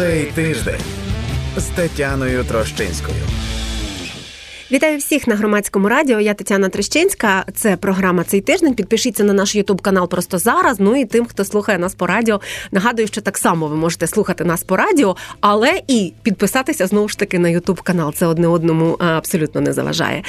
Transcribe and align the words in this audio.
Цей 0.00 0.24
тиждень 0.24 0.80
з 1.56 1.64
Тетяною 1.64 2.44
Трощинською. 2.44 3.16
Вітаю 4.72 4.98
всіх 4.98 5.26
на 5.26 5.36
громадському 5.36 5.88
радіо. 5.88 6.20
Я 6.20 6.34
Тетяна 6.34 6.68
Трещинська. 6.68 7.44
Це 7.54 7.76
програма 7.76 8.24
цей 8.24 8.40
тиждень. 8.40 8.74
Підпишіться 8.74 9.24
на 9.24 9.32
наш 9.32 9.54
Ютуб 9.54 9.80
канал 9.82 10.08
просто 10.08 10.38
зараз. 10.38 10.80
Ну 10.80 10.96
і 10.96 11.04
тим, 11.04 11.26
хто 11.26 11.44
слухає 11.44 11.78
нас 11.78 11.94
по 11.94 12.06
радіо. 12.06 12.40
Нагадую, 12.72 13.08
що 13.08 13.20
так 13.20 13.38
само 13.38 13.66
ви 13.66 13.76
можете 13.76 14.06
слухати 14.06 14.44
нас 14.44 14.62
по 14.62 14.76
радіо, 14.76 15.16
але 15.40 15.82
і 15.88 16.12
підписатися 16.22 16.86
знову 16.86 17.08
ж 17.08 17.18
таки 17.18 17.38
на 17.38 17.48
Ютуб 17.48 17.80
канал. 17.80 18.12
Це 18.12 18.26
одне 18.26 18.48
одному 18.48 18.92
абсолютно 18.92 19.60
не 19.60 19.72
заважає. 19.72 20.22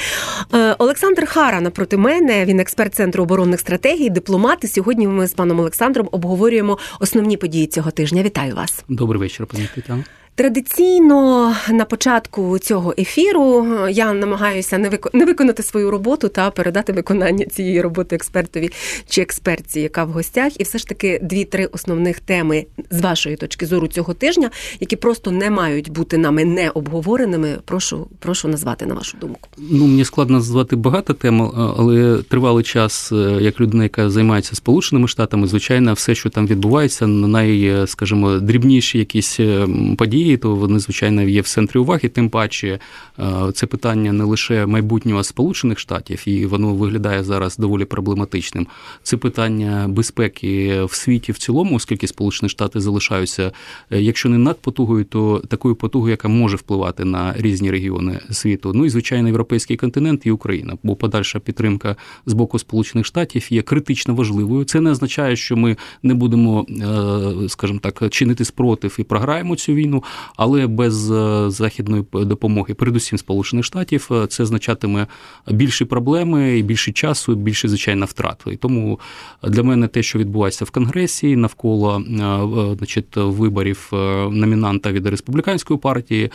Е, 0.54 0.74
Олександр 0.78 1.26
Хара 1.26 1.60
напроти 1.60 1.96
мене. 1.96 2.44
Він 2.44 2.60
експерт 2.60 2.94
центру 2.94 3.22
оборонних 3.22 3.60
стратегій, 3.60 4.10
дипломат. 4.10 4.64
І 4.64 4.66
Сьогодні 4.66 5.08
ми 5.08 5.26
з 5.26 5.32
паном 5.32 5.60
Олександром 5.60 6.08
обговорюємо 6.12 6.78
основні 7.00 7.36
події 7.36 7.66
цього 7.66 7.90
тижня. 7.90 8.22
Вітаю 8.22 8.54
вас. 8.54 8.84
Добрий 8.88 9.20
вечір, 9.20 9.46
пані 9.46 9.68
Тетяна. 9.74 10.04
Традиційно 10.34 11.54
на 11.70 11.84
початку 11.84 12.58
цього 12.58 12.94
ефіру 12.98 13.66
я 13.90 14.12
намагаюся 14.12 14.78
не 14.78 14.98
не 15.12 15.24
виконати 15.24 15.62
свою 15.62 15.90
роботу 15.90 16.28
та 16.28 16.50
передати 16.50 16.92
виконання 16.92 17.46
цієї 17.46 17.80
роботи 17.80 18.16
експертові 18.16 18.70
чи 19.08 19.22
експертці, 19.22 19.80
яка 19.80 20.04
в 20.04 20.08
гостях, 20.10 20.60
і 20.60 20.62
все 20.62 20.78
ж 20.78 20.86
таки 20.86 21.20
дві-три 21.22 21.66
основних 21.66 22.20
теми 22.20 22.66
з 22.90 23.00
вашої 23.00 23.36
точки 23.36 23.66
зору 23.66 23.88
цього 23.88 24.14
тижня, 24.14 24.50
які 24.80 24.96
просто 24.96 25.30
не 25.30 25.50
мають 25.50 25.90
бути 25.90 26.18
нами 26.18 26.44
не 26.44 26.70
обговореними. 26.70 27.58
Прошу, 27.64 28.06
прошу 28.18 28.48
назвати 28.48 28.86
на 28.86 28.94
вашу 28.94 29.16
думку. 29.18 29.48
Ну 29.58 29.86
мені 29.86 30.04
складно 30.04 30.36
назвати 30.36 30.76
багато 30.76 31.14
тем, 31.14 31.42
але 31.78 32.22
тривалий 32.28 32.64
час, 32.64 33.12
е, 33.12 33.38
як 33.40 33.60
людина, 33.60 33.82
яка 33.82 34.10
займається 34.10 34.56
сполученими 34.56 35.08
штатами, 35.08 35.46
звичайно, 35.46 35.92
все, 35.92 36.14
що 36.14 36.30
там 36.30 36.46
відбувається, 36.46 37.06
най, 37.06 37.82
скажімо, 37.86 38.38
дрібніші 38.38 38.98
якісь 38.98 39.40
е, 39.40 39.68
події 39.98 40.21
події, 40.22 40.36
то 40.36 40.54
вони 40.54 40.78
звичайно 40.78 41.22
є 41.22 41.40
в 41.40 41.48
центрі 41.48 41.78
уваги. 41.78 42.08
Тим 42.08 42.28
паче 42.28 42.78
е, 43.18 43.52
це 43.54 43.66
питання 43.66 44.12
не 44.12 44.24
лише 44.24 44.66
майбутнього 44.66 45.22
Сполучених 45.22 45.78
Штатів, 45.78 46.22
і 46.26 46.46
воно 46.46 46.74
виглядає 46.74 47.24
зараз 47.24 47.56
доволі 47.56 47.84
проблематичним. 47.84 48.66
Це 49.02 49.16
питання 49.16 49.88
безпеки 49.88 50.82
в 50.84 50.94
світі 50.94 51.32
в 51.32 51.38
цілому, 51.38 51.76
оскільки 51.76 52.06
Сполучені 52.06 52.48
Штати 52.48 52.80
залишаються, 52.80 53.52
е, 53.90 54.00
якщо 54.00 54.28
не 54.28 54.38
над 54.38 54.60
потугою, 54.60 55.04
то 55.04 55.42
такою 55.48 55.74
потугою, 55.74 56.10
яка 56.10 56.28
може 56.28 56.56
впливати 56.56 57.04
на 57.04 57.34
різні 57.36 57.70
регіони 57.70 58.20
світу. 58.30 58.72
Ну 58.74 58.84
і 58.84 58.88
звичайно, 58.88 59.28
європейський 59.28 59.76
континент 59.76 60.26
і 60.26 60.30
Україна, 60.30 60.78
бо 60.82 60.96
подальша 60.96 61.38
підтримка 61.38 61.96
з 62.26 62.32
боку 62.32 62.58
Сполучених 62.58 63.06
Штатів 63.06 63.52
є 63.52 63.62
критично 63.62 64.14
важливою. 64.14 64.64
Це 64.64 64.80
не 64.80 64.90
означає, 64.90 65.36
що 65.36 65.56
ми 65.56 65.76
не 66.02 66.14
будемо, 66.14 66.66
е, 66.70 67.48
скажімо 67.48 67.78
так, 67.82 68.10
чинити 68.10 68.44
спротив 68.44 68.96
і 68.98 69.02
програємо 69.02 69.56
цю 69.56 69.72
війну 69.74 70.04
але 70.36 70.66
без 70.66 71.10
е, 71.10 71.50
західної 71.50 72.04
допомоги, 72.12 72.74
передусім 72.74 73.18
Сполучених 73.18 73.64
Штатів, 73.64 74.08
е, 74.10 74.26
це 74.26 74.42
означатиме 74.42 75.06
більші 75.50 75.84
проблеми 75.84 76.58
і 76.58 76.62
більше 76.62 76.92
часу, 76.92 77.34
більше 77.34 77.68
звичайно 77.68 78.06
втрат. 78.06 78.42
І 78.46 78.56
тому 78.56 79.00
для 79.42 79.62
мене 79.62 79.88
те, 79.88 80.02
що 80.02 80.18
відбувається 80.18 80.64
в 80.64 80.70
Конгресі 80.70 81.36
навколо 81.36 82.00
е, 82.00 82.76
значить, 82.78 83.16
виборів 83.16 83.88
номінанта 84.30 84.92
від 84.92 85.06
республіканської 85.06 85.78
партії, 85.78 86.30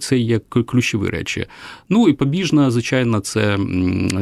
це 0.00 0.18
є 0.18 0.38
ключові 0.38 1.08
речі. 1.08 1.46
Ну 1.88 2.08
і 2.08 2.12
побіжна, 2.12 2.70
звичайно, 2.70 3.20
це 3.20 3.58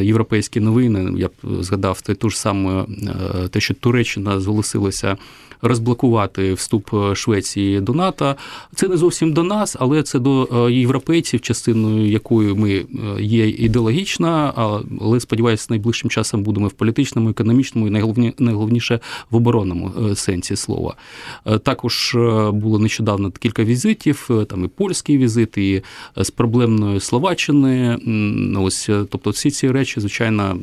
європейські 0.00 0.60
новини. 0.60 1.12
Я 1.16 1.28
б 1.28 1.62
згадав 1.62 2.00
те 2.00 2.14
ту 2.14 2.30
ж 2.30 2.40
саме 2.40 2.84
те, 3.50 3.60
що 3.60 3.74
Туреччина 3.74 4.40
зголосилася 4.40 5.16
розблокувати 5.62 6.54
вступ 6.54 6.94
е, 6.94 7.14
Швеції 7.14 7.80
до 7.80 7.92
НАТО. 7.92 8.36
Це 8.74 8.88
не 8.88 8.96
зовсім 8.96 9.32
до 9.32 9.42
нас, 9.42 9.76
але 9.80 10.02
це 10.02 10.18
до 10.18 10.48
е, 10.68 10.72
європейців, 10.72 11.40
частиною 11.40 12.10
якої 12.10 12.54
ми 12.54 12.72
е, 12.72 12.84
є 13.22 13.48
ідеологічна, 13.48 14.52
але 15.00 15.20
сподіваюся, 15.20 15.66
найближчим 15.70 16.10
часом 16.10 16.42
будемо 16.42 16.68
в 16.68 16.72
політичному, 16.72 17.30
економічному 17.30 17.86
і 17.86 17.90
найголовніше 18.38 19.00
в 19.30 19.36
оборонному 19.36 20.14
сенсі 20.14 20.56
слова. 20.56 20.94
Також 21.62 22.16
було 22.52 22.78
нещодавно 22.78 23.30
кілька 23.30 23.64
візитів, 23.64 24.30
там 24.48 24.64
і 24.64 24.68
польський 24.68 25.18
візит, 25.18 25.58
і 25.58 25.82
з 26.16 26.30
проблемної 26.30 27.00
Словаччини. 27.00 27.98
Ось 28.58 28.86
тобто, 28.86 29.30
всі 29.30 29.50
ці 29.50 29.70
речі, 29.70 30.00
звичайно, 30.00 30.58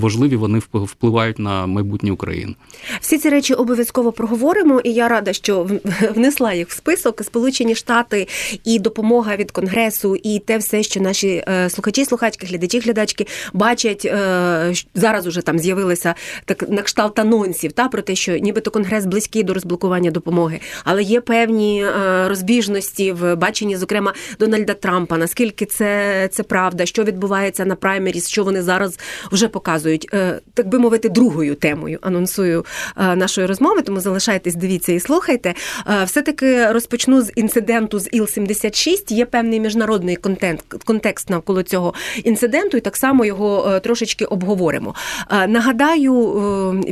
важливі. 0.00 0.36
Вони 0.36 0.62
впливають 0.72 1.38
на 1.38 1.66
майбутнє 1.66 2.12
України. 2.12 2.54
Всі 3.00 3.18
ці 3.18 3.30
речі 3.30 3.54
обов'язково 3.54 4.12
проговоримо, 4.24 4.80
і 4.80 4.92
я 4.92 5.08
рада, 5.08 5.32
що 5.32 5.68
внесла 6.14 6.52
їх 6.52 6.68
в 6.68 6.72
список 6.72 7.22
Сполучені 7.24 7.74
Штати 7.74 8.28
і 8.64 8.78
допомога 8.78 9.36
від 9.36 9.50
Конгресу, 9.50 10.16
і 10.16 10.38
те 10.38 10.58
все, 10.58 10.82
що 10.82 11.00
наші 11.00 11.44
е, 11.48 11.70
слухачі, 11.70 12.04
слухачки, 12.04 12.46
глядачі, 12.46 12.80
глядачки 12.80 13.26
бачать 13.52 14.04
е, 14.04 14.72
зараз. 14.94 15.26
Уже 15.26 15.42
там 15.42 15.58
з'явилися 15.58 16.14
так 16.44 16.68
на 16.68 16.82
кшталт 16.82 17.18
анонсів, 17.18 17.72
та 17.72 17.88
про 17.88 18.02
те, 18.02 18.14
що 18.14 18.36
нібито 18.36 18.70
конгрес 18.70 19.06
близький 19.06 19.42
до 19.42 19.54
розблокування 19.54 20.10
допомоги, 20.10 20.60
але 20.84 21.02
є 21.02 21.20
певні 21.20 21.84
е, 21.84 22.28
розбіжності 22.28 23.12
в 23.12 23.34
баченні, 23.36 23.76
зокрема 23.76 24.14
Дональда 24.38 24.74
Трампа. 24.74 25.16
Наскільки 25.16 25.66
це 25.66 26.28
це 26.32 26.42
правда, 26.42 26.86
що 26.86 27.04
відбувається 27.04 27.64
на 27.64 27.74
праймеріс, 27.74 28.28
що 28.28 28.44
вони 28.44 28.62
зараз 28.62 28.98
вже 29.32 29.48
показують, 29.48 30.08
так 30.54 30.68
би 30.68 30.78
мовити, 30.78 31.08
другою 31.08 31.54
темою 31.54 31.98
анонсую 32.02 32.64
нашої 32.96 33.46
розмови. 33.46 33.82
Тому 33.82 34.00
залишайтесь, 34.14 34.54
дивіться 34.54 34.92
і 34.92 35.00
слухайте. 35.00 35.54
Е, 35.86 36.04
все-таки 36.04 36.72
розпочну 36.72 37.22
з 37.22 37.32
інциденту 37.36 37.98
з 37.98 38.08
Іл-76. 38.08 39.12
Є 39.12 39.24
певний 39.26 39.60
міжнародний 39.60 40.16
контент, 40.16 40.62
контекст 40.84 41.30
навколо 41.30 41.62
цього 41.62 41.94
інциденту, 42.24 42.76
і 42.76 42.80
так 42.80 42.96
само 42.96 43.24
його 43.24 43.70
е, 43.70 43.80
трошечки 43.80 44.24
обговоримо. 44.24 44.94
Е, 45.30 45.46
нагадаю 45.46 46.14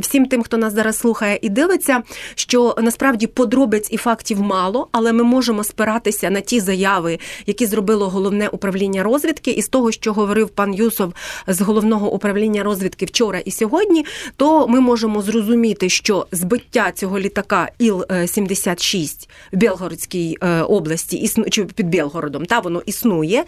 всім 0.01 0.25
тим, 0.25 0.43
хто 0.43 0.57
нас 0.57 0.73
зараз 0.73 0.97
слухає 0.97 1.39
і 1.41 1.49
дивиться, 1.49 2.03
що 2.35 2.75
насправді 2.81 3.27
подробиць 3.27 3.87
і 3.91 3.97
фактів 3.97 4.41
мало, 4.41 4.87
але 4.91 5.13
ми 5.13 5.23
можемо 5.23 5.63
спиратися 5.63 6.29
на 6.29 6.41
ті 6.41 6.59
заяви, 6.59 7.19
які 7.45 7.65
зробило 7.65 8.09
головне 8.09 8.47
управління 8.47 9.03
розвідки, 9.03 9.51
і 9.51 9.61
з 9.61 9.67
того, 9.67 9.91
що 9.91 10.13
говорив 10.13 10.49
пан 10.49 10.73
Юсов 10.73 11.13
з 11.47 11.61
головного 11.61 12.11
управління 12.11 12.63
розвідки 12.63 13.05
вчора 13.05 13.39
і 13.39 13.51
сьогодні, 13.51 14.05
то 14.37 14.67
ми 14.67 14.79
можемо 14.79 15.21
зрозуміти, 15.21 15.89
що 15.89 16.27
збиття 16.31 16.91
цього 16.91 17.12
цього 17.13 17.19
літака 17.19 17.69
Іл-76 17.79 19.27
в 19.53 19.57
Білгородській 19.57 20.37
е, 20.41 20.61
області, 20.61 21.29
чи 21.49 21.65
під 21.65 21.87
Білгородом, 21.87 22.45
та 22.45 22.59
воно 22.59 22.81
існує. 22.85 23.43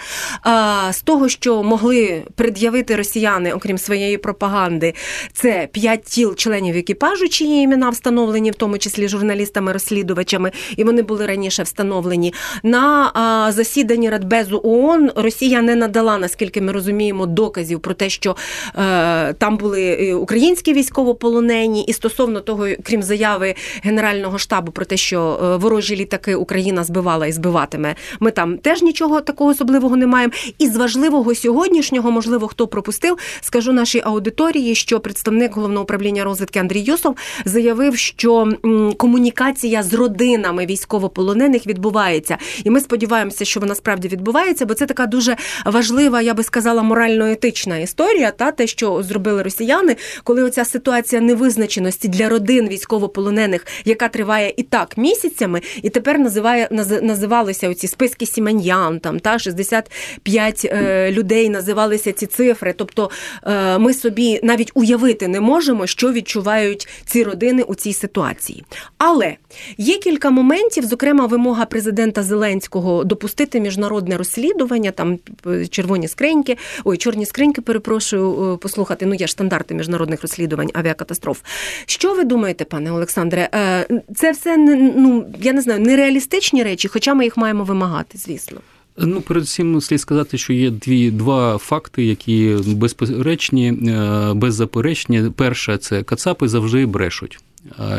З 0.91 1.01
того, 1.01 1.29
що 1.29 1.63
могли 1.63 2.23
пред'явити 2.35 2.95
росіяни, 2.95 3.53
окрім 3.53 3.77
своєї 3.77 4.17
пропаганди, 4.17 4.93
це 5.33 5.69
п'ять 5.71 6.03
тіл 6.03 6.35
членів 6.35 6.75
екіпажу, 6.77 7.29
чиї 7.29 7.63
імена 7.63 7.89
встановлені, 7.89 8.51
в 8.51 8.55
тому 8.55 8.77
числі 8.77 9.07
журналістами-розслідувачами, 9.07 10.51
і 10.77 10.83
вони 10.83 11.01
були 11.01 11.25
раніше 11.25 11.63
встановлені. 11.63 12.33
На 12.63 13.11
засіданні 13.55 14.09
Радбезу 14.09 14.61
ООН 14.63 15.11
Росія 15.15 15.61
не 15.61 15.75
надала, 15.75 16.17
наскільки 16.17 16.61
ми 16.61 16.71
розуміємо, 16.71 17.25
доказів 17.25 17.79
про 17.79 17.93
те, 17.93 18.09
що 18.09 18.35
е, 18.75 19.33
там 19.33 19.57
були 19.57 19.83
е, 19.83 20.13
українські 20.13 20.73
військовополонені, 20.73 21.83
і 21.83 21.93
стосовно 21.93 22.39
того, 22.39 22.67
крім 22.83 23.03
заяви 23.03 23.44
заяви 23.45 23.56
Генерального 23.83 24.38
штабу 24.38 24.72
про 24.72 24.85
те, 24.85 24.97
що 24.97 25.39
е, 25.44 25.57
ворожі 25.57 25.95
літаки 25.95 26.35
Україна 26.35 26.83
збивала 26.83 27.28
і 27.28 27.31
збиватиме. 27.31 27.95
Ми 28.19 28.31
там 28.31 28.57
теж 28.57 28.81
нічого 28.81 29.22
такого 29.22 29.50
особливого 29.50 29.95
не 29.95 30.07
маємо. 30.07 30.33
І 30.57 30.67
з 30.67 30.75
важливого 30.75 31.35
сьогоднішнього, 31.35 32.11
можливо, 32.11 32.47
хто 32.47 32.67
пропустив, 32.67 33.17
скажу 33.41 33.73
нашій 33.73 34.01
аудиторії, 34.05 34.75
що 34.75 35.00
представник 35.00 35.55
головного 35.55 35.84
управління 35.84 36.23
розвідки 36.23 36.59
Андрій 36.59 36.81
Юсов 36.81 37.16
заявив, 37.46 37.97
що 37.97 38.49
комунікація 38.97 39.84
з 39.84 39.93
родинами 39.93 40.66
військовополонених 40.66 41.67
відбувається, 41.67 42.37
і 42.64 42.69
ми 42.69 42.79
сподіваємося, 42.79 43.46
що 43.46 43.59
вона 43.59 43.75
справді 43.75 44.08
відбувається, 44.08 44.66
бо 44.66 44.73
це 44.73 44.85
така 44.85 45.05
дуже 45.05 45.35
важлива, 45.66 46.22
я 46.22 46.34
би 46.34 46.43
сказала, 46.43 46.81
морально-етична 46.81 47.78
історія. 47.78 48.31
Та 48.31 48.52
те, 48.52 48.67
що 48.67 49.03
зробили 49.03 49.43
росіяни, 49.43 49.96
коли 50.23 50.43
оця 50.43 50.66
ситуація 50.66 51.22
невизначеності 51.22 52.08
для 52.08 52.29
родин 52.29 52.67
військовополонених 52.67 53.34
полонених, 53.35 53.66
яка 53.85 54.08
триває 54.08 54.53
і 54.58 54.64
так 54.64 54.97
місяцями, 54.97 55.61
і 55.82 55.90
тепер 55.90 56.20
називає 56.20 56.67
називалися 57.02 57.70
оці 57.70 57.87
списки 57.87 58.26
Сіманьян, 58.26 58.99
там 58.99 59.20
та 59.20 59.40
65 59.40 60.66
е, 60.66 61.11
людей 61.11 61.49
називалися 61.49 62.11
ці 62.11 62.26
цифри. 62.26 62.73
Тобто 62.78 63.09
е, 63.43 63.78
ми 63.78 63.93
собі 63.93 64.40
навіть 64.43 64.72
уявити 64.73 65.28
не 65.28 65.41
можемо, 65.41 65.87
що 65.87 66.11
відчувають 66.11 66.87
ці 67.05 67.23
родини 67.23 67.64
у 67.64 67.76
цій 67.76 67.93
ситуації. 67.93 68.64
Але 68.97 69.35
є 69.78 69.97
кілька 69.97 70.29
моментів, 70.29 70.85
зокрема, 70.85 71.26
вимога 71.26 71.66
президента 71.66 72.23
Зеленського 72.23 73.03
допустити 73.03 73.59
міжнародне 73.59 74.17
розслідування, 74.17 74.91
там 74.91 75.20
е, 75.47 75.67
червоні 75.67 76.08
скриньки, 76.08 76.58
ой, 76.84 76.97
чорні 76.97 77.26
скриньки, 77.26 77.61
перепрошую, 77.61 78.53
е, 78.53 78.58
послухати. 78.58 79.05
Ну 79.05 79.14
є 79.16 79.28
ж 79.28 79.31
стандарти 79.31 79.76
міжнародних 79.76 80.22
розслідувань 80.22 80.70
авіакатастроф. 80.73 81.41
Що 81.85 82.14
ви 82.14 82.23
думаєте, 82.23 82.66
пане 82.66 82.91
Олександре? 82.91 83.24
Олександре, 83.25 83.49
е, 83.55 84.01
це 84.16 84.31
все 84.31 84.57
ну 84.57 85.25
я 85.41 85.53
не 85.53 85.61
знаю, 85.61 85.79
нереалістичні 85.79 86.63
речі, 86.63 86.87
хоча 86.87 87.13
ми 87.13 87.23
їх 87.23 87.37
маємо 87.37 87.63
вимагати, 87.63 88.17
звісно. 88.17 88.57
Ну, 88.97 89.22
перед 89.22 89.43
всім 89.43 89.81
слід 89.81 90.01
сказати, 90.01 90.37
що 90.37 90.53
є 90.53 90.69
дві 90.69 91.11
два 91.11 91.57
факти, 91.57 92.05
які 92.05 92.55
безперечні, 92.67 93.67
е, 93.67 94.33
беззаперечні. 94.33 95.23
Перше, 95.35 95.77
це 95.77 96.03
кацапи 96.03 96.47
завжди 96.47 96.85
брешуть. 96.85 97.39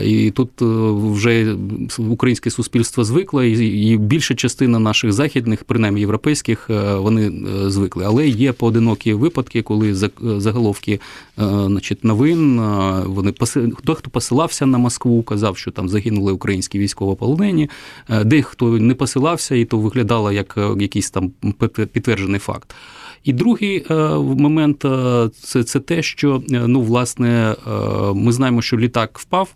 І 0.03 0.31
тут 0.31 0.63
е, 0.63 0.65
вже 1.13 1.57
українське 1.99 2.51
суспільство 2.51 3.05
звикло, 3.05 3.43
і 3.43 3.97
більша 3.97 4.35
частина 4.35 4.79
наших 4.79 5.13
західних, 5.13 5.65
принаймні 5.65 6.01
європейських, 6.01 6.71
е, 6.71 6.95
вони 6.95 7.27
е, 7.27 7.71
звикли. 7.71 8.05
Але 8.07 8.29
є 8.29 8.53
поодинокі 8.53 9.13
випадки, 9.13 9.63
коли 9.63 9.95
заголовки 10.21 11.01
значить, 11.39 12.05
новин 12.05 12.61
вони 13.07 13.35
хто 13.77 13.95
хто 13.95 14.11
посилався 14.11 14.67
на 14.67 14.79
Москву, 14.79 15.23
казав, 15.23 15.57
що 15.57 15.71
там 15.71 15.89
загинули 15.89 16.33
українські 16.33 16.79
військовополонені, 16.79 17.71
дехто 18.25 18.71
не 18.71 18.95
посилався, 18.95 19.55
і 19.55 19.65
то 19.65 19.79
виглядало 19.79 20.33
як 20.33 20.59
якийсь 20.79 21.11
там 21.11 21.31
підтверджений 21.93 22.41
факт. 22.41 22.75
І 23.27 23.33
другий 23.33 23.87
е, 23.91 23.95
момент 24.19 24.85
е, 24.85 25.29
це 25.43 25.65
це 25.65 25.81
те, 25.81 26.03
що 26.03 26.43
е, 26.53 26.61
ну, 26.67 26.81
власне 26.81 27.57
ми 28.15 28.33
знаємо, 28.33 28.63
що 28.63 28.79
літак 28.79 29.19
впав. 29.19 29.55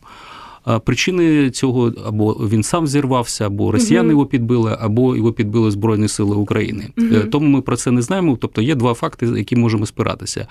Причини 0.84 1.50
цього 1.50 1.92
або 2.06 2.32
він 2.32 2.62
сам 2.62 2.86
зірвався, 2.86 3.46
або 3.46 3.72
росіяни 3.72 4.04
угу. 4.04 4.10
його 4.10 4.26
підбили, 4.26 4.76
або 4.80 5.16
його 5.16 5.32
підбили 5.32 5.70
Збройні 5.70 6.08
Сили 6.08 6.36
України. 6.36 6.88
Угу. 6.98 7.20
Тому 7.32 7.46
ми 7.46 7.60
про 7.60 7.76
це 7.76 7.90
не 7.90 8.02
знаємо. 8.02 8.38
Тобто 8.40 8.62
є 8.62 8.74
два 8.74 8.94
факти, 8.94 9.26
які 9.36 9.56
можемо 9.56 9.86
спиратися. 9.86 10.46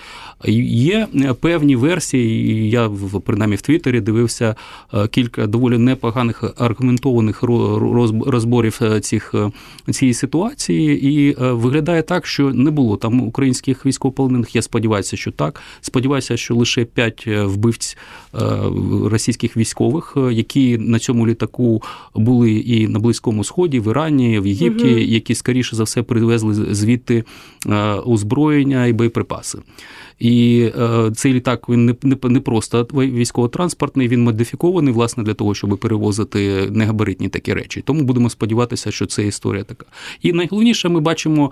Є 0.46 1.08
певні 1.40 1.76
версії, 1.76 2.70
я 2.70 2.90
принаймні 3.26 3.56
в 3.56 3.62
Твіттері 3.62 4.02
дивився 4.02 4.56
е, 4.94 5.08
кілька 5.08 5.48
доволі 5.48 5.78
непоганих 5.78 6.44
аргументованих 6.58 7.44
розборів 8.26 8.80
е, 8.82 9.00
цих 9.00 9.36
цієї 9.92 10.14
ситуації, 10.14 11.14
і 11.14 11.36
виглядає 11.40 12.02
так, 12.02 12.26
що 12.26 12.54
не 12.54 12.72
було 12.72 12.98
там 12.98 13.22
українських 13.22 13.86
військовополонених. 13.86 14.56
Я 14.56 14.62
сподіваюся, 14.62 15.18
що 15.18 15.32
так. 15.32 15.62
Сподіваюся, 15.82 16.38
що 16.38 16.56
лише 16.56 16.86
п'ять 16.86 17.28
вбивць 17.28 17.98
російських 19.04 19.58
військових 19.58 19.99
військових, 20.00 20.31
е, 20.31 20.34
які 20.34 20.78
на 20.78 21.00
цьому 21.00 21.28
літаку 21.28 21.84
були 22.16 22.51
і 22.51 22.88
на 22.88 23.00
Близькому 23.00 23.44
Сході, 23.44 23.80
в 23.80 23.88
Ірані, 23.88 24.40
в 24.40 24.48
Єгипті, 24.48 24.90
угу. 24.90 25.00
які 25.00 25.36
скоріше 25.36 25.75
за 25.75 25.84
все 25.84 26.04
привезли 26.04 26.54
звідти 26.54 27.24
е, 27.68 27.94
озброєння 28.06 28.86
і 28.86 28.94
боєприпаси. 28.94 29.60
І 30.19 30.69
е, 30.80 31.12
цей 31.16 31.34
літак 31.34 31.69
він 31.69 31.86
не 31.86 31.96
не, 32.04 32.18
не 32.24 32.40
просто 32.40 32.88
військово-транспортний, 32.94 34.07
він 34.07 34.24
модифікований 34.24 34.94
власне 34.94 35.24
для 35.24 35.34
того, 35.34 35.56
щоб 35.56 35.78
перевозити 35.78 36.69
негабаритні 36.72 37.30
такі 37.30 37.54
речі. 37.54 37.81
Тому 37.81 38.04
будемо 38.04 38.30
сподіватися, 38.30 38.92
що 38.92 39.06
це 39.06 39.28
історія 39.28 39.63
така. 39.63 39.86
І 40.22 40.34
найголовніше, 40.34 40.90
ми 40.90 41.00
бачимо, 41.00 41.51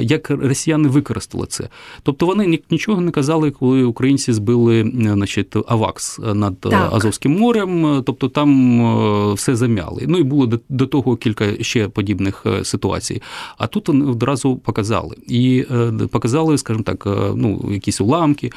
як 0.00 0.30
росіяни 0.30 0.88
використали 0.88 1.46
це. 1.46 1.68
Тобто 2.02 2.26
вони 2.26 2.60
нічого 2.70 3.00
не 3.00 3.10
казали, 3.10 3.50
коли 3.50 3.84
українці 3.84 4.32
збили 4.32 4.92
значить, 4.94 5.56
Авакс 5.68 6.18
над 6.34 6.60
так. 6.60 6.92
Азовським 6.92 7.38
морем, 7.38 7.86
тобто 8.06 8.28
там 8.28 8.80
е, 8.80 9.32
все 9.34 9.56
зам'яли. 9.56 10.04
Ну 10.08 10.18
і 10.18 10.22
було 10.22 10.58
до, 10.68 10.86
того 10.86 11.16
кілька 11.16 11.64
ще 11.64 11.88
подібних 11.88 12.46
ситуацій. 12.62 13.22
А 13.58 13.66
тут 13.66 13.88
вони 13.88 14.04
одразу 14.04 14.56
показали 14.56 15.16
і 15.28 15.66
показали, 16.10 16.58
скажімо 16.58 16.84
так, 16.84 17.06
ну 17.34 17.68
якісь 17.70 18.00
уламки. 18.00 18.50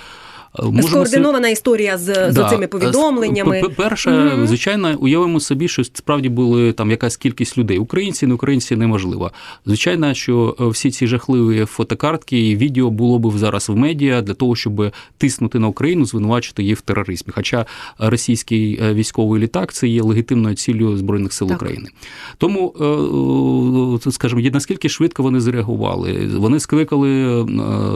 Е, 0.60 0.66
можемо 0.66 0.88
Скоординована 0.88 1.50
історія 1.50 1.98
з, 1.98 2.06
да. 2.06 2.32
з 2.32 2.50
цими 2.50 2.68
повідомленнями. 2.68 3.62
Перше, 3.76 4.10
mm 4.10 4.48
звичайно, 4.48 4.98
уявимо 5.00 5.40
собі, 5.40 5.68
що 5.68 5.84
справді 5.84 6.30
були 6.30 6.74
там 6.74 6.92
якась 6.92 7.18
кількість 7.18 7.58
людей. 7.58 7.78
Українці, 7.78 8.28
не 8.28 8.34
українці 8.34 8.76
неможливо. 8.76 9.32
Звичайно, 9.66 10.14
що 10.14 10.56
е, 10.60 10.68
всі 10.68 10.92
ці 10.92 11.08
жахливі 11.08 11.66
фотокартки 11.66 12.50
і 12.50 12.56
відео 12.56 12.90
було 12.90 13.20
б 13.20 13.38
зараз 13.38 13.70
в 13.70 13.76
медіа 13.76 14.22
для 14.22 14.34
того, 14.34 14.56
щоб 14.56 14.92
тиснути 15.18 15.60
на 15.60 15.68
Україну, 15.68 16.06
звинувачити 16.06 16.62
її 16.62 16.74
в 16.74 16.82
тероризмі. 16.82 17.34
Хоча 17.36 17.66
російський 18.00 18.80
е, 18.84 18.94
військовий 18.94 19.42
літак 19.42 19.74
це 19.74 19.88
є 19.88 20.02
легітимною 20.02 20.56
ціллю 20.56 20.98
збройних 20.98 21.34
сил 21.34 21.48
так. 21.48 21.58
України. 21.58 21.90
Тому, 22.38 24.00
скажімо, 24.12 24.42
наскільки 24.54 24.90
швидко 24.90 25.24
вони 25.24 25.40
зреагували, 25.40 26.30
вони 26.36 26.60
скликали 26.60 27.42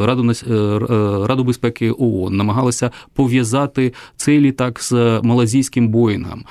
Раду 0.05 0.33
Раду 1.27 1.43
безпеки 1.43 1.91
ООН 1.97 2.44
намагалися 2.45 2.91
пов'язати 3.13 3.93
цей 4.15 4.39
літак 4.39 4.81
з 4.81 5.19
малазійським 5.23 5.87
Боїнгом. 5.87 6.43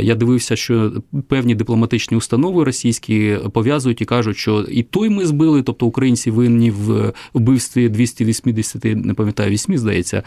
Я 0.00 0.14
дивився, 0.14 0.56
що 0.56 0.92
певні 1.28 1.54
дипломатичні 1.54 2.16
установи 2.16 2.64
російські 2.64 3.36
пов'язують 3.52 4.00
і 4.00 4.04
кажуть, 4.04 4.36
що 4.36 4.60
і 4.60 4.82
той 4.82 5.08
ми 5.08 5.26
збили, 5.26 5.62
тобто 5.62 5.86
українці 5.86 6.30
винні 6.30 6.70
в 6.70 7.12
вбивстві 7.34 7.88
280, 7.88 8.84
не 8.84 9.14
пам'ятаю, 9.14 9.50
8, 9.50 9.78
здається, 9.78 10.22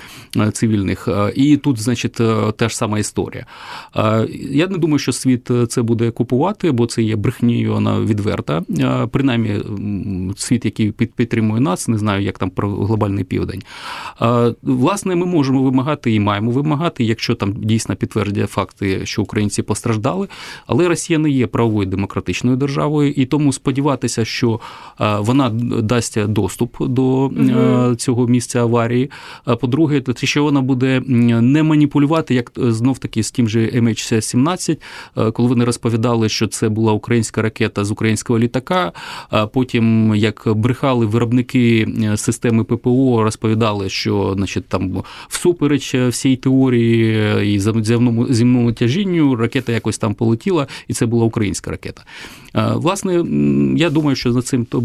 цивільних. 0.54 1.10
І 1.36 1.58
тут, 1.58 1.82
значить, 1.82 2.14
та 2.56 2.70
ж 2.70 2.78
сама 2.78 3.00
історія. 3.00 3.46
Я 4.52 4.68
не 4.68 4.78
думаю, 4.78 5.00
що 5.00 5.12
світ 5.12 5.52
це 5.68 5.82
буде 5.82 6.12
купувати, 6.12 6.72
бо 6.72 6.86
це 6.86 7.02
є 7.02 7.16
брехнією, 7.16 7.74
вона 7.74 8.00
відверта. 8.00 8.64
Принаймні, 9.12 9.60
світ, 10.36 10.66
який 10.66 10.92
підтримує 10.92 11.62
нас, 11.62 11.88
не 11.88 11.98
знаю, 11.98 12.24
як 12.24 12.40
там 12.40 12.50
про 12.50 12.70
глобальний 12.70 13.24
південь. 13.24 13.62
Власне, 14.62 15.01
ми 15.06 15.26
можемо 15.26 15.64
вимагати 15.64 16.14
і 16.14 16.20
маємо 16.20 16.52
вимагати, 16.52 17.04
якщо 17.04 17.36
там 17.36 17.54
дійсно 17.54 17.96
підтвердять 17.96 18.50
факти, 18.50 19.06
що 19.06 19.22
українці 19.22 19.62
постраждали, 19.62 20.28
але 20.68 20.88
Росія 20.88 21.20
не 21.20 21.30
є 21.30 21.48
правовою 21.48 21.88
демократичною 21.88 22.58
державою, 22.58 23.12
і 23.12 23.26
тому 23.26 23.54
сподіватися, 23.54 24.26
що 24.26 24.60
вона 25.00 25.50
дасть 25.82 26.26
доступ 26.26 26.88
до 26.88 27.04
угу. 27.04 27.96
цього 27.96 28.28
місця 28.28 28.62
аварії. 28.62 29.12
По-друге, 29.62 30.02
що 30.24 30.44
вона 30.44 30.62
буде 30.62 31.02
не 31.42 31.64
маніпулювати, 31.64 32.36
як 32.36 32.52
знов 32.58 32.98
таки 32.98 33.24
з 33.24 33.32
тим 33.32 33.50
же 33.50 33.60
MH17, 33.60 34.78
коли 35.32 35.50
вони 35.50 35.66
розповідали, 35.66 36.30
що 36.30 36.48
це 36.48 36.70
була 36.70 36.94
українська 36.94 37.42
ракета 37.42 37.84
з 37.86 37.92
українського 37.92 38.40
літака. 38.40 38.92
А 39.30 39.48
потім 39.48 40.16
як 40.16 40.48
брехали 40.56 41.06
виробники 41.06 41.88
системи 42.16 42.64
ППО, 42.64 43.24
розповідали, 43.24 43.90
що 43.90 44.34
значить 44.36 44.66
там 44.68 44.90
всупереч 45.28 45.96
всій 45.96 46.36
теорії 46.36 47.56
і 47.56 47.60
земному 47.60 48.34
земному 48.34 48.72
тяжінню 48.72 49.36
ракета 49.36 49.72
якось 49.72 49.98
там 49.98 50.14
полетіла, 50.14 50.68
і 50.88 50.94
це 50.94 51.06
була 51.06 51.26
українська 51.26 51.72
ракета. 51.72 52.04
Власне, 52.54 53.14
я 53.78 53.90
думаю, 53.90 54.16
що 54.16 54.34
за 54.34 54.42
цим 54.42 54.66
то 54.66 54.84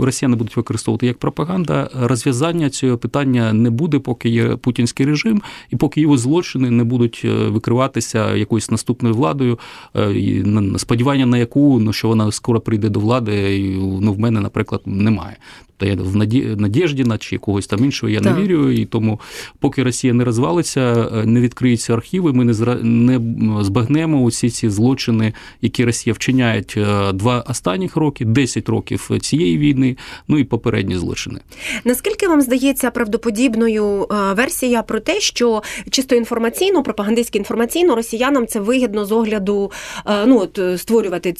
росіяни 0.00 0.36
будуть 0.36 0.56
використовувати 0.56 1.06
як 1.06 1.18
пропаганда. 1.18 1.90
Розв'язання 2.00 2.70
цього 2.70 2.98
питання 2.98 3.52
не 3.52 3.70
буде, 3.70 3.98
поки 3.98 4.28
є 4.28 4.56
путінський 4.56 5.06
режим, 5.06 5.42
і 5.70 5.76
поки 5.76 6.00
його 6.00 6.16
злочини 6.16 6.70
не 6.70 6.84
будуть 6.84 7.22
е, 7.24 7.28
викриватися 7.28 8.36
якоюсь 8.36 8.70
наступною 8.70 9.14
владою. 9.14 9.58
Е, 9.96 10.44
сподівання 10.76 11.26
на 11.26 11.38
яку 11.38 11.80
ну 11.80 11.92
що 11.92 12.08
вона 12.08 12.32
скоро 12.32 12.60
прийде 12.60 12.88
до 12.88 13.00
влади, 13.00 13.58
ну 14.00 14.12
в 14.12 14.18
мене, 14.18 14.40
наприклад, 14.40 14.80
немає. 14.86 15.36
Та 15.80 15.86
я 15.86 15.96
в 15.96 16.16
надіжді 16.56 17.04
на 17.04 17.18
чи 17.18 17.38
когось 17.38 17.66
там 17.66 17.84
іншого 17.84 18.10
я 18.10 18.20
так. 18.20 18.36
не 18.36 18.42
вірю. 18.42 18.70
І 18.70 18.84
тому, 18.84 19.20
поки 19.58 19.82
Росія 19.82 20.14
не 20.14 20.24
розвалиться, 20.24 21.08
е, 21.14 21.26
не 21.26 21.40
відкриються 21.40 21.94
архіви, 21.94 22.32
ми 22.32 22.44
не 22.44 23.20
збагнемо 23.64 24.22
усі 24.22 24.50
ці 24.50 24.70
злочини, 24.70 25.32
які 25.62 25.84
Росія 25.84 26.14
вчиняє 26.14 26.64
е, 26.76 26.86
два 27.14 27.40
останніх 27.40 27.96
роки, 27.96 28.24
10 28.24 28.68
років 28.68 29.10
цієї 29.20 29.58
війни, 29.58 29.96
ну 30.28 30.38
і 30.38 30.44
попередні 30.44 30.96
злочини. 30.96 31.40
Наскільки 31.84 32.28
вам 32.28 32.40
здається 32.40 32.90
правдоподібною 32.90 34.02
е, 34.02 34.34
версія 34.34 34.82
про 34.82 35.00
те, 35.00 35.20
що 35.20 35.62
чисто 35.90 36.14
інформаційно, 36.14 36.82
пропагандистськи 36.82 37.38
інформаційно 37.38 37.94
росіянам 37.94 38.46
це 38.46 38.60
вигідно 38.60 39.04
з 39.04 39.12
огляду 39.12 39.72
ну 40.26 40.38
от 40.38 40.80
створювати 40.80 41.32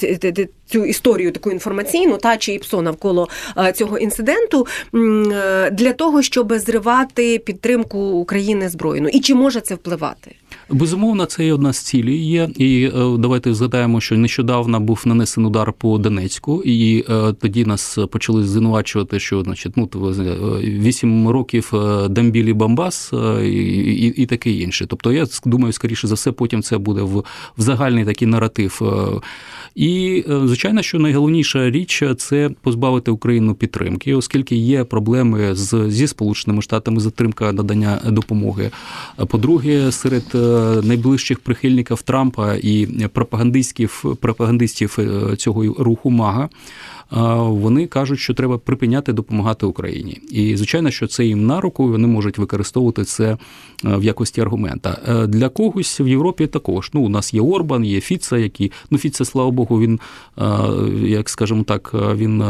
цю 0.66 0.84
історію 0.84 1.32
таку 1.32 1.50
інформаційну 1.50 2.16
та 2.16 2.36
чи 2.36 2.52
ІПСО 2.52 2.82
навколо 2.82 3.28
цього 3.74 3.98
інциденту? 3.98 4.66
е, 4.94 5.70
для 5.70 5.92
того, 5.92 6.22
щоб 6.22 6.54
зривати 6.54 7.38
підтримку 7.38 7.98
України 7.98 8.68
збройну, 8.68 9.08
і 9.08 9.20
чи 9.20 9.34
може 9.34 9.60
це 9.60 9.74
впливати? 9.74 10.34
Безумовно, 10.70 11.24
це 11.24 11.46
і 11.46 11.52
одна 11.52 11.72
з 11.72 11.78
цілей 11.78 12.24
є. 12.24 12.50
І 12.56 12.84
е, 12.84 13.16
давайте 13.18 13.54
згадаємо, 13.54 14.00
що 14.00 14.16
нещодавно 14.16 14.80
був 14.80 15.02
нанесений 15.04 15.50
удар 15.50 15.72
по 15.72 15.98
Донецьку, 15.98 16.62
і 16.62 17.04
е, 17.08 17.32
тоді 17.32 17.64
нас 17.64 17.98
почали 18.10 18.44
звинувачувати, 18.44 19.20
що 19.20 19.42
значить, 19.42 19.72
ну 19.76 19.86
вісім 20.62 21.28
років 21.28 21.72
Дамбілі 22.08 22.52
Бамбас 22.52 23.12
і, 23.42 23.46
і 23.46 24.22
і, 24.22 24.26
таке 24.26 24.50
інше. 24.50 24.86
Тобто, 24.88 25.12
я 25.12 25.26
думаю, 25.44 25.72
скоріше 25.72 26.06
за 26.06 26.14
все, 26.14 26.32
потім 26.32 26.62
це 26.62 26.78
буде 26.78 27.02
в, 27.02 27.16
в 27.58 27.62
загальний 27.62 28.04
такий 28.04 28.28
наратив. 28.28 28.82
І 29.74 30.24
звичайно, 30.44 30.82
що 30.82 30.98
найголовніша 30.98 31.70
річ 31.70 32.02
це 32.18 32.50
позбавити 32.62 33.10
Україну 33.10 33.54
підтримки 33.54 34.14
оскільки 34.20 34.56
є 34.56 34.84
проблеми 34.84 35.54
з 35.54 35.90
зі 35.90 36.06
Сполученими 36.06 36.62
Штатами 36.62 37.00
затримка 37.00 37.52
надання 37.52 38.00
допомоги. 38.06 38.70
По-друге, 39.28 39.92
серед 39.92 40.24
е, 40.34 40.38
найближчих 40.82 41.40
прихильників 41.40 42.02
Трампа 42.02 42.54
і 42.54 42.86
пропагандистів 43.12 44.04
пропагандистів 44.20 44.98
цього 45.36 45.62
руху 45.78 46.10
Мага 46.10 46.48
вони 47.10 47.86
кажуть, 47.86 48.18
що 48.18 48.34
треба 48.34 48.58
припиняти 48.58 49.12
допомагати 49.12 49.66
Україні. 49.66 50.20
І 50.30 50.56
звичайно, 50.56 50.90
що 50.90 51.06
це 51.06 51.24
їм 51.24 51.46
на 51.46 51.60
руку, 51.60 51.88
вони 51.88 52.08
можуть 52.08 52.38
використовувати 52.38 53.04
це 53.04 53.24
е, 53.32 53.38
в 53.82 54.04
якості 54.04 54.40
аргумента. 54.40 54.98
Е, 55.08 55.26
для 55.26 55.48
когось 55.48 56.00
в 56.00 56.06
Європі 56.08 56.46
також. 56.46 56.90
Ну, 56.94 57.00
у 57.00 57.08
нас 57.08 57.34
є 57.34 57.40
Орбан, 57.40 57.84
є 57.84 58.00
Фіца, 58.00 58.38
які 58.38 58.72
ну 58.90 58.98
Фіца, 58.98 59.24
слава 59.24 59.50
Богу, 59.50 59.80
він 59.80 60.00
е, 60.38 60.44
як 61.04 61.28
скажемо 61.28 61.64
так, 61.64 61.94
він 61.94 62.42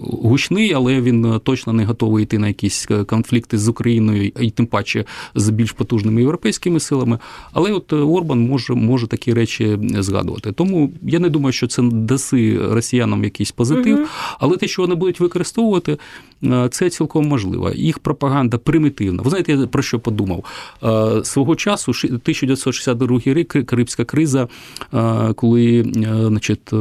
гучний, 0.00 0.72
але 0.72 1.00
він 1.00 1.40
точно 1.44 1.72
не 1.72 1.84
готовий 1.84 2.22
йти 2.22 2.38
на 2.38 2.48
якісь 2.48 2.88
конфлікти 3.06 3.58
з 3.58 3.68
Україною 3.68 4.32
і 4.40 4.50
тим 4.50 4.66
паче 4.66 5.04
з 5.34 5.50
більш 5.50 5.72
потужними 5.72 6.20
європейськими 6.20 6.80
силами. 6.80 7.18
Але 7.52 7.72
от 7.72 7.92
Орбан 7.92 8.40
може 8.40 8.74
може 8.74 9.06
такі 9.06 9.34
речі 9.34 9.78
згадувати. 9.98 10.52
Тому 10.52 10.92
я 11.02 11.18
не 11.18 11.28
думаю, 11.28 11.52
що 11.52 11.66
це 11.66 11.82
даси 11.82 12.58
Росія 12.58 12.99
росіянам 13.00 13.24
якийсь 13.24 13.52
позитив, 13.52 13.98
угу. 13.98 14.08
але 14.38 14.56
те, 14.56 14.68
що 14.68 14.82
вони 14.82 14.94
будуть 14.94 15.20
використовувати, 15.20 15.98
е, 16.44 16.68
це 16.70 16.90
цілком 16.90 17.28
можливо. 17.28 17.70
Їх 17.74 17.98
пропаганда 17.98 18.58
примітивна. 18.58 19.22
Ви 19.22 19.30
знаєте, 19.30 19.52
я 19.52 19.66
про 19.66 19.82
що 19.82 19.98
подумав? 19.98 20.44
Е, 20.82 21.24
свого 21.24 21.56
часу, 21.56 21.90
1962 21.90 23.20
рік, 23.24 23.66
Карибська 23.66 24.04
криза, 24.04 24.48
е, 24.94 25.32
коли 25.32 25.84
значить, 26.28 26.72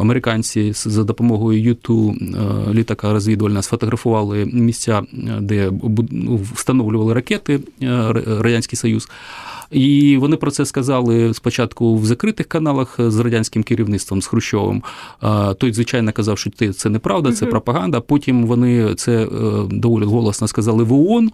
американці 0.00 0.72
за 0.72 1.04
допомогою 1.04 1.60
Юту 1.60 2.14
літака 2.72 3.12
розвідувальна 3.12 3.62
сфотографували 3.62 4.44
місця, 4.44 5.02
де 5.40 5.70
встановлювали 6.54 7.14
ракети 7.14 7.60
Радянський 8.40 8.76
Союз. 8.76 9.08
І 9.70 10.16
вони 10.16 10.36
про 10.36 10.50
це 10.50 10.66
сказали 10.66 11.34
спочатку 11.34 11.96
в 11.96 12.06
закритих 12.06 12.46
каналах 12.46 12.94
з 12.98 13.18
радянським 13.18 13.62
керівництвом 13.62 14.22
з 14.22 14.26
Хрущовим. 14.26 14.82
Той, 15.58 15.72
звичайно, 15.72 16.12
казав, 16.12 16.38
що 16.38 16.50
це 16.72 16.90
неправда, 16.90 17.32
це 17.32 17.46
пропаганда. 17.46 18.00
Потім 18.00 18.46
вони 18.46 18.94
це 18.94 19.22
е, 19.22 19.28
доволі 19.70 20.04
голосно 20.04 20.48
сказали 20.48 20.84
в 20.84 20.92
ООН 20.92 21.30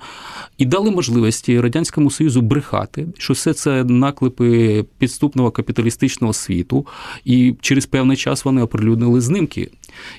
і 0.59 0.67
дали 0.67 0.91
можливості 0.91 1.61
радянському 1.61 2.11
союзу 2.11 2.41
брехати, 2.41 3.07
що 3.19 3.33
все 3.33 3.53
це 3.53 3.85
наклепи 3.85 4.85
підступного 4.99 5.51
капіталістичного 5.51 6.33
світу, 6.33 6.87
і 7.25 7.55
через 7.61 7.87
певний 7.87 8.17
час 8.17 8.45
вони 8.45 8.63
оприлюднили 8.63 9.21
знимки. 9.21 9.71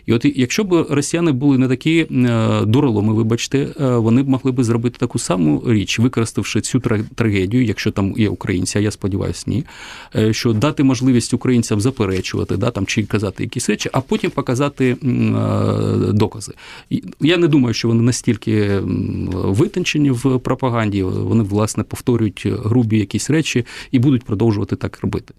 І 0.06 0.14
от 0.14 0.26
якщо 0.36 0.64
б 0.64 0.88
росіяни 0.90 1.32
були 1.32 1.58
не 1.58 1.68
такі 1.68 2.08
е, 2.12 2.66
дуроломи, 2.66 3.14
вибачте, 3.14 3.68
е, 3.80 3.96
вони 3.98 4.24
б 4.24 4.30
могли 4.30 4.52
б 4.52 4.64
зробити 4.64 4.98
таку 5.00 5.20
саму 5.20 5.64
річ, 5.68 6.00
використавши 6.00 6.62
цю 6.62 6.80
трагедію, 7.16 7.66
якщо 7.66 7.92
там 7.92 8.14
є 8.18 8.30
українці, 8.30 8.78
а 8.78 8.82
я 8.82 8.92
сподіваюся, 8.92 9.44
ні, 9.48 9.64
е, 10.16 10.34
що 10.34 10.54
дати 10.54 10.84
можливість 10.84 11.34
українцям 11.34 11.82
заперечувати, 11.82 12.58
да, 12.58 12.72
там, 12.72 12.86
чи 12.86 13.04
казати 13.04 13.44
якісь 13.44 13.70
речі, 13.70 13.90
а 13.94 14.02
потім 14.02 14.32
показати 14.32 14.98
докази. 16.14 16.54
Я 17.22 17.38
не 17.38 17.48
думаю, 17.48 17.74
що 17.74 17.88
вони 17.88 18.02
настільки 18.02 18.80
витончені 19.34 20.12
в 20.12 20.40
пропаганді, 20.40 21.04
вони, 21.04 21.44
власне, 21.44 21.84
повторюють 21.84 22.48
грубі 22.48 23.00
якісь 23.00 23.30
речі 23.30 23.66
і 23.92 24.00
будуть 24.00 24.24
продовжувати 24.24 24.76
так 24.76 25.00
робити. 25.02 25.34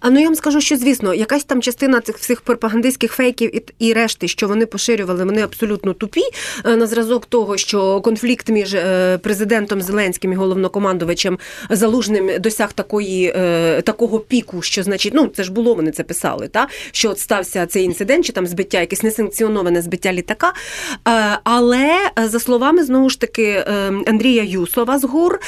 А 0.00 0.10
ну 0.10 0.20
я 0.20 0.26
вам 0.26 0.34
скажу, 0.34 0.60
що 0.60 0.76
звісно, 0.76 1.14
якась 1.14 1.44
там 1.44 1.62
частина 1.62 2.00
цих 2.00 2.18
всіх 2.18 2.40
пропагандистських 2.40 3.12
фейків 3.12 3.56
і, 3.56 3.62
і 3.78 3.92
решти, 3.92 4.28
що 4.28 4.48
вони 4.48 4.66
поширювали, 4.66 5.24
вони 5.24 5.42
абсолютно 5.42 5.92
тупі 5.92 6.22
е, 6.64 6.76
на 6.76 6.86
зразок 6.86 7.26
того, 7.26 7.56
що 7.56 8.00
конфлікт 8.00 8.48
між 8.48 8.74
е, 8.74 9.18
президентом 9.18 9.82
Зеленським 9.82 10.32
і 10.32 10.36
головнокомандувачем 10.36 11.38
Залужним 11.70 12.40
досяг 12.40 12.72
такої 12.72 13.32
е, 13.36 13.82
такого 13.82 14.18
піку, 14.18 14.62
що 14.62 14.82
значить, 14.82 15.14
ну 15.14 15.26
це 15.26 15.44
ж 15.44 15.52
було, 15.52 15.74
вони 15.74 15.90
це 15.90 16.02
писали, 16.02 16.48
та 16.48 16.68
що 16.92 17.10
от 17.10 17.18
стався 17.18 17.66
цей 17.66 17.84
інцидент, 17.84 18.24
чи 18.24 18.32
там 18.32 18.46
збиття, 18.46 18.80
якесь 18.80 19.02
несанкціоноване 19.02 19.82
збиття 19.82 20.12
літака. 20.12 20.52
Але 21.44 21.96
за 22.24 22.40
словами 22.40 22.84
знову 22.84 23.10
ж 23.10 23.20
таки 23.20 23.64
Андрія 24.06 24.42
Юсова 24.42 24.98
з 24.98 25.04
ГУР, 25.04 25.40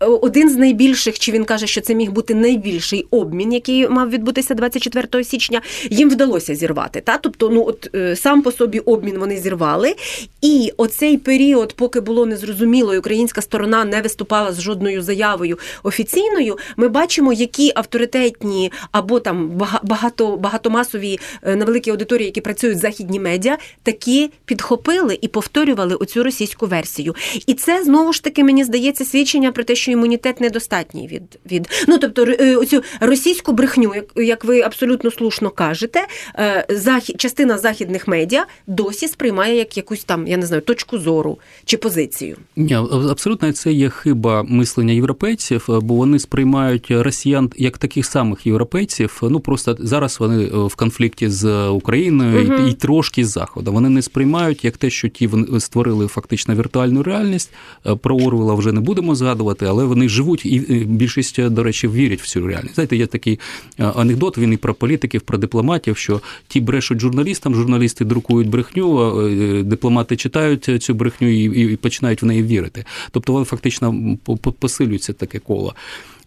один 0.00 0.50
з 0.50 0.56
найбільших, 0.56 1.18
чи 1.18 1.32
він 1.32 1.44
каже, 1.44 1.66
що 1.66 1.80
це 1.80 1.94
міг 1.94 2.10
бути 2.10 2.34
найбільший 2.34 3.06
обмін, 3.10 3.52
який 3.52 3.88
мав 3.88 4.10
відбутися 4.10 4.54
24 4.54 5.24
січня. 5.24 5.60
Їм 5.90 6.10
вдалося 6.10 6.54
зірвати. 6.54 7.00
Та 7.00 7.18
тобто, 7.18 7.48
ну 7.48 7.64
от 7.66 7.90
е, 7.94 8.16
сам 8.16 8.42
по 8.42 8.52
собі 8.52 8.78
обмін 8.78 9.18
вони 9.18 9.36
зірвали. 9.36 9.94
І 10.42 10.72
оцей 10.76 11.18
період, 11.18 11.72
поки 11.72 12.00
було 12.00 12.26
незрозуміло, 12.26 12.94
і 12.94 12.98
українська 12.98 13.42
сторона 13.42 13.84
не 13.84 14.02
виступала 14.02 14.52
з 14.52 14.60
жодною 14.60 15.02
заявою 15.02 15.58
офіційною. 15.82 16.58
Ми 16.76 16.88
бачимо, 16.88 17.32
які 17.32 17.72
авторитетні 17.74 18.72
або 18.92 19.20
там 19.20 19.60
багато 19.82 20.36
багатомасові 20.36 21.18
е, 21.42 21.56
на 21.56 21.64
великій 21.64 21.90
аудиторії, 21.90 22.26
які 22.26 22.40
працюють 22.40 22.78
західні 22.78 23.20
медіа, 23.20 23.58
такі 23.82 24.30
підхопили 24.44 25.18
і 25.22 25.28
повторювали 25.28 25.94
оцю 25.94 26.24
російську 26.24 26.66
версію. 26.66 27.14
І 27.46 27.54
це 27.54 27.84
знову 27.84 28.12
ж 28.12 28.22
таки 28.22 28.44
мені 28.44 28.64
здається 28.64 29.04
свідчення 29.04 29.52
про 29.52 29.64
те, 29.64 29.74
що 29.74 29.89
що 29.90 29.98
імунітет 29.98 30.40
недостатній 30.40 31.08
від 31.08 31.38
від 31.52 31.68
ну 31.88 31.98
тобто 31.98 32.24
е, 32.24 32.56
оцю 32.56 32.82
російську 33.00 33.52
брехню, 33.52 33.94
як 33.94 34.04
як 34.16 34.44
ви 34.44 34.60
абсолютно 34.60 35.10
слушно 35.10 35.50
кажете, 35.50 36.06
е, 36.38 36.66
захід 36.68 37.20
частина 37.20 37.58
західних 37.58 38.08
медіа 38.08 38.46
досі 38.66 39.08
сприймає 39.08 39.56
як 39.56 39.76
якусь 39.76 40.04
там, 40.04 40.26
я 40.26 40.36
не 40.36 40.46
знаю, 40.46 40.62
точку 40.62 40.98
зору 40.98 41.38
чи 41.64 41.76
позицію. 41.76 42.36
Ні, 42.56 42.74
абсолютно 43.10 43.52
це 43.52 43.72
є 43.72 43.90
хиба 43.90 44.42
мислення 44.42 44.92
європейців, 44.92 45.64
бо 45.68 45.94
вони 45.94 46.18
сприймають 46.18 46.90
росіян 46.90 47.50
як 47.56 47.78
таких 47.78 48.06
самих 48.06 48.46
європейців. 48.46 49.20
Ну 49.22 49.40
просто 49.40 49.76
зараз 49.78 50.20
вони 50.20 50.44
е, 50.44 50.48
в 50.48 50.74
конфлікті 50.74 51.28
з 51.28 51.68
Україною 51.68 52.46
угу. 52.46 52.66
і, 52.66 52.70
і 52.70 52.74
трошки 52.74 53.24
з 53.24 53.28
заходу. 53.28 53.72
Вони 53.72 53.88
не 53.88 54.02
сприймають 54.02 54.64
як 54.64 54.76
те, 54.76 54.90
що 54.90 55.08
ті 55.08 55.30
створили 55.58 56.06
фактично 56.06 56.54
віртуальну 56.54 57.02
реальність. 57.02 57.52
Про 58.00 58.16
Орвела 58.16 58.54
вже 58.54 58.72
не 58.72 58.80
будемо 58.80 59.14
згадувати, 59.14 59.66
але 59.66 59.79
але 59.80 59.88
вони 59.88 60.08
живуть 60.08 60.46
і 60.46 60.58
більшість, 60.88 61.48
до 61.48 61.62
речі, 61.62 61.88
вірять 61.88 62.22
в 62.22 62.26
цю 62.26 62.46
реальність. 62.46 62.74
Знаєте, 62.74 62.96
є 62.96 63.06
такий 63.06 63.38
е, 63.78 63.84
анекдот. 63.84 64.38
Він 64.38 64.52
і 64.52 64.56
про 64.56 64.74
політиків, 64.74 65.20
про 65.20 65.38
дипломатів, 65.38 65.96
що 65.96 66.20
ті 66.48 66.60
брешуть 66.60 67.00
журналістам, 67.00 67.54
журналісти 67.54 68.04
друкують 68.04 68.48
брехню, 68.48 69.20
е, 69.26 69.62
дипломати 69.62 70.16
читають 70.16 70.82
цю 70.82 70.94
брехню 70.94 71.28
і 71.28 71.76
починають 71.76 72.22
в 72.22 72.26
неї 72.26 72.42
вірити. 72.42 72.84
Тобто, 73.10 73.32
вони 73.32 73.44
фактично 73.44 74.16
посилюється 74.58 75.12
таке 75.12 75.38
коло. 75.38 75.74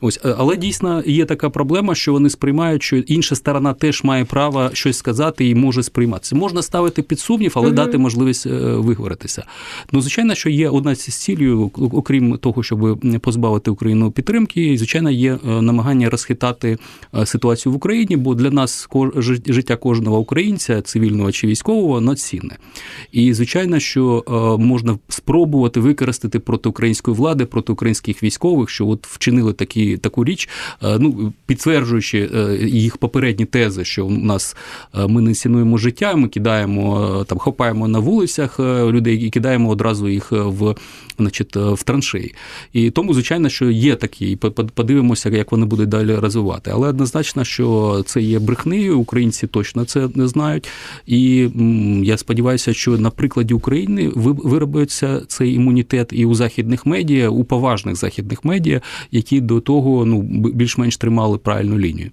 Ось, 0.05 0.19
е, 0.25 0.35
але 0.37 0.57
дійсно 0.57 1.03
є 1.05 1.25
така 1.25 1.49
проблема, 1.49 1.95
що 1.95 2.11
вони 2.13 2.29
сприймають, 2.29 2.83
що 2.83 2.97
інша 2.97 3.35
сторона 3.35 3.73
теж 3.73 4.03
має 4.03 4.25
право 4.25 4.69
щось 4.73 4.97
сказати 4.97 5.49
і 5.49 5.55
може 5.55 5.83
сприйматися. 5.83 6.35
Можна 6.35 6.61
ставити 6.61 7.01
під 7.01 7.19
сумнів, 7.19 7.51
але 7.55 7.67
угу. 7.67 7.75
дати 7.75 7.97
можливість 7.97 8.45
е, 8.45 8.49
виговоритися. 8.59 9.43
Ну, 9.91 10.01
звичайно, 10.01 10.35
що 10.35 10.49
є 10.49 10.69
одна 10.69 10.95
з 10.95 10.99
цілею, 10.99 11.71
окрім 11.75 12.37
того, 12.37 12.63
щоб 12.63 12.99
позбавити 13.21 13.71
Україну 13.71 14.11
підтримки, 14.11 14.65
і 14.65 14.77
звичайно, 14.77 15.11
є 15.11 15.33
е, 15.33 15.61
намагання 15.61 16.09
розхитати 16.09 16.77
ситуацію 17.25 17.73
в 17.73 17.75
Україні, 17.75 18.17
бо 18.17 18.35
для 18.35 18.51
нас 18.51 18.89
життя 19.45 19.75
кожного 19.75 20.19
українця, 20.19 20.81
цивільного 20.81 21.31
чи 21.31 21.47
військового, 21.47 22.01
націнне. 22.01 22.57
І 23.11 23.33
звичайно, 23.33 23.79
що 23.79 24.23
можна 24.59 24.97
спробувати 25.09 25.79
використати 25.79 26.39
проти 26.39 26.69
української 26.69 27.17
влади, 27.17 27.45
проти 27.45 27.73
українських 27.73 28.23
військових, 28.23 28.69
що 28.69 28.87
от 28.87 29.07
вчинили 29.07 29.53
такі 29.53 29.92
таку 29.97 30.25
річ, 30.25 30.49
е, 30.83 30.97
ну 30.99 31.33
підтверджуючи 31.45 32.29
е, 32.35 32.57
їх 32.67 32.97
попередні 32.97 33.45
тези, 33.45 33.85
що 33.85 34.05
у 34.05 34.11
нас 34.11 34.55
е, 34.95 35.07
ми 35.07 35.21
не 35.21 35.33
цінуємо 35.33 35.77
життя, 35.77 36.15
ми 36.15 36.27
кидаємо 36.27 37.25
там, 37.27 37.37
хопаємо 37.37 37.87
на 37.87 37.99
вулицях 37.99 38.59
людей 38.59 39.17
і 39.17 39.29
кидаємо 39.29 39.69
одразу 39.69 40.09
їх 40.09 40.31
в 40.31 40.75
значить, 41.17 41.55
в 41.55 41.83
траншеї. 41.83 42.35
І 42.73 42.89
тому, 42.89 43.13
звичайно, 43.13 43.49
що 43.49 43.69
є 43.69 43.95
такі, 43.95 44.35
подивимося, 44.75 45.29
як 45.29 45.51
вони 45.51 45.65
будуть 45.65 45.89
далі 45.89 46.15
розвивати. 46.15 46.71
Але 46.73 46.87
однозначно, 46.87 47.43
що 47.43 48.03
це 48.05 48.21
є 48.21 48.39
брехнею, 48.39 48.99
українці 48.99 49.47
точно 49.47 49.85
це 49.85 50.09
не 50.15 50.27
знають. 50.27 50.67
І 51.07 51.49
я 52.03 52.17
сподіваюся, 52.17 52.73
що 52.73 52.97
на 52.97 53.09
прикладі 53.09 53.53
України 53.53 54.11
виробиться 54.15 55.21
цей 55.27 55.53
імунітет 55.53 56.09
і 56.11 56.25
у 56.25 56.33
західних 56.33 56.85
медіа, 56.85 57.29
у 57.29 57.43
поважних 57.43 57.95
західних 57.95 58.45
медіа, 58.45 58.81
які 59.11 59.41
до 59.41 59.59
того 59.59 59.82
ну 59.83 60.21
більш-менш 60.53 60.97
тримали 60.97 61.37
правильну 61.37 61.79
лінію. 61.79 62.11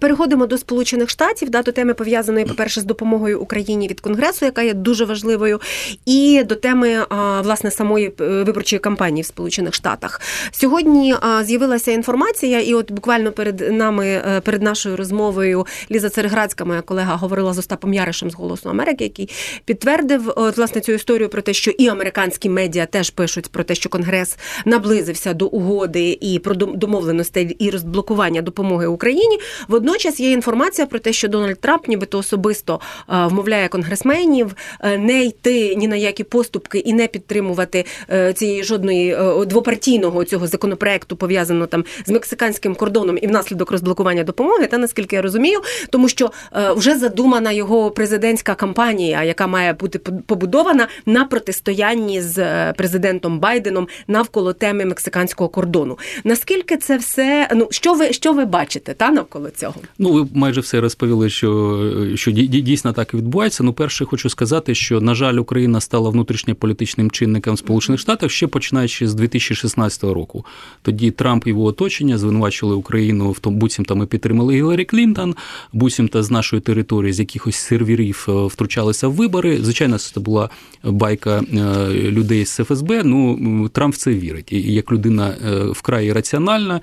Переходимо 0.00 0.46
до 0.46 0.58
Сполучених 0.58 1.10
Штатів, 1.10 1.50
да, 1.50 1.62
до 1.62 1.72
теми 1.72 1.94
пов'язаної, 1.94 2.44
по-перше, 2.46 2.80
з 2.80 2.84
допомогою 2.84 3.40
Україні 3.40 3.88
від 3.88 4.00
Конгресу, 4.00 4.44
яка 4.44 4.62
є 4.62 4.74
дуже 4.74 5.04
важливою, 5.04 5.60
і 6.06 6.42
до 6.44 6.54
теми 6.54 7.06
власне 7.42 7.70
самої 7.70 8.12
е, 8.20 8.24
виборчої 8.42 8.80
кампанії 8.80 9.22
в 9.22 9.26
Сполучених 9.26 9.74
Штатах. 9.74 10.20
Сьогодні 10.52 11.14
з'явилася 11.42 11.92
інформація, 11.92 12.60
і 12.60 12.74
от 12.74 12.92
буквально 12.92 13.32
перед 13.32 13.72
нами, 13.72 14.06
е, 14.06 14.40
перед 14.40 14.62
нашою 14.62 14.96
розмовою, 14.96 15.66
Ліза 15.90 16.10
Цереградська, 16.10 16.64
моя 16.64 16.80
колега, 16.80 17.16
говорила 17.16 17.52
з 17.52 17.58
Остапом 17.58 17.94
Яришем 17.94 18.30
з 18.30 18.34
Голосу 18.34 18.68
Америки, 18.70 19.04
який 19.04 19.30
підтвердив 19.64 20.32
от, 20.36 20.56
власне 20.56 20.80
цю 20.80 20.92
історію 20.92 21.28
про 21.28 21.42
те, 21.42 21.52
що 21.52 21.70
і 21.70 21.88
американські 21.88 22.48
медіа 22.48 22.86
теж 22.86 23.10
пишуть 23.10 23.48
про 23.48 23.64
те, 23.64 23.74
що 23.74 23.88
Конгрес 23.88 24.38
наблизився 24.64 25.34
до 25.34 25.46
угоди 25.46 26.18
і 26.20 26.38
про 26.38 26.54
домовленостей 26.54 27.56
і 27.58 27.70
розблокування 27.70 28.42
допомоги 28.42 28.86
Україні. 28.86 29.38
Водночас 29.68 30.20
є 30.20 30.30
інформація 30.30 30.86
про 30.86 30.98
те, 30.98 31.12
що 31.12 31.28
Дональд 31.28 31.60
Трамп, 31.60 31.88
нібито 31.88 32.18
особисто 32.18 32.80
е, 33.08 33.26
вмовляє 33.26 33.68
конгресменів 33.68 34.54
е, 34.80 34.98
не 34.98 35.24
йти 35.24 35.74
ні 35.74 35.88
на 35.88 35.96
які 35.96 36.24
поступки 36.24 36.78
і 36.78 36.92
не 36.92 37.06
підтримувати 37.06 37.84
е, 38.10 38.32
цієї 38.32 38.64
жодної 38.64 39.16
двопартійного 39.46 40.24
цього 40.24 40.46
законопроекту, 40.46 41.16
пов'язаного 41.16 41.66
там 41.66 41.84
з 42.06 42.10
мексиканським 42.10 42.74
кордоном 42.74 43.18
і 43.22 43.26
внаслідок 43.26 43.70
розблокування 43.70 44.24
допомоги. 44.24 44.66
Та 44.66 44.78
наскільки 44.78 45.16
я 45.16 45.22
розумію, 45.22 45.60
тому 45.90 46.08
що 46.08 46.30
вже 46.76 46.98
задумана 46.98 47.52
його 47.52 47.90
президентська 47.90 48.54
кампанія, 48.54 49.22
яка 49.22 49.46
має 49.46 49.72
бути 49.72 49.98
побудована 49.98 50.88
на 51.06 51.24
протистоянні 51.24 52.22
з 52.22 52.72
президентом 52.72 53.38
Байденом 53.38 53.88
навколо 54.08 54.52
теми 54.52 54.84
мексиканського 54.84 55.48
кордону. 55.48 55.98
Наскільки 56.24 56.76
це 56.76 56.96
все 56.96 57.48
ну 57.54 57.68
що 57.70 57.94
ви 57.94 58.12
що 58.12 58.32
ви 58.32 58.44
бачите 58.44 58.94
та 58.94 59.10
навколо 59.10 59.45
цього? 59.50 59.74
Ну 59.98 60.12
ви 60.12 60.26
майже 60.34 60.60
все 60.60 60.80
розповіли, 60.80 61.30
що 61.30 62.12
що 62.14 62.30
дійсно 62.30 62.92
так 62.92 63.14
і 63.14 63.16
відбувається. 63.16 63.64
Ну, 63.64 63.72
перше, 63.72 64.04
хочу 64.04 64.28
сказати, 64.30 64.74
що 64.74 65.00
на 65.00 65.14
жаль, 65.14 65.34
Україна 65.34 65.80
стала 65.80 66.10
внутрішньополітичним 66.10 67.10
чинником 67.10 67.56
Сполучених 67.56 68.00
Штатах 68.00 68.30
ще 68.30 68.46
починаючи 68.46 69.08
з 69.08 69.14
2016 69.14 70.04
року. 70.04 70.44
Тоді 70.82 71.10
Трамп 71.10 71.46
і 71.46 71.50
його 71.50 71.64
оточення 71.64 72.18
звинувачили 72.18 72.74
Україну 72.74 73.30
в 73.30 73.38
тому, 73.38 73.56
буцімто 73.56 73.96
ми 73.96 74.06
підтримали 74.06 74.54
Гіларі 74.54 74.84
Клінтон, 74.84 75.34
буцімто 75.72 76.22
з 76.22 76.30
нашої 76.30 76.62
території, 76.62 77.12
з 77.12 77.18
якихось 77.18 77.56
серверів 77.56 78.26
е, 78.28 78.32
втручалися 78.32 79.08
в 79.08 79.12
вибори. 79.12 79.58
Звичайно, 79.62 79.98
це 79.98 80.20
була 80.20 80.50
байка 80.84 81.42
е, 81.52 81.88
людей 81.92 82.46
з 82.46 82.64
ФСБ. 82.64 83.02
Ну 83.04 83.68
Трамп 83.68 83.94
в 83.94 83.98
це 83.98 84.10
вірить. 84.10 84.52
І 84.52 84.74
як 84.74 84.92
людина 84.92 85.28
е, 85.28 85.64
вкрай 85.64 86.12
раціональна, 86.12 86.80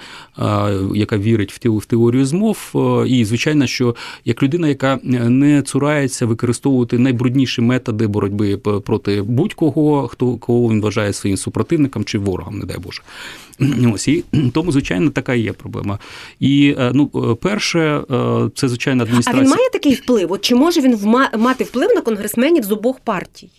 яка 0.95 1.17
вірить 1.17 1.53
в 1.63 1.85
теорію 1.85 2.25
змов, 2.25 2.52
і 3.07 3.25
звичайно, 3.25 3.67
що 3.67 3.95
як 4.25 4.43
людина, 4.43 4.67
яка 4.67 4.99
не 5.03 5.61
цурається 5.61 6.25
використовувати 6.25 6.97
найбрудніші 6.97 7.61
методи 7.61 8.07
боротьби 8.07 8.57
проти 8.57 9.21
будь-кого, 9.21 10.07
хто 10.07 10.37
кого 10.37 10.69
він 10.69 10.81
вважає 10.81 11.13
своїм 11.13 11.37
супротивником 11.37 12.03
чи 12.03 12.17
ворогом, 12.17 12.59
не 12.59 12.65
дай 12.65 12.77
Боже. 12.77 13.01
Ось 13.93 14.07
і 14.07 14.23
тому, 14.53 14.71
звичайно, 14.71 15.09
така 15.09 15.33
є 15.33 15.53
проблема. 15.53 15.99
І 16.39 16.75
ну, 16.93 17.07
перше, 17.41 18.01
це 18.55 18.67
звичайно 18.67 19.03
адміністрація. 19.03 19.41
А 19.41 19.45
він 19.45 19.51
має 19.51 19.69
такий 19.69 19.93
вплив? 19.93 20.31
От 20.31 20.41
чи 20.41 20.55
може 20.55 20.81
він 20.81 20.99
мати 21.37 21.63
вплив 21.63 21.89
на 21.95 22.01
конгресменів 22.01 22.63
з 22.63 22.71
обох 22.71 22.99
партій? 22.99 23.49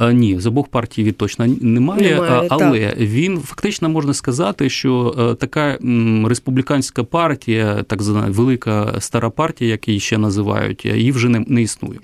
Ні, 0.00 0.40
з 0.40 0.46
обох 0.46 0.68
партій 0.68 1.04
він 1.04 1.12
точно 1.12 1.46
немає, 1.46 2.14
немає 2.14 2.46
але 2.50 2.88
так. 2.88 2.98
він 2.98 3.38
фактично 3.38 3.88
можна 3.88 4.14
сказати, 4.14 4.70
що 4.70 5.14
е, 5.18 5.34
така 5.34 5.78
республіканська 6.24 7.04
партія, 7.04 7.82
так 7.82 8.02
звана 8.02 8.26
велика 8.30 8.94
стара 8.98 9.30
партія, 9.30 9.70
як 9.70 9.88
її 9.88 10.00
ще 10.00 10.18
називають, 10.18 10.84
її 10.84 11.12
вже 11.12 11.28
не, 11.28 11.44
не 11.48 11.62
існує 11.62 11.98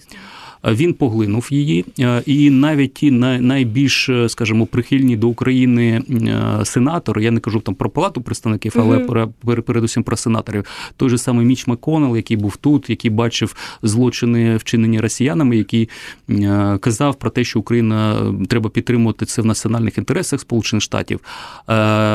він 0.65 0.95
поглинув 0.95 1.49
її, 1.51 1.85
е, 2.01 2.23
і 2.27 2.51
навіть 2.51 2.95
ті 2.95 3.11
найбільш, 3.11 4.09
е, 4.09 4.29
скажімо, 4.29 4.67
прихильні 4.67 5.17
до 5.17 5.29
України 5.29 6.03
е, 6.11 6.65
сенатори, 6.65 7.25
я 7.25 7.31
не 7.31 7.41
кажу 7.41 7.61
там 7.61 7.75
про 7.75 7.91
палату 7.91 8.21
представників, 8.21 8.75
але 8.77 8.97
угу. 8.97 9.27
передусім 9.63 10.03
про 10.03 10.17
сенаторів. 10.17 10.65
Той 10.97 11.09
же 11.09 11.19
самий 11.19 11.47
Міч 11.47 11.67
Маконел, 11.67 12.17
який 12.17 12.37
був 12.37 12.57
тут, 12.57 12.91
який 12.91 13.11
бачив 13.11 13.57
злочини, 13.83 14.57
вчинені 14.57 15.01
росіянами, 15.01 15.57
який 15.57 15.89
казав 16.81 17.15
про 17.15 17.31
те, 17.31 17.45
що 17.45 17.61
Україна 17.61 18.17
треба 18.49 18.71
підтримувати 18.71 19.27
це 19.27 19.43
в 19.43 19.47
національних 19.47 19.99
інтересах 19.99 20.41
Сполучених 20.41 20.83
Штатів. 20.83 21.21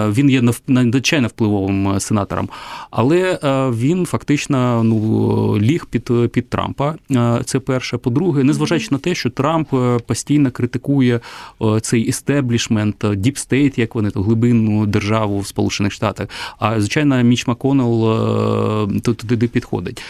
Він 0.10 0.30
є 0.30 0.42
надзвичайно 0.68 1.28
впливовим 1.28 2.00
сенатором, 2.00 2.50
але 2.92 3.40
він 3.74 4.06
фактично 4.06 4.84
ну 4.84 5.58
ліг 5.60 5.86
під 5.86 6.12
під 6.32 6.50
Трампа. 6.50 6.96
Це 7.46 7.60
перше. 7.60 7.98
По-друге 7.98 8.35
друге, 8.36 8.48
незважаючи 8.48 8.88
на 8.92 8.98
те, 8.98 9.16
що 9.16 9.30
Трамп 9.30 9.74
е, 9.74 10.00
постійно 10.06 10.52
критикує 10.52 11.20
е, 11.62 11.80
цей 11.80 12.02
істеблішмент, 12.02 13.06
deep 13.16 13.41
state, 13.41 13.78
як 13.78 13.96
вони 13.96 14.10
то 14.10 14.22
глибинну 14.22 14.86
державу 14.86 15.40
в 15.40 15.48
Сполучених 15.48 15.92
Штатах. 15.92 16.28
А 16.60 16.80
звичайно, 16.80 17.24
Міч 17.24 17.48
Маконел 17.48 18.12
е, 18.96 19.00
туди 19.00 19.48
підходить. 19.48 20.02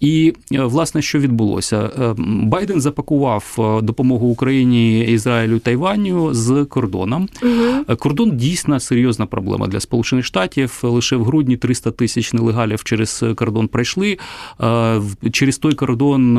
І 0.00 0.32
власне, 0.50 1.02
що 1.02 1.18
відбулося? 1.18 1.90
Байден 2.42 2.80
запакував 2.80 3.54
допомогу 3.82 4.26
Україні, 4.26 5.04
Ізраїлю 5.04 5.58
Тайваню 5.58 6.34
з 6.34 6.64
кордоном. 6.64 7.28
Угу. 7.42 7.96
Кордон 7.96 8.36
дійсно 8.36 8.80
серйозна 8.80 9.26
проблема 9.26 9.66
для 9.66 9.80
Сполучених 9.80 10.24
Штатів. 10.24 10.78
Лише 10.82 11.16
в 11.16 11.24
грудні 11.24 11.56
300 11.56 11.90
тисяч 11.90 12.32
нелегалів 12.32 12.84
через 12.84 13.24
кордон 13.36 13.68
пройшли. 13.68 14.18
Через 15.32 15.58
той 15.58 15.74
кордон 15.74 16.38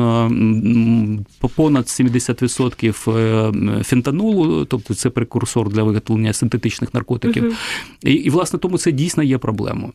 понад 1.56 1.84
70% 1.84 3.78
е, 3.78 3.82
фентанолу, 3.84 4.64
тобто 4.64 4.94
це 4.94 5.10
прекурсор 5.10 5.68
для 5.68 5.82
виготовлення 5.82 6.32
синтетичних 6.32 6.94
наркотиків. 6.94 7.44
uh 7.44 7.54
І, 8.02 8.12
і, 8.12 8.30
власне, 8.30 8.58
тому 8.58 8.78
це 8.78 8.92
дійсно 8.92 9.22
є 9.22 9.38
проблемою. 9.38 9.92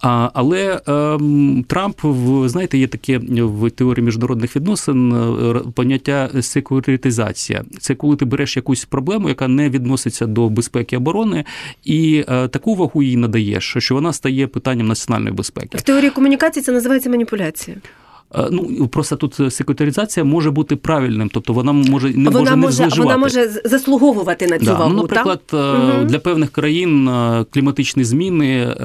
А, 0.00 0.30
Але 0.34 0.80
е, 0.88 1.18
Трамп, 1.66 2.00
знаєте, 2.44 2.78
є 2.78 2.86
таке 2.86 3.18
в 3.18 3.70
теорії 3.70 4.04
міжнародних 4.04 4.56
відносин 4.56 5.12
е, 5.12 5.60
поняття 5.74 6.30
секуритизація. 6.40 7.64
Це 7.80 7.94
коли 7.94 8.16
ти 8.16 8.24
береш 8.24 8.56
якусь 8.56 8.84
проблему, 8.84 9.28
яка 9.28 9.48
не 9.48 9.70
відноситься 9.70 10.26
до 10.26 10.48
безпеки 10.48 10.96
оборони, 10.96 11.44
і 11.84 12.24
е, 12.28 12.48
таку 12.48 12.74
вагу 12.74 13.02
їй 13.02 13.16
надаєш, 13.16 13.76
що 13.78 13.94
вона 13.94 14.12
стає 14.12 14.46
питанням 14.46 14.86
національної 14.86 15.34
безпеки. 15.34 15.78
В 15.78 15.82
теорії 15.82 16.10
комунікації 16.10 16.62
це 16.62 16.72
називається 16.72 17.10
маніпуляція. 17.10 17.76
Е, 18.34 18.48
ну 18.50 18.88
просто 18.88 19.16
тут 19.16 19.52
секретаризація 19.54 20.24
може 20.24 20.50
бути 20.50 20.76
правильним, 20.76 21.30
тобто 21.32 21.52
вона 21.52 21.72
може 21.72 22.08
не 22.14 22.30
вона 22.30 22.56
може, 22.56 22.86
не 22.86 22.88
вона 22.88 23.16
може 23.16 23.48
заслуговувати 23.64 24.46
на 24.46 24.58
цю 24.58 24.64
да. 24.64 24.74
вагу. 24.74 24.94
Ну, 24.94 25.02
Наприклад, 25.02 25.40
так? 25.46 26.00
Е, 26.00 26.04
для 26.04 26.18
певних 26.18 26.50
країн 26.50 27.08
е, 27.08 27.44
кліматичні 27.50 28.04
зміни 28.04 28.76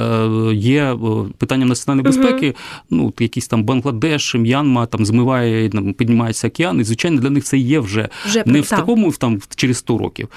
є 0.53 0.97
питанням 1.37 1.69
національної 1.69 2.03
безпеки. 2.03 2.47
Угу. 2.47 2.55
Ну 2.89 3.13
якийсь 3.19 3.47
там 3.47 3.63
Бангладеш, 3.63 4.35
М'янма 4.35 4.85
там 4.85 5.05
змиває, 5.05 5.69
там 5.69 5.93
піднімається 5.93 6.47
океан, 6.47 6.79
і 6.79 6.83
звичайно 6.83 7.21
для 7.21 7.29
них 7.29 7.43
це 7.43 7.57
є 7.57 7.79
вже, 7.79 8.09
вже 8.25 8.43
не 8.45 8.61
в 8.61 8.69
такому 8.69 9.11
там 9.11 9.39
через 9.55 9.77
100 9.77 9.97
років. 9.97 10.27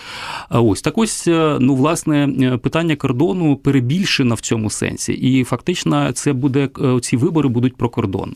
А 0.49 0.61
ось 0.61 0.83
так 0.83 0.99
ось 0.99 1.27
ну 1.61 1.75
власне 1.75 2.29
питання 2.62 2.97
кордону 2.97 3.57
перебільшено 3.57 4.35
в 4.35 4.40
цьому 4.40 4.71
сенсі, 4.71 5.12
і 5.12 5.45
фактично 5.45 6.12
це 6.12 6.33
буде 6.33 6.69
ці 7.03 7.17
вибори 7.17 7.49
будуть 7.49 7.77
про 7.77 7.88
кордон. 7.88 8.35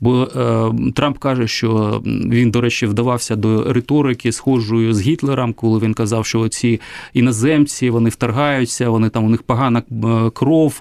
Бо 0.00 0.22
е, 0.22 0.92
Трамп 0.92 1.18
каже, 1.18 1.48
що 1.48 2.02
він, 2.06 2.50
до 2.50 2.60
речі, 2.60 2.86
вдавався 2.86 3.36
до 3.36 3.72
риторики, 3.72 4.32
схожою 4.32 4.94
з 4.94 5.00
Гітлером, 5.00 5.52
коли 5.52 5.78
він 5.78 5.94
казав, 5.94 6.26
що 6.26 6.48
ці 6.48 6.80
іноземці 7.14 7.90
вони 7.90 8.10
вторгаються, 8.10 8.90
вони 8.90 9.08
там 9.08 9.24
у 9.24 9.28
них 9.28 9.42
погана 9.42 9.82
е, 9.90 10.30
кров, 10.30 10.80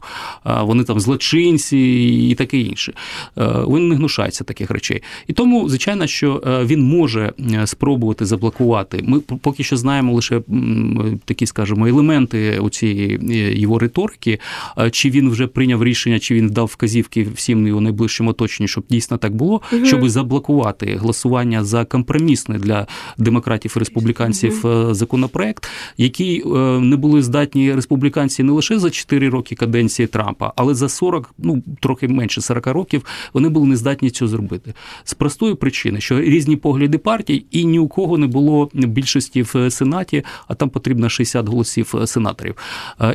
вони 0.61 0.83
там 0.83 0.99
злочинці 0.99 1.77
і 2.31 2.35
таке 2.35 2.57
інше. 2.57 2.93
Е, 3.37 3.65
він 3.67 3.89
не 3.89 3.95
гнушається 3.95 4.43
таких 4.43 4.71
речей. 4.71 5.01
І 5.27 5.33
тому, 5.33 5.69
звичайно, 5.69 6.07
що 6.07 6.43
е, 6.47 6.65
він 6.65 6.83
може 6.83 7.33
спробувати 7.65 8.25
заблокувати. 8.25 9.03
Ми 9.07 9.19
поки 9.19 9.63
що 9.63 9.77
знаємо 9.77 10.13
лише 10.13 10.41
такі, 11.25 11.45
скажімо, 11.45 11.87
елементи 11.87 12.59
у 12.59 12.69
цієї 12.69 13.19
його 13.59 13.79
риторики, 13.79 14.39
чи 14.91 15.09
він 15.09 15.29
вже 15.29 15.47
прийняв 15.47 15.83
рішення, 15.83 16.19
чи 16.19 16.35
він 16.35 16.49
дав 16.49 16.65
вказівки 16.65 17.27
всім 17.35 17.67
його 17.67 17.81
найближчим 17.81 18.27
оточенню, 18.27 18.67
щоб 18.67 18.83
дійсно 18.89 19.04
дійсно 19.05 19.17
так 19.17 19.35
було, 19.35 19.61
угу. 19.73 19.85
щоб 19.85 20.09
заблокувати 20.09 20.95
голосування 20.95 21.63
за 21.63 21.85
компромісний 21.85 22.59
для 22.59 22.87
демократів 23.17 23.73
і 23.75 23.79
республіканців 23.79 24.61
угу. 24.65 24.93
законопроект, 24.93 25.69
який 25.97 26.45
не 26.79 26.95
були 26.95 27.21
здатні 27.21 27.73
республіканці 27.73 28.43
не 28.43 28.51
лише 28.51 28.79
за 28.79 28.89
4 28.89 29.29
роки 29.29 29.55
каденції 29.55 30.07
Трампа, 30.07 30.53
але 30.55 30.73
за 30.73 30.89
40, 30.89 31.33
ну 31.37 31.63
трохи 31.79 32.07
менше 32.07 32.41
40 32.41 32.67
років, 32.67 33.05
вони 33.33 33.49
були 33.49 33.67
не 33.67 33.75
здатні 33.75 34.09
цього 34.09 34.29
зробити 34.29 34.73
з 35.03 35.13
простої 35.13 35.55
причини, 35.55 36.01
що 36.01 36.19
різні 36.19 36.55
погляди 36.55 36.97
партій, 36.97 37.45
і 37.51 37.65
ні 37.65 37.79
у 37.79 37.87
кого 37.87 38.17
не 38.17 38.27
було 38.27 38.69
більшості 38.73 39.41
в 39.41 39.71
сенаті, 39.71 40.23
а 40.47 40.55
там 40.55 40.69
потрібно 40.69 41.09
60 41.09 41.47
голосів 41.47 41.95
сенаторів. 42.05 42.55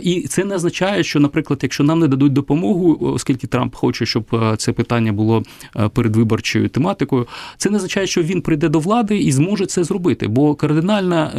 І 0.03 0.21
це 0.29 0.45
не 0.45 0.55
означає, 0.55 1.03
що, 1.03 1.21
наприклад, 1.21 1.61
якщо 1.63 1.85
нам 1.85 1.99
не 1.99 2.09
дадуть 2.09 2.33
допомогу, 2.33 2.99
оскільки 3.15 3.47
Трамп 3.47 3.75
хоче, 3.75 4.07
щоб 4.07 4.57
це 4.59 4.73
питання 4.73 5.13
було 5.13 5.43
передвиборчою 5.89 6.69
тематикою, 6.69 7.27
це 7.57 7.71
не 7.71 7.77
означає, 7.77 8.07
що 8.07 8.23
він 8.23 8.43
прийде 8.43 8.69
до 8.69 8.79
влади 8.79 9.19
і 9.19 9.33
зможе 9.33 9.67
це 9.67 9.85
зробити, 9.85 10.29
бо 10.29 10.55
кардинальна, 10.55 11.33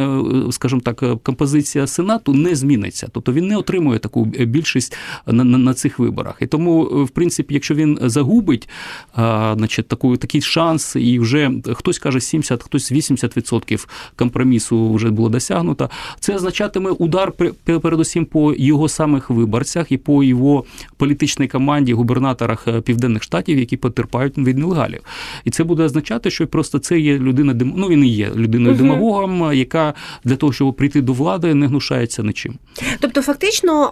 скажімо 0.50 0.80
так, 0.80 1.04
композиція 1.22 1.86
сенату 1.86 2.34
не 2.34 2.54
зміниться, 2.54 3.08
тобто 3.12 3.32
він 3.32 3.46
не 3.46 3.56
отримує 3.56 3.98
таку 3.98 4.24
більшість 4.24 4.96
на, 5.26 5.44
на, 5.44 5.58
на 5.58 5.74
цих 5.74 5.98
виборах. 5.98 6.36
І 6.40 6.46
тому, 6.46 6.82
в 6.82 7.10
принципі, 7.10 7.54
якщо 7.54 7.74
він 7.74 7.98
загубить, 8.02 8.68
значить, 9.16 9.88
таку 9.88 10.16
такий 10.16 10.40
шанс, 10.40 10.96
і 10.96 11.18
вже 11.18 11.50
хтось 11.72 11.98
каже 11.98 12.20
70, 12.20 12.62
хтось 12.62 12.92
80% 12.92 13.86
компромісу 14.16 14.94
вже 14.94 15.10
було 15.10 15.28
досягнуто. 15.28 15.90
Це 16.20 16.34
означатиме 16.34 16.90
удар 16.90 17.32
передусім 17.64 18.24
по 18.24 18.54
його 18.54 18.88
самих 18.88 19.30
виборцях 19.30 19.92
і 19.92 19.96
по 19.96 20.24
його 20.24 20.64
політичній 20.96 21.48
команді, 21.48 21.94
губернаторах 21.94 22.68
е, 22.68 22.80
південних 22.80 23.22
штатів, 23.22 23.58
які 23.58 23.76
потерпають 23.76 24.31
від 24.38 24.58
нелегалів. 24.58 25.00
І 25.44 25.50
це 25.50 25.64
буде 25.64 25.82
означати, 25.82 26.30
що 26.30 26.46
просто 26.46 26.78
це 26.78 26.98
є 26.98 27.18
людина 27.18 27.54
ну 27.76 27.88
він 27.88 28.04
і 28.04 28.08
є 28.08 28.30
людиною 28.36 28.76
демагогом, 28.76 29.54
яка 29.54 29.94
для 30.24 30.36
того, 30.36 30.52
щоб 30.52 30.74
прийти 30.74 31.00
до 31.00 31.12
влади, 31.12 31.54
не 31.54 31.66
гнушається 31.66 32.22
нічим. 32.22 32.54
Тобто, 33.00 33.22
фактично, 33.22 33.90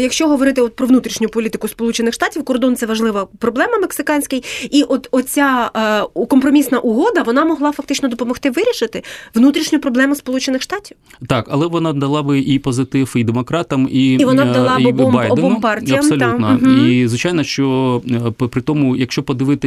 якщо 0.00 0.28
говорити 0.28 0.60
от 0.60 0.76
про 0.76 0.86
внутрішню 0.86 1.28
політику 1.28 1.68
Сполучених 1.68 2.14
Штатів, 2.14 2.44
кордон 2.44 2.76
це 2.76 2.86
важлива 2.86 3.26
проблема 3.38 3.78
мексиканський, 3.78 4.44
і 4.70 4.82
от 4.82 5.08
оця 5.10 5.70
е, 6.16 6.26
компромісна 6.26 6.78
угода 6.78 7.22
вона 7.22 7.44
могла 7.44 7.72
фактично 7.72 8.08
допомогти 8.08 8.50
вирішити 8.50 9.02
внутрішню 9.34 9.80
проблему 9.80 10.14
Сполучених 10.14 10.62
Штатів. 10.62 10.96
Так, 11.26 11.46
але 11.50 11.66
вона 11.66 11.92
дала 11.92 12.22
би 12.22 12.40
і 12.40 12.58
позитив 12.58 13.12
і 13.16 13.24
демократам, 13.24 13.88
і 13.92 14.12
і 14.12 14.24
вона 14.24 14.44
дала 14.44 14.78
і 14.78 14.86
обом, 14.86 15.16
обом 15.30 15.60
партіям. 15.60 15.98
Абсолютно. 15.98 16.58
Та. 16.62 16.86
І 16.86 17.08
звичайно, 17.08 17.44
що 17.44 18.02
е, 18.40 18.46
при 18.48 18.60
тому, 18.60 18.96
якщо 18.96 19.22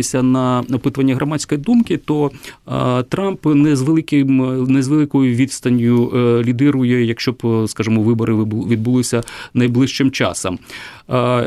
подивитися 0.10 0.24
на 0.24 0.64
опитування 0.76 1.16
громадської 1.16 1.62
думки, 1.62 1.98
то 1.98 2.32
Трамп 3.10 3.46
не 3.46 3.76
з 3.76 3.82
великим 3.82 4.66
не 4.68 4.84
з 4.84 4.88
великою 4.88 5.36
відстанню 5.36 6.12
е, 6.16 6.44
лідирує, 6.44 7.06
якщо 7.06 7.32
б, 7.32 7.68
скажімо, 7.68 8.02
вибори 8.02 8.34
відбулися 8.34 9.24
найближчим 9.54 10.12
часом. 10.12 10.60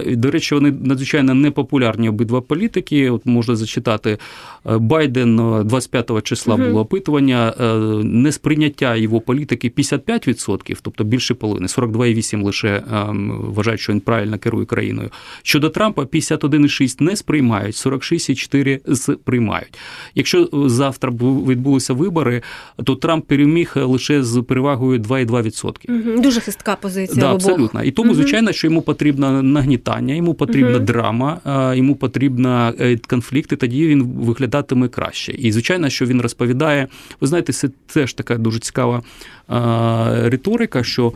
До 0.07 0.31
речі, 0.31 0.55
вони 0.55 0.73
надзвичайно 0.83 1.35
непопулярні 1.35 2.09
обидва 2.09 2.41
політики. 2.41 3.11
От 3.11 3.27
можна 3.27 3.57
зачитати 3.57 4.19
е, 4.67 4.79
Байден 4.79 5.37
25 5.65 6.23
числа 6.23 6.57
було 6.57 6.81
опитування, 6.81 7.55
е, 7.61 7.75
несприйняття 8.05 8.97
його 8.97 9.21
політики 9.21 9.73
55%, 9.77 10.79
тобто 10.83 11.05
більше 11.05 11.35
половини, 11.35 11.67
42,8% 11.67 12.43
лише 12.43 12.69
е, 12.69 12.83
вважають, 13.29 13.81
що 13.81 13.93
він 13.93 14.01
правильно 14.01 14.39
керує 14.39 14.67
країною. 14.67 15.11
Щодо 15.43 15.69
Трампа 15.69 16.03
51,6% 16.03 17.03
не 17.03 17.17
сприймають, 17.17 17.75
46,4% 17.75 18.52
сприймають. 18.95 19.79
Якщо 20.15 20.49
завтра 20.53 21.11
відбулися 21.47 21.95
вибори, 21.95 22.43
то 22.85 22.95
Трамп 22.95 23.27
переміг 23.27 23.73
лише 23.77 24.23
з 24.23 24.43
перевагою 24.43 25.01
2,2%. 25.01 26.21
Дуже 26.21 26.41
хистка 26.41 26.77
позиція. 26.77 27.21
Да, 27.21 27.33
абсолютно. 27.33 27.83
І 27.83 27.91
тому, 27.91 28.15
звичайно, 28.15 28.53
що 28.53 28.67
йому 28.67 28.83
потрібно 28.83 29.43
нагнітання, 29.43 30.15
йому 30.15 30.35
потрібна 30.35 30.79
драма, 30.79 31.41
йому 31.77 31.97
потрібна 31.97 32.75
е, 32.81 32.99
конфлікт, 33.07 33.53
і 33.53 33.57
тоді 33.57 33.87
він 33.87 34.03
виглядатиме 34.03 34.89
краще. 34.89 35.33
І 35.33 35.53
звичайно, 35.53 35.89
що 35.89 36.07
він 36.07 36.21
розповідає, 36.21 36.89
ви 37.21 37.27
знаєте, 37.27 37.53
це 37.53 37.69
теж 37.87 38.13
така 38.13 38.37
дуже 38.39 38.59
цікава 38.59 39.03
риторика, 40.29 40.85
що 40.85 41.13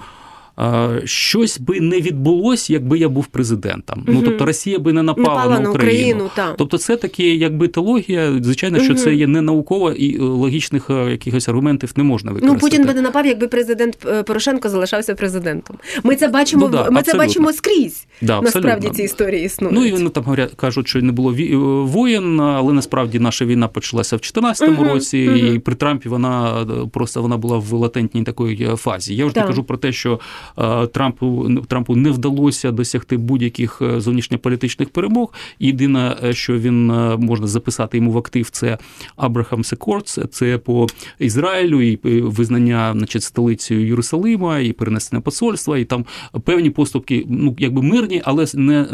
щось 1.05 1.61
би 1.61 1.81
не 1.81 2.01
відбулося, 2.01 2.73
якби 2.73 2.99
я 2.99 3.09
був 3.09 3.27
президентом. 3.27 4.05
Угу. 4.09 4.17
Ну 4.17 4.23
тобто 4.25 4.47
Росія 4.47 4.79
би 4.79 4.93
не 4.93 5.03
напала, 5.03 5.29
напала 5.29 5.61
на 5.61 5.71
Україну. 5.71 6.25
Україну 6.25 6.55
тобто, 6.59 6.79
це 6.79 6.97
таке, 6.97 7.23
якби 7.23 7.69
теологія. 7.69 8.33
Звичайно, 8.43 8.79
що 8.79 8.93
угу. 8.93 9.03
це 9.03 9.15
є 9.15 9.27
не 9.27 9.41
наукова 9.43 9.93
і 9.93 10.19
логічних 10.19 10.91
е, 10.91 11.11
якихось 11.11 11.49
аргументів 11.49 11.93
не 11.97 12.03
можна 12.03 12.33
використати. 12.33 12.65
Ну 12.65 12.71
Путін 12.71 12.87
би 12.87 12.95
не 12.95 13.03
напав, 13.03 13.27
якби 13.27 13.49
президент 13.49 13.99
е, 14.07 14.23
Порошенко 14.23 14.69
залишався 14.69 15.15
президентом. 15.15 15.77
Ми 16.03 16.17
це 16.17 16.29
бачимо. 16.29 16.67
Ну, 16.67 16.73
да, 16.73 16.77
ми 16.77 16.83
абсолютно. 16.83 17.13
це 17.13 17.19
бачимо 17.19 17.53
скрізь. 17.53 18.07
Да, 18.21 18.41
насправді 18.41 18.89
ці 18.89 19.03
історії 19.03 19.45
існують. 19.45 19.79
Ну 19.79 19.87
і 19.87 19.93
вони 19.93 20.09
там 20.09 20.25
говорять, 20.25 20.53
кажуть, 20.57 20.89
що 20.89 21.03
не 21.03 21.13
було 21.13 21.33
е, 21.33 21.57
воєн, 21.87 22.41
але 22.41 22.73
насправді 22.73 23.19
наша 23.19 23.45
війна 23.45 23.69
почалася 23.69 24.17
в 24.17 24.21
2014 24.21 24.69
угу. 24.69 24.85
році, 24.85 25.29
угу. 25.29 25.37
і 25.37 25.59
при 25.59 25.75
Трампі 25.75 26.09
вона 26.09 26.67
просто 26.93 27.23
вона 27.23 27.37
була 27.37 27.59
в 27.59 27.73
латентній 27.73 28.23
такої 28.23 28.69
фазі. 28.77 29.17
Я 29.17 29.27
вже 29.27 29.41
не 29.41 29.47
кажу 29.47 29.65
про 29.65 29.77
те, 29.77 29.93
що 29.93 30.21
Е, 30.46 30.46
Трампу 30.93 31.51
Трампу 31.69 31.97
не 31.97 32.11
вдалося 32.11 32.71
досягти 32.71 33.17
будь-яких 33.17 33.83
е, 33.83 34.01
зовнішньополітичних 34.01 34.89
перемог. 34.91 35.33
Єдине, 35.59 36.17
е, 36.25 36.33
що 36.33 36.59
він 36.59 36.87
можна 37.19 37.47
записати 37.47 37.97
йому 37.97 38.11
в 38.11 38.19
актив, 38.19 38.51
це 38.51 38.79
Абрахам 39.17 39.65
Секордс, 39.65 40.19
це 40.31 40.59
по 40.59 40.87
Ізраїлю 41.19 41.83
і 41.83 42.21
визнання, 42.21 42.95
значить, 42.97 43.23
столицею 43.23 43.87
Єрусалима, 43.87 44.59
і 44.59 44.73
перенесення 44.73 45.21
посольства, 45.21 45.79
і 45.79 45.85
там 45.85 46.05
певні 46.45 46.71
поступки, 46.71 47.25
ну 47.29 47.57
якби 47.59 47.83
мирні, 47.83 48.23
але 48.25 48.47
не 48.55 48.87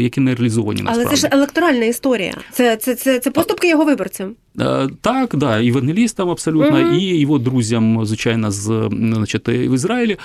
які 0.00 0.20
не 0.20 0.34
реалізовані. 0.34 0.82
Насправді. 0.82 1.08
Але 1.08 1.16
це 1.16 1.28
ж 1.28 1.28
електоральна 1.32 1.84
історія. 1.84 2.34
Це 2.52 2.76
це, 2.76 2.94
це, 2.94 3.18
це 3.18 3.30
поступки 3.30 3.68
його 3.68 3.84
виборцям. 3.84 4.34
Так, 5.00 5.36
да, 5.36 5.64
евангелістам 5.64 6.30
абсолютно, 6.30 6.80
угу. 6.80 6.94
і 6.94 7.20
його 7.20 7.38
друзям, 7.38 8.06
звичайно, 8.06 8.50
з 8.50 8.88
значить, 8.92 9.48
в 9.48 9.74
Ізраїлі. 9.74 10.16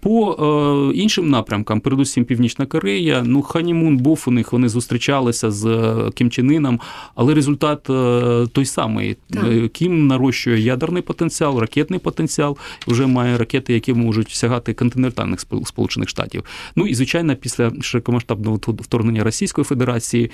По 0.00 0.27
е, 0.32 0.96
іншим 0.96 1.30
напрямкам, 1.30 1.80
передусім 1.80 2.24
Північна 2.24 2.66
Корея, 2.66 3.22
ну 3.26 3.42
ханімун 3.42 3.96
був 3.96 4.24
у 4.26 4.30
них, 4.30 4.52
вони 4.52 4.68
зустрічалися 4.68 5.50
з 5.50 5.66
е, 5.66 6.10
Кім 6.14 6.30
Чен 6.30 6.52
Іном, 6.52 6.80
але 7.14 7.34
результат 7.34 7.90
е, 7.90 8.46
той 8.52 8.64
самий. 8.64 9.16
Так. 9.30 9.72
Кім 9.72 10.06
нарощує 10.06 10.60
ядерний 10.60 11.02
потенціал, 11.02 11.58
ракетний 11.58 12.00
потенціал, 12.00 12.56
вже 12.86 13.06
має 13.06 13.38
ракети, 13.38 13.74
які 13.74 13.94
можуть 13.94 14.30
сягати 14.30 14.74
континентальних 14.74 15.40
Сполучених 15.40 16.08
Штатів. 16.08 16.44
Ну 16.76 16.86
і 16.86 16.94
звичайно, 16.94 17.36
після 17.36 17.72
широкомасштабного 17.80 18.56
вторгнення 18.66 19.24
Російської 19.24 19.64
Федерації, 19.64 20.30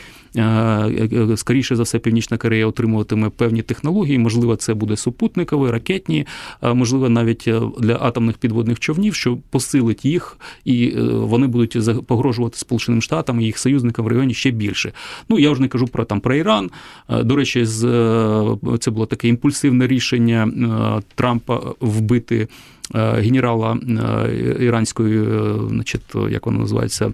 скоріше 1.37 1.77
за 1.77 1.83
все, 1.83 1.99
Північна 1.99 2.37
Корея 2.37 2.67
отримуватиме 2.67 3.31
певні 3.31 3.63
технології. 3.63 4.19
Можливо, 4.19 4.57
це 4.57 4.75
буде 4.75 4.97
супутникові, 4.97 5.71
ракетні, 5.71 6.27
можливо, 6.63 7.09
навіть 7.09 7.51
для 7.79 7.99
атомних 8.01 8.39
підводних 8.39 8.81
човнів, 8.81 9.15
що 9.15 9.39
посилить 9.51 9.84
їх, 9.93 10.39
і 10.65 10.95
е, 10.97 11.03
вони 11.03 11.47
будуть 11.47 12.07
погрожувати 12.07 12.59
Сполученим 12.59 13.03
Штатам 13.03 13.41
і 13.41 13.45
їх 13.45 13.59
союзникам 13.59 14.05
в 14.05 14.09
районі 14.09 14.35
ще 14.35 14.51
більше. 14.51 14.93
Ну 15.29 15.39
я 15.39 15.51
вже 15.51 15.63
не 15.63 15.69
кажу 15.69 15.87
про 15.87 16.05
там 16.05 16.21
про 16.21 16.35
Іран. 16.35 16.71
Е, 17.09 17.23
до 17.23 17.37
речі, 17.37 17.65
з 17.65 17.85
е, 17.85 18.79
це 18.81 18.91
було 18.91 19.07
таке 19.07 19.29
імпульсивне 19.29 19.87
рішення 19.87 20.49
Трампа 21.15 21.61
вбити. 21.81 22.49
Генерала 22.95 23.79
іранської, 24.61 25.29
значить, 25.69 26.03
як 26.31 26.47
воно 26.47 26.59
називається, 26.59 27.13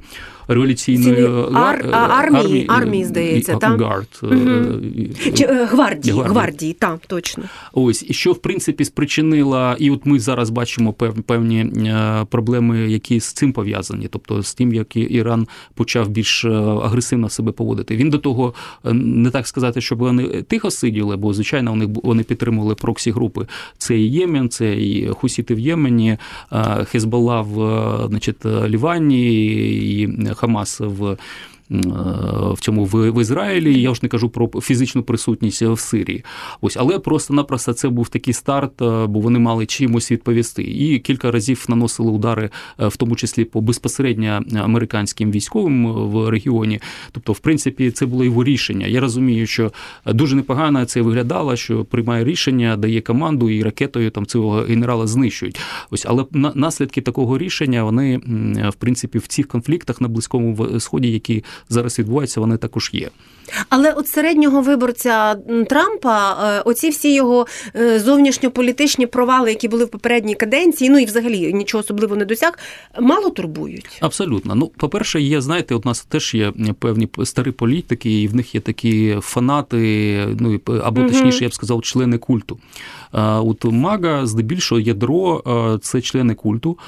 революційної 0.49 1.25
Ар, 1.55 1.87
армії, 1.93 1.93
армії, 1.93 2.67
армії, 2.69 3.05
здається, 3.05 3.57
там 3.57 3.81
Гард. 3.81 4.21
Угу. 4.23 4.33
Чи, 5.35 5.47
гвардії, 5.47 5.67
гвардії, 5.73 6.13
гвардії, 6.13 6.73
так, 6.73 6.99
точно. 7.07 7.45
Ось, 7.73 8.05
і 8.09 8.13
що, 8.13 8.33
в 8.33 8.39
принципі, 8.39 8.85
спричинила, 8.85 9.77
і 9.79 9.91
от 9.91 10.07
ми 10.07 10.19
зараз 10.19 10.51
бачимо 10.51 10.93
певні 11.27 11.93
проблеми, 12.31 12.79
які 12.79 13.21
з 13.21 13.33
цим 13.33 13.53
пов'язані, 13.53 14.09
тобто 14.11 14.43
з 14.43 14.55
тим, 14.55 14.73
як 14.73 14.97
Іран 14.97 15.47
почав 15.75 16.09
більш 16.09 16.45
агресивно 16.45 17.29
себе 17.29 17.53
поводити. 17.53 17.97
Він 17.97 18.11
до 18.11 18.19
того, 18.19 18.55
не 18.93 19.31
так 19.31 19.47
сказати, 19.47 19.81
щоб 19.81 19.99
вони 19.99 20.25
тихо 20.43 20.71
сиділи, 20.71 21.17
бо, 21.17 21.35
звичайно, 21.35 21.71
вони 21.71 21.89
вони 22.03 22.23
підтримували 22.23 22.75
проксі 22.75 23.11
групи. 23.11 23.47
Це 23.79 23.99
і 23.99 24.11
Ємен, 24.13 24.49
це 24.49 24.77
і 24.77 25.09
Хусіти 25.09 25.55
в 25.55 25.59
Ємені, 25.61 26.17
Хезбалла 26.85 27.41
в 27.41 28.09
значить, 28.09 28.45
Лівані, 28.45 29.27
і 30.03 30.09
Хамас 30.35 30.81
в 30.81 31.17
в 31.71 32.57
цьому 32.61 32.85
в 32.85 33.21
Ізраїлі. 33.21 33.81
Я 33.81 33.91
вже 33.91 34.01
не 34.03 34.09
кажу 34.09 34.29
про 34.29 34.61
фізичну 34.61 35.03
присутність 35.03 35.63
в 35.63 35.79
Сирії. 35.79 36.25
Ось, 36.61 36.77
але 36.77 36.99
просто-напросто 36.99 37.73
це 37.73 37.89
був 37.89 38.09
такий 38.09 38.35
старт, 38.35 38.73
бо 38.79 39.21
вони 39.21 39.39
мали 39.39 39.67
чимось 39.67 40.13
відповісти. 40.13 40.63
І 40.63 40.99
кілька 40.99 41.31
разів 41.31 41.67
наносили 41.69 42.11
удари, 42.11 42.51
в 42.79 42.97
тому 42.97 43.17
числі 43.17 43.45
по 43.45 43.61
безпосередньо 43.61 44.43
американським 44.57 45.31
військовим 45.31 45.93
в 45.93 46.29
регіоні. 46.29 46.81
Тобто, 47.13 47.33
в 47.33 47.39
принципі, 47.39 47.91
це 47.91 48.07
було 48.07 48.25
його 48.25 48.45
рішення. 48.45 48.87
Я 48.87 49.01
розумію, 49.01 49.47
що 49.47 49.73
дуже 50.07 50.37
непогано 50.37 50.85
це 50.85 51.03
виглядало, 51.03 51.57
що 51.57 51.85
приймає 51.85 52.25
рішення, 52.25 52.77
дає 52.77 53.01
команду 53.01 53.51
і 53.51 53.63
ракетою 53.63 54.11
там 54.11 54.27
цього 54.27 54.61
генерала 54.61 55.07
знищують. 55.07 55.61
Ось, 55.91 56.07
але 56.09 56.25
наслідки 56.55 57.01
такого 57.01 57.39
рішення 57.39 57.85
вони 57.85 58.21
в 58.71 58.75
принципі 58.75 59.19
в 59.19 59.27
цих 59.27 59.49
конфліктах 59.49 60.01
на 60.01 60.09
близькому 60.09 60.81
сході, 60.81 61.13
які 61.13 61.45
зараз 61.69 61.99
відбуваються, 61.99 62.41
вони 62.41 62.57
також 62.57 62.91
є. 62.93 63.11
Але 63.69 63.93
от 63.93 64.09
середнього 64.09 64.63
виборця 64.63 65.35
Трампа, 65.69 66.37
е, 66.59 66.61
оці 66.61 66.89
всі 66.91 67.15
його 67.15 67.47
е, 67.77 68.01
зовнішньополітичні 68.01 69.07
провали, 69.07 69.51
які 69.51 69.69
були 69.69 69.85
в 69.85 69.89
попередній 69.89 70.35
каденції, 70.35 70.91
ну 70.91 70.99
і 70.99 71.05
взагалі 71.05 71.53
нічого 71.53 71.81
особливо 71.85 72.17
не 72.17 72.25
досяг, 72.25 72.59
мало 73.01 73.31
турбують. 73.31 73.99
Абсолютно. 74.01 74.55
Ну, 74.55 74.67
по-перше, 74.67 75.21
є, 75.21 75.41
знаєте, 75.41 75.75
у 75.75 75.83
нас 75.85 76.05
теж 76.05 76.35
є 76.35 76.53
певні 76.79 77.09
старі 77.25 77.51
політики, 77.51 78.21
і 78.21 78.29
в 78.29 78.35
них 78.35 78.55
є 78.55 78.61
такі 78.61 79.17
фанати, 79.21 80.27
ну 80.41 80.61
або 80.85 81.03
точніше, 81.03 81.45
я 81.45 81.49
б 81.49 81.55
сказав, 81.55 81.83
члени 81.83 82.19
культу. 82.19 82.59
От 83.13 83.65
Мага, 83.65 84.27
здебільшого, 84.27 84.81
ядро 84.81 85.43
це 85.83 86.01
члени 86.01 86.35
культу. 86.35 86.79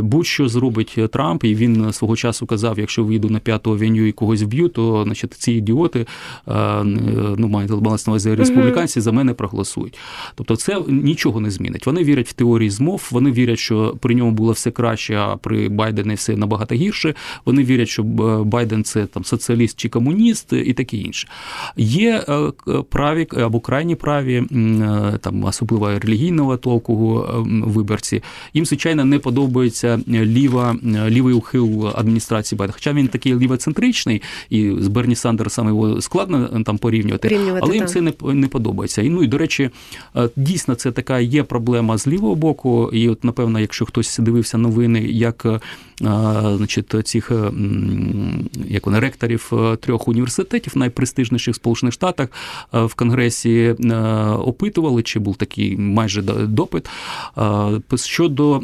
Будь-що 0.00 0.48
зробить 0.48 0.98
Трамп, 1.12 1.44
і 1.44 1.54
він 1.54 1.92
свого 1.92 2.16
часу 2.16 2.46
казав: 2.46 2.78
якщо 2.78 3.04
вийду 3.04 3.30
на 3.30 3.38
п'яту 3.38 3.72
авеню 3.72 4.06
і 4.06 4.12
когось 4.12 4.42
вб'ю, 4.42 4.68
то 4.68 5.04
значить 5.04 5.34
ці 5.34 5.52
ідіоти, 5.52 6.06
ну 7.36 7.48
мають 7.48 7.70
на 7.70 7.94
увазі 8.06 8.34
республіканці, 8.34 9.00
за 9.00 9.12
мене 9.12 9.34
проголосують. 9.34 9.98
Тобто, 10.34 10.56
це 10.56 10.80
нічого 10.88 11.40
не 11.40 11.50
змінить. 11.50 11.86
Вони 11.86 12.04
вірять 12.04 12.28
в 12.28 12.32
теорії 12.32 12.70
змов, 12.70 13.08
вони 13.10 13.32
вірять, 13.32 13.58
що 13.58 13.96
при 14.00 14.14
ньому 14.14 14.30
було 14.30 14.52
все 14.52 14.70
краще, 14.70 15.16
а 15.16 15.36
при 15.36 15.68
Байдені 15.68 16.14
все 16.14 16.36
набагато 16.36 16.74
гірше. 16.74 17.14
Вони 17.44 17.64
вірять, 17.64 17.88
що 17.88 18.02
Байден 18.44 18.84
це 18.84 19.06
там 19.06 19.24
соціаліст 19.24 19.78
чи 19.78 19.88
комуніст 19.88 20.52
і 20.52 20.72
таке 20.72 20.96
інше. 20.96 21.28
Є 21.76 22.24
е, 22.28 22.52
праві 22.90 23.26
або 23.32 23.60
крайні 23.60 23.94
праві, 23.94 24.34
е, 24.36 25.18
там 25.20 25.52
особливо 25.68 25.98
релігійного 25.98 26.56
толку 26.56 27.24
е, 27.28 27.32
виборці. 27.66 28.22
Їм, 28.54 28.66
звичайно, 28.66 29.04
не 29.04 29.18
подобається 29.18 30.00
ліва, 30.08 30.76
лівий 31.08 31.34
ухил 31.34 31.88
адміністрації 31.88 32.56
Байдена. 32.56 32.74
Хоча 32.74 32.92
він 32.92 33.08
такий 33.08 33.34
лівоцентричний, 33.34 34.22
і 34.50 34.72
з 34.80 34.88
Берні 34.88 35.14
Сандерсом 35.14 35.68
його 35.68 36.00
складно 36.00 36.62
там 36.66 36.78
порівнювати, 36.78 37.28
порівнювати 37.28 37.60
але 37.66 37.74
їм 37.74 37.84
так. 37.84 37.90
це 37.90 38.00
не 38.00 38.12
не 38.34 38.46
подобається. 38.46 39.02
І 39.02 39.10
ну 39.10 39.22
і 39.22 39.26
до 39.26 39.38
речі, 39.38 39.70
дійсно 40.36 40.74
це 40.74 40.92
така 40.92 41.20
є 41.20 41.42
проблема 41.42 41.98
з 41.98 42.06
лівого 42.06 42.34
боку. 42.34 42.90
І, 42.92 43.08
от, 43.08 43.24
напевно, 43.24 43.60
якщо 43.60 43.84
хтось 43.84 44.18
дивився 44.18 44.58
новини, 44.58 45.00
як 45.00 45.46
значить, 46.56 46.94
цих 47.04 47.32
як 48.68 48.86
вони, 48.86 49.00
ректорів 49.00 49.52
трьох 49.80 50.08
університетів, 50.08 50.76
найпрестижніших 50.76 51.54
в 51.54 51.56
Сполучених 51.56 51.94
Штатах 51.94 52.28
в 52.72 52.94
Конгресі 52.94 53.74
опитували, 54.38 55.02
чи 55.02 55.18
був 55.18 55.36
такий 55.36 55.57
майже 55.78 56.22
допит 56.22 56.88
щодо. 57.96 58.62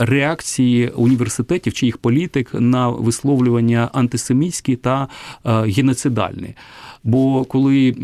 Реакції 0.00 0.88
університетів 0.88 1.72
чи 1.72 1.86
їх 1.86 1.98
політик 1.98 2.50
на 2.54 2.88
висловлювання 2.88 3.90
антисемітські 3.92 4.76
та 4.76 5.08
геноцидальні. 5.44 6.54
Бо 7.08 7.44
коли 7.44 7.94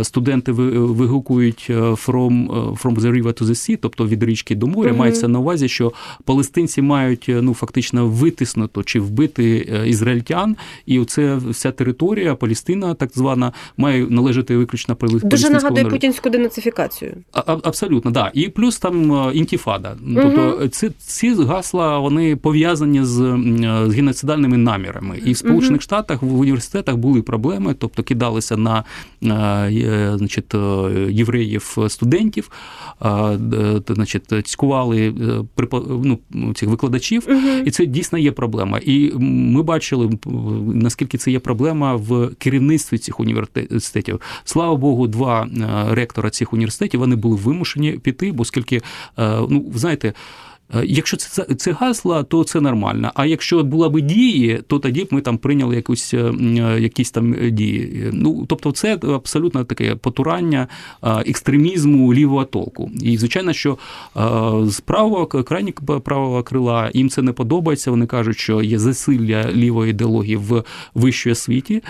е, 0.00 0.04
студенти 0.04 0.52
вигукують 0.52 1.66
е, 1.70 1.74
from 1.74 2.44
е, 2.44 2.72
from 2.82 2.98
the 2.98 3.12
river 3.12 3.42
to 3.42 3.42
the 3.42 3.54
sea, 3.54 3.78
тобто 3.82 4.06
від 4.06 4.22
річки 4.22 4.54
до 4.54 4.66
моря, 4.66 4.90
mm-hmm. 4.90 4.96
мається 4.96 5.28
на 5.28 5.38
увазі, 5.38 5.68
що 5.68 5.92
палестинці 6.24 6.82
мають 6.82 7.24
ну 7.28 7.54
фактично 7.54 8.06
витиснуто 8.06 8.82
чи 8.82 9.00
вбити 9.00 9.56
ізраїльтян, 9.86 10.56
і 10.86 10.98
оце 10.98 11.36
вся 11.36 11.72
територія 11.72 12.34
Палестина, 12.34 12.94
так 12.94 13.10
звана, 13.14 13.52
має 13.76 14.06
належати 14.06 14.56
виключно 14.56 14.96
палестинському 14.96 15.30
Дуже 15.30 15.50
нагадує 15.50 15.82
народу. 15.82 15.96
путінську 15.96 16.30
денацифікацію. 16.30 17.14
А, 17.32 17.56
абсолютно, 17.62 18.10
да. 18.10 18.30
І 18.34 18.48
плюс 18.48 18.78
там 18.78 19.30
інтіфада. 19.34 19.96
Mm-hmm. 20.06 20.22
Тобто 20.22 20.68
ці, 20.68 20.90
ці 20.98 21.34
гасла 21.34 21.98
вони 21.98 22.36
пов'язані 22.36 23.04
з, 23.04 23.14
з 23.86 23.94
геноцидальними 23.94 24.56
намірами. 24.56 25.18
І 25.24 25.32
в 25.32 25.36
Сполучених 25.36 25.80
mm-hmm. 25.80 25.84
Штатах 25.84 26.22
в 26.22 26.40
університетах 26.40 26.96
були 26.96 27.22
проблеми, 27.22 27.74
тобто 27.78 28.02
кидалися 28.02 28.49
накинулися 28.56 28.84
на 29.20 29.68
е, 29.68 30.18
значить, 30.18 30.54
е, 30.54 30.58
євреїв 31.10 31.78
студентів, 31.88 32.50
значить, 33.88 34.24
цькували 34.44 35.14
е, 35.60 35.66
ну, 36.30 36.54
цих 36.54 36.68
викладачів, 36.68 37.26
угу. 37.28 37.48
і 37.64 37.70
це 37.70 37.86
дійсно 37.86 38.18
є 38.18 38.32
проблема. 38.32 38.78
І 38.78 39.12
ми 39.18 39.62
бачили, 39.62 40.10
наскільки 40.74 41.18
це 41.18 41.30
є 41.30 41.38
проблема 41.38 41.94
в 41.94 42.30
керівництві 42.38 42.98
цих 42.98 43.20
університетів. 43.20 44.20
Слава 44.44 44.76
Богу, 44.76 45.06
два 45.06 45.48
ректора 45.90 46.30
цих 46.30 46.52
університетів 46.52 47.00
вони 47.00 47.16
були 47.16 47.36
вимушені 47.36 47.92
піти, 47.92 48.32
бо 48.32 48.42
оскільки, 48.42 48.80
ну, 49.48 49.72
знаєте. 49.74 50.12
Е, 50.74 50.82
якщо 50.86 51.16
це 51.16 51.44
це 51.44 51.72
гасла, 51.72 52.22
то 52.22 52.44
це 52.44 52.60
нормально. 52.60 53.10
А 53.14 53.26
якщо 53.26 53.64
була 53.64 53.88
б 53.88 54.00
дії, 54.00 54.60
то 54.66 54.78
тоді 54.78 55.04
б 55.04 55.08
ми 55.10 55.20
там 55.20 55.38
прийняли 55.38 55.76
якусь, 55.76 56.14
е, 56.14 56.32
е, 56.42 56.80
якісь 56.80 57.10
там 57.10 57.50
дії. 57.50 58.10
Ну 58.12 58.44
тобто, 58.48 58.72
це 58.72 58.94
абсолютно 58.94 59.64
таке 59.64 59.94
потурання 59.94 60.68
екстремізму 61.02 62.14
лівого 62.14 62.44
толку. 62.44 62.90
І 63.02 63.18
звичайно, 63.18 63.52
що 63.52 63.78
з 64.64 64.80
правого 64.80 65.26
крайні 65.26 65.74
правого 66.04 66.42
крила 66.42 66.90
їм 66.94 67.08
це 67.08 67.22
не 67.22 67.32
подобається. 67.32 67.90
Вони 67.90 68.06
кажуть, 68.06 68.38
що 68.38 68.62
є 68.62 68.78
засилля 68.78 69.52
лівої 69.52 69.90
ідеології 69.90 70.36
в 70.36 70.64
вищій 70.94 71.30
освіті, 71.30 71.82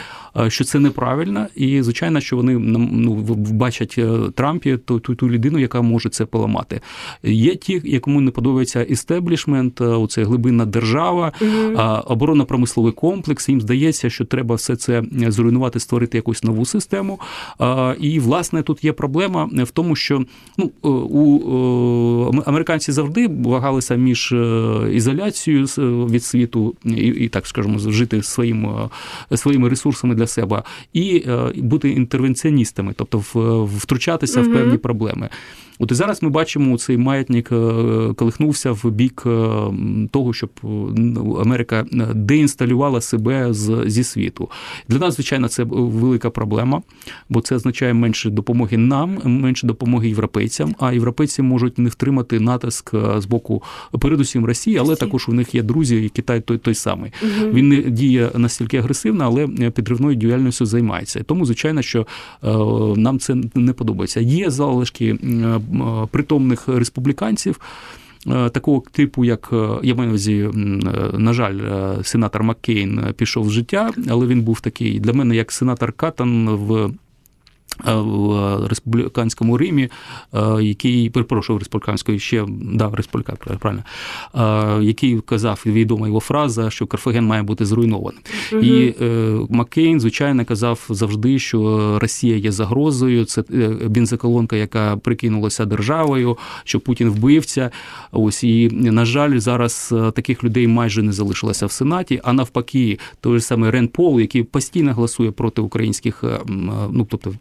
що 0.48 0.64
це 0.64 0.78
неправильно, 0.78 1.46
і 1.54 1.82
звичайно, 1.82 2.20
що 2.20 2.36
вони 2.36 2.58
ну, 2.58 3.14
бачать 3.34 3.98
Трампі 4.34 4.76
ту, 4.76 5.00
ту, 5.00 5.14
ту 5.14 5.30
людину, 5.30 5.58
яка 5.58 5.82
може 5.82 6.08
це 6.08 6.26
поламати. 6.26 6.80
Є 7.22 7.56
ті, 7.56 7.82
якому 7.84 8.20
не 8.20 8.30
подобається 8.30 8.69
створюється 8.70 8.92
істеблішмент, 8.92 9.80
оце 9.80 10.24
глибинна 10.24 10.66
держава, 10.66 11.32
mm 11.40 12.02
оборонно-промисловий 12.06 12.92
комплекс. 12.92 13.48
Їм 13.48 13.60
здається, 13.60 14.10
що 14.10 14.24
треба 14.24 14.54
все 14.54 14.76
це 14.76 15.02
зруйнувати, 15.28 15.80
створити 15.80 16.18
якусь 16.18 16.44
нову 16.44 16.64
систему. 16.64 17.20
І 18.00 18.20
власне 18.20 18.62
тут 18.62 18.84
є 18.84 18.92
проблема 18.92 19.50
в 19.52 19.70
тому, 19.70 19.96
що 19.96 20.24
ну 20.58 20.70
у 20.82 22.32
американці 22.46 22.92
завжди 22.92 23.28
вагалися 23.28 23.94
між 23.94 24.32
е, 24.32 24.90
ізоляцією 24.92 25.66
від 26.06 26.24
світу 26.24 26.74
і, 26.84 27.06
і 27.06 27.28
так 27.28 27.46
скажемо, 27.46 27.78
жити 27.78 28.22
своїм 28.22 28.68
своїми 29.34 29.68
ресурсами 29.68 30.14
для 30.14 30.26
себе 30.26 30.62
і 30.92 31.24
е, 31.26 31.52
бути 31.56 31.90
інтервенціоністами, 31.90 32.94
тобто 32.96 33.18
втручатися 33.78 34.40
mm 34.40 34.50
в 34.50 34.52
певні 34.52 34.78
проблеми. 34.78 35.28
От 35.82 35.92
і 35.92 35.94
зараз 35.94 36.22
ми 36.22 36.28
бачимо, 36.28 36.78
цей 36.78 36.96
маятник 36.96 37.52
е, 37.52 37.56
колихнувся 38.16 38.72
в 38.72 38.90
бік 38.90 39.22
е, 39.26 39.48
того, 40.10 40.32
щоб 40.32 40.50
ну, 40.62 41.38
Америка 41.40 41.86
е, 41.92 42.06
деінсталювала 42.14 43.00
себе 43.00 43.54
з, 43.54 43.84
зі 43.86 44.04
світу. 44.04 44.50
Для 44.88 44.98
нас, 44.98 45.14
звичайно, 45.14 45.48
це 45.48 45.64
велика 45.64 46.30
проблема, 46.30 46.82
бо 47.28 47.40
це 47.40 47.54
означає 47.54 47.94
менше 47.94 48.30
допомоги 48.30 48.76
нам, 48.76 49.18
менше 49.24 49.66
допомоги 49.66 50.08
європейцям. 50.08 50.74
А 50.78 50.92
європейці 50.92 51.42
можуть 51.42 51.78
не 51.78 51.88
втримати 51.88 52.40
натиск 52.40 52.94
з 53.18 53.26
боку, 53.26 53.62
передусім 54.00 54.44
Росії, 54.44 54.78
але 54.78 54.96
також 54.96 55.28
у 55.28 55.32
них 55.32 55.54
є 55.54 55.62
друзі, 55.62 56.04
і 56.04 56.08
Китай 56.08 56.40
той 56.40 56.58
той 56.58 56.74
самий. 56.74 57.12
Угу. 57.22 57.52
Він 57.52 57.68
не 57.68 57.76
діє 57.76 58.30
настільки 58.34 58.76
агресивно, 58.76 59.24
але 59.24 59.70
підривною 59.70 60.16
діяльністю 60.16 60.66
займається. 60.66 61.22
Тому, 61.22 61.46
звичайно, 61.46 61.82
що 61.82 62.06
нам 62.96 63.18
це 63.18 63.36
не 63.54 63.72
подобається. 63.72 64.20
Є 64.20 64.50
залишки 64.50 65.18
притомних 66.10 66.68
республіканців. 66.68 67.60
Е, 68.26 68.50
такого 68.50 68.82
типу, 68.92 69.24
як 69.24 69.50
е, 69.52 69.68
я 69.82 69.94
маю 69.94 70.10
увазі, 70.10 70.38
е, 70.38 70.50
на 71.18 71.32
жаль, 71.32 71.58
сенатор 72.02 72.42
Маккейн 72.42 73.14
пішов 73.16 73.48
з 73.48 73.52
життя, 73.52 73.90
але 74.08 74.26
він 74.26 74.42
був 74.42 74.60
такий 74.60 75.00
для 75.00 75.12
мене 75.12 75.36
як 75.36 75.52
сенатор 75.52 75.92
Катан 75.92 76.48
в 76.48 76.90
в 77.86 78.66
республіканському 78.66 79.58
Римі, 79.58 79.88
який 80.60 81.10
перепрошую 81.10 81.56
в 81.56 81.58
республіканської 81.58 82.18
ще 82.18 82.46
да, 82.48 82.90
республіка, 82.92 83.32
правильно, 83.58 83.84
який 84.82 85.20
казав 85.20 85.62
відома 85.66 86.06
його 86.06 86.20
фраза, 86.20 86.70
що 86.70 86.86
Карфаген 86.86 87.26
має 87.26 87.42
бути 87.42 87.66
зруйнованим. 87.66 88.20
Угу. 88.52 88.62
І 88.62 88.94
Маккейн, 89.48 90.00
звичайно, 90.00 90.44
казав 90.44 90.86
завжди, 90.88 91.38
що 91.38 91.98
Росія 91.98 92.36
є 92.36 92.52
загрозою. 92.52 93.24
Це 93.24 93.42
бензоколонка, 93.86 94.56
яка 94.56 94.96
прикинулася 94.96 95.64
державою, 95.64 96.38
що 96.64 96.80
Путін 96.80 97.10
вбивця. 97.10 97.70
Ось 98.12 98.44
і 98.44 98.68
на 98.70 99.04
жаль, 99.04 99.38
зараз 99.38 99.94
таких 100.14 100.44
людей 100.44 100.66
майже 100.66 101.02
не 101.02 101.12
залишилося 101.12 101.66
в 101.66 101.72
Сенаті. 101.72 102.20
А 102.24 102.32
навпаки, 102.32 102.98
той 103.20 103.34
же 103.38 103.40
самий 103.40 103.70
Рен 103.70 103.88
Пол, 103.88 104.20
який 104.20 104.42
постійно 104.42 104.94
голосує 104.94 105.30
проти 105.30 105.62
українських, 105.62 106.24
ну 106.90 107.06
тобто 107.10 107.32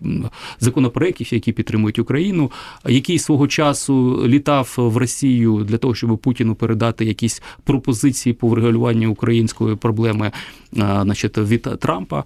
законопроєктів, 0.59 1.33
які 1.33 1.51
підтримують 1.51 1.99
Україну, 1.99 2.51
який 2.87 3.19
свого 3.19 3.47
часу 3.47 4.23
літав 4.27 4.73
в 4.77 4.97
Росію 4.97 5.63
для 5.63 5.77
того, 5.77 5.95
щоб 5.95 6.17
Путіну 6.17 6.55
передати 6.55 7.05
якісь 7.05 7.41
пропозиції 7.63 8.33
по 8.33 8.47
врегулюванню 8.47 9.11
української 9.11 9.75
проблеми, 9.75 10.31
значить, 10.71 11.37
від 11.37 11.61
Трампа. 11.61 12.23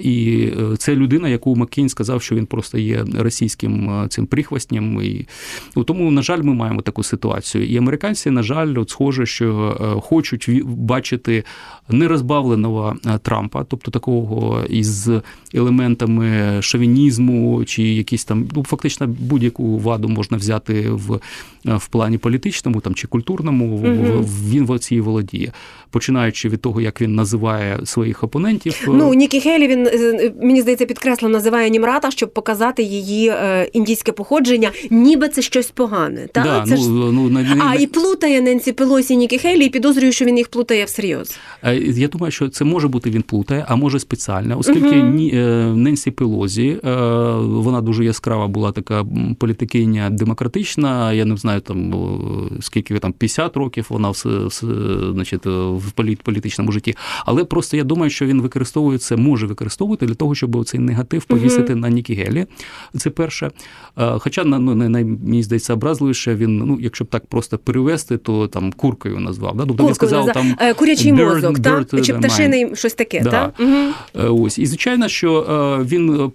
І 0.00 0.48
це 0.78 0.96
людина, 0.96 1.28
яку 1.28 1.56
Маккейн 1.56 1.88
сказав, 1.88 2.22
що 2.22 2.34
він 2.34 2.46
просто 2.46 2.78
є 2.78 3.04
російським 3.14 4.06
цим 4.08 4.26
прихвостням. 4.26 5.02
І 5.02 5.26
тому, 5.86 6.10
на 6.10 6.22
жаль, 6.22 6.42
ми 6.42 6.54
маємо 6.54 6.80
таку 6.80 7.02
ситуацію. 7.02 7.66
І 7.66 7.76
американці, 7.76 8.30
на 8.30 8.42
жаль, 8.42 8.74
от 8.76 8.90
схоже, 8.90 9.26
що 9.26 9.76
хочуть 10.02 10.64
бачити 10.64 11.44
нерозбавленого 11.88 12.96
Трампа, 13.22 13.64
тобто 13.64 13.90
такого 13.90 14.64
із 14.68 15.10
елементами 15.54 16.58
шовінізму 16.62 17.11
чи 17.64 17.82
якісь 17.82 18.24
там, 18.24 18.48
ну 18.54 18.64
фактично 18.64 19.06
будь-яку 19.06 19.78
ваду 19.78 20.08
можна 20.08 20.36
взяти 20.36 20.90
в 20.90 21.20
в 21.64 21.86
плані 21.86 22.18
політичному 22.18 22.80
там 22.80 22.94
чи 22.94 23.06
культурному. 23.06 23.66
Угу. 23.76 24.28
Він 24.48 24.64
в 24.64 24.78
цій 24.78 25.00
володіє, 25.00 25.52
починаючи 25.90 26.48
від 26.48 26.60
того, 26.60 26.80
як 26.80 27.00
він 27.00 27.14
називає 27.14 27.80
своїх 27.84 28.24
опонентів. 28.24 28.84
Ну 28.88 29.14
Нікі 29.14 29.40
Хелі 29.40 29.68
він 29.68 29.86
е, 29.86 30.32
мені 30.42 30.60
здається 30.60 30.86
підкреслено 30.86 31.32
називає 31.32 31.70
Німрата, 31.70 32.10
щоб 32.10 32.32
показати 32.32 32.82
її 32.82 33.28
е, 33.28 33.70
індійське 33.72 34.12
походження, 34.12 34.70
ніби 34.90 35.28
це 35.28 35.42
щось 35.42 35.70
погане. 35.70 36.28
Та? 36.32 36.42
Да, 36.42 36.64
це 36.68 36.74
ну, 36.74 36.82
ж... 36.82 36.88
ну, 36.90 37.28
на... 37.28 37.66
А 37.70 37.74
і 37.74 37.86
плутає 37.86 38.40
Ненсі 38.40 38.72
Пелосі 38.72 39.16
Нікі 39.16 39.38
Хелі, 39.38 39.64
і 39.64 39.68
підозрюю, 39.68 40.12
що 40.12 40.24
він 40.24 40.38
їх 40.38 40.48
плутає 40.48 40.84
всерйоз. 40.84 41.38
Я 41.94 42.08
думаю, 42.08 42.30
що 42.30 42.48
це 42.48 42.64
може 42.64 42.88
бути 42.88 43.10
він 43.10 43.22
плутає, 43.22 43.64
а 43.68 43.76
може 43.76 43.98
спеціально, 43.98 44.58
оскільки 44.58 45.00
угу. 45.00 45.76
Ненсі 45.76 46.10
Пелозі, 46.10 46.76
вона 47.40 47.80
дуже 47.80 48.04
яскрава 48.04 48.48
була 48.48 48.72
така 48.72 49.04
політикиня 49.38 50.10
демократична. 50.10 51.12
Я 51.12 51.24
не 51.24 51.36
знаю 51.36 51.60
там 51.60 51.94
скільки 52.60 52.98
там 52.98 53.12
50 53.12 53.56
років 53.56 53.86
вона 53.88 54.10
в, 54.10 54.50
значить, 55.14 55.46
в 55.46 55.90
політичному 56.22 56.72
житті. 56.72 56.96
Але 57.26 57.44
просто 57.44 57.76
я 57.76 57.84
думаю, 57.84 58.10
що 58.10 58.26
він 58.26 58.42
використовує 58.42 58.98
це, 58.98 59.16
може 59.16 59.46
використовувати 59.46 60.06
для 60.06 60.14
того, 60.14 60.34
щоб 60.34 60.64
цей 60.64 60.80
негатив 60.80 61.24
повісити 61.24 61.72
угу. 61.72 61.80
на 61.80 61.88
Нікі 61.88 62.14
Гелі. 62.14 62.46
Це 62.96 63.10
перше. 63.10 63.50
Хоча 63.96 64.44
ну, 64.44 64.74
мені 64.74 65.42
здається 65.42 65.74
образливіше, 65.74 66.34
він, 66.34 66.58
ну, 66.58 66.78
якщо 66.80 67.04
б 67.04 67.08
так 67.08 67.26
просто 67.26 67.58
перевести, 67.58 68.16
то 68.16 68.48
там 68.48 68.72
куркою 68.72 69.20
назвав. 69.20 69.56
Да? 69.56 69.66
Тобто 69.66 69.86
він 69.86 69.94
сказав 69.94 70.32
там 70.32 70.56
е, 70.60 70.74
курячий 70.74 71.12
bird, 71.12 71.34
мозок, 71.34 71.58
bird, 71.58 71.84
та? 71.84 72.00
чи 72.00 72.14
пташиний 72.14 72.76
щось 72.76 72.94
таке. 72.94 73.20
Да. 73.20 73.30
Та? 73.30 73.52
Угу. 73.64 74.44
Ось. 74.44 74.58
І 74.58 74.66
звичайно, 74.66 75.08
що 75.08 75.46
він 75.88 76.30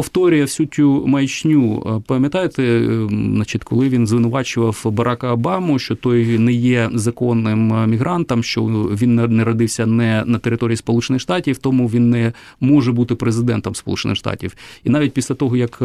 повторює 0.00 0.42
всю 0.42 0.66
цю 0.66 1.06
маячню. 1.06 2.02
Пам'ятаєте, 2.06 2.90
значить, 3.10 3.64
коли 3.64 3.88
він 3.88 4.06
звинувачував 4.06 4.82
Барака 4.84 5.32
Обаму, 5.32 5.78
що 5.78 5.94
той 5.94 6.38
не 6.38 6.52
є 6.52 6.90
законним 6.94 7.90
мігрантом, 7.90 8.42
що 8.42 8.62
він 9.00 9.14
не 9.14 9.44
родився 9.44 9.86
не 9.86 10.24
на 10.26 10.38
території 10.38 10.76
Сполучених 10.76 11.22
Штатів, 11.22 11.58
тому 11.58 11.88
він 11.88 12.10
не 12.10 12.32
може 12.60 12.92
бути 12.92 13.14
президентом 13.14 13.74
Сполучених 13.74 14.16
Штатів. 14.16 14.54
І 14.84 14.90
навіть 14.90 15.12
після 15.12 15.34
того, 15.34 15.56
як 15.56 15.82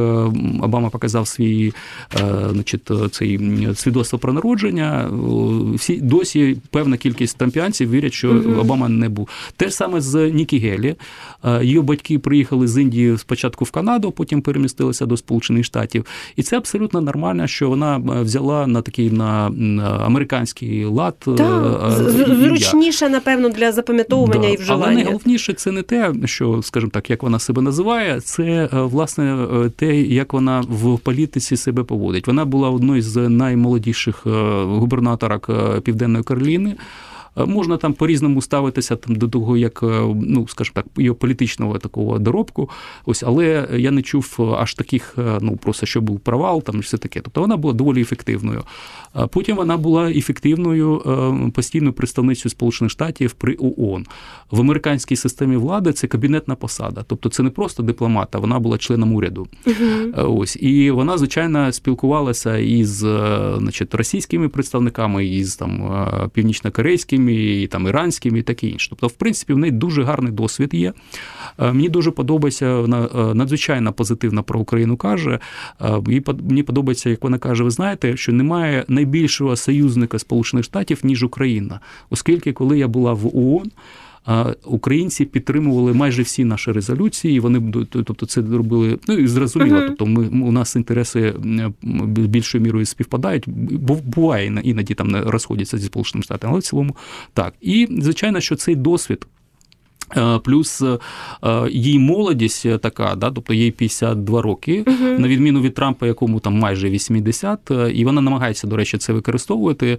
Обама 0.62 0.89
показав 0.89 1.28
свій 1.28 1.73
значить, 2.51 2.91
цей 3.12 3.39
свідоцтво 3.75 4.19
про 4.19 4.34
народження, 4.34 5.10
всі 5.73 5.97
досі 5.97 6.58
певна 6.69 6.97
кількість 6.97 7.38
тампіанців 7.38 7.91
вірять, 7.91 8.13
що 8.13 8.30
угу. 8.32 8.62
Обама 8.62 8.89
не 8.89 9.10
був. 9.10 9.30
Те 9.58 9.69
ж 9.69 9.75
саме 9.75 10.01
з 10.01 10.32
Нікі 10.32 10.58
Гелі. 10.58 10.95
Її 11.62 11.82
батьки 11.82 12.19
приїхали 12.19 12.67
з 12.67 12.82
Індії 12.82 13.17
спочатку 13.17 13.65
в 13.65 13.71
Канаду, 13.71 14.04
потім 14.11 14.41
перемістилися 14.41 15.05
до 15.05 15.17
Сполучених 15.17 15.65
Штатів. 15.65 16.05
І 16.35 16.43
це 16.43 16.57
абсолютно 16.57 17.01
нормально, 17.01 17.47
що 17.47 17.69
вона 17.69 18.01
взяла 18.21 18.67
на 18.67 18.81
такий 18.81 19.11
на 19.11 19.51
американський 20.05 20.85
лад. 20.85 21.15
Так, 21.19 21.91
Зручніше, 22.41 23.09
напевно, 23.09 23.49
для 23.49 23.71
запам'ятовування 23.71 24.47
да. 24.47 24.53
і 24.53 24.57
вживання. 24.57 24.85
Але 24.85 24.95
найголовніше 24.95 25.53
це 25.53 25.71
не 25.71 25.81
те, 25.81 26.13
що, 26.25 26.61
скажімо 26.61 26.91
так, 26.93 27.09
як 27.09 27.23
вона 27.23 27.39
себе 27.39 27.61
називає, 27.61 28.21
це 28.21 28.69
власне 28.71 29.47
те, 29.75 30.01
як 30.01 30.33
вона 30.33 30.63
в 30.69 30.99
політиці 30.99 31.57
себе 31.57 31.83
поводить. 31.83 32.27
Вона 32.27 32.45
була 32.45 32.69
одною 32.69 33.01
з 33.01 33.29
наймолодіших 33.29 34.25
губернаторок 34.65 35.49
Південної 35.83 36.23
Кароліни. 36.23 36.75
Е, 37.38 37.45
можна 37.45 37.78
там 37.78 37.93
по-різному 37.93 38.41
ставитися 38.41 38.95
там 38.95 39.15
до 39.15 39.28
того, 39.28 39.58
як 39.58 39.84
е, 39.84 40.15
ну 40.21 40.48
скажімо 40.48 40.74
так, 40.74 40.86
його 40.98 41.15
політичного 41.15 41.78
такого 41.78 42.19
доробку. 42.19 42.69
Ось, 43.06 43.24
але 43.24 43.67
я 43.74 43.91
не 43.91 44.02
чув 44.02 44.56
аж 44.60 44.74
таких, 44.74 45.15
е, 45.17 45.38
ну 45.41 45.58
просто 45.58 45.86
що 45.86 46.02
був 46.02 46.19
провал, 46.19 46.63
там 46.63 46.80
все 46.80 46.98
таке. 46.98 47.21
Тобто 47.21 47.41
вона 47.41 47.58
була 47.58 47.74
доволі 47.74 48.02
ефективною. 48.02 48.63
Потім 49.32 49.56
вона 49.56 49.78
була 49.78 50.12
ефективною 50.12 51.01
постійною 51.54 51.93
представницею 51.93 52.49
Сполучених 52.49 52.91
Штатів 52.91 53.34
при 53.34 53.58
ООН. 53.60 54.06
В 54.51 54.60
американській 54.60 55.15
системі 55.15 55.56
влади 55.56 55.93
це 55.93 56.08
кабінетна 56.08 56.56
посада. 56.56 57.04
Тобто 57.08 57.30
це 57.30 57.43
не 57.43 57.49
просто 57.49 57.84
дипломата, 57.84 58.39
вона 58.39 58.60
була 58.60 58.78
членом 58.78 59.13
уряду. 59.13 59.47
Uh-huh. 59.65 60.38
Ось 60.39 60.58
і 60.62 60.91
вона, 60.91 61.17
звичайно, 61.17 61.71
спілкувалася 61.71 62.58
із 62.58 62.89
значить, 63.58 63.95
російськими 63.95 64.49
представниками, 64.49 65.25
із 65.25 65.56
там 65.56 66.01
північно-корейськими 66.34 67.34
і 67.34 67.67
там 67.67 67.88
іранськими, 67.88 68.39
і 68.39 68.41
таке 68.41 68.67
інше. 68.67 68.89
Тобто, 68.89 69.08
в 69.08 69.12
принципі, 69.12 69.54
в 69.54 69.58
неї 69.58 69.71
дуже 69.71 70.04
гарний 70.04 70.32
досвід 70.32 70.73
є. 70.73 70.93
Е, 71.60 71.73
мені 71.73 71.89
дуже 71.89 72.12
подобається, 72.12 72.75
вона 72.80 73.10
е, 73.15 73.34
надзвичайно 73.34 73.93
позитивно 73.93 74.43
про 74.43 74.60
Україну 74.60 74.97
каже. 74.97 75.39
Е, 75.82 76.01
мені 76.41 76.63
подобається, 76.63 77.10
як 77.10 77.23
вона 77.23 77.38
каже: 77.38 77.63
ви 77.63 77.69
знаєте, 77.69 78.17
що 78.17 78.32
немає 78.32 78.86
найбільшого 79.05 79.55
союзника 79.55 80.19
Сполучених 80.19 80.65
Штатів 80.65 80.99
ніж 81.03 81.23
Україна, 81.23 81.79
оскільки, 82.09 82.53
коли 82.53 82.79
я 82.79 82.87
була 82.87 83.13
в 83.13 83.37
ООН. 83.37 83.71
Українці 84.65 85.25
підтримували 85.25 85.93
майже 85.93 86.21
всі 86.21 86.45
наші 86.45 86.71
резолюції. 86.71 87.39
Вони 87.39 87.85
тобто 87.89 88.25
це 88.25 88.41
робили 88.41 88.99
ну 89.07 89.13
і 89.13 89.27
зрозуміло. 89.27 89.77
Uh-huh. 89.77 89.87
Тобто, 89.87 90.05
ми 90.05 90.27
у 90.27 90.51
нас 90.51 90.75
інтереси 90.75 91.33
більшою 92.17 92.63
мірою 92.63 92.85
співпадають, 92.85 93.43
бо 93.47 93.95
буває 93.95 94.61
іноді 94.63 94.93
там 94.93 95.15
розходяться 95.15 95.77
зі 95.77 95.85
сполученими 95.85 96.23
штатами, 96.23 96.51
але 96.51 96.59
в 96.59 96.63
цілому 96.63 96.95
так. 97.33 97.53
І 97.61 97.87
звичайно, 98.01 98.39
що 98.39 98.55
цей 98.55 98.75
досвід. 98.75 99.27
Е, 100.17 100.39
плюс 100.39 100.84
їй 101.69 101.86
її 101.86 101.99
молодість 101.99 102.80
така, 102.80 103.15
да, 103.15 103.32
тобто 103.32 103.54
їй 103.54 103.71
52 103.71 104.41
роки, 104.41 104.84
uh-huh. 104.84 105.19
на 105.19 105.28
відміну 105.28 105.62
від 105.62 105.73
Трампа, 105.73 106.08
якому 106.08 106.39
там 106.39 106.54
майже 106.60 106.89
80, 106.89 107.71
е, 107.71 107.91
і 107.91 108.06
вона 108.06 108.21
намагається, 108.21 108.67
до 108.67 108.75
речі, 108.78 108.97
це 108.97 109.13
використовувати, 109.13 109.97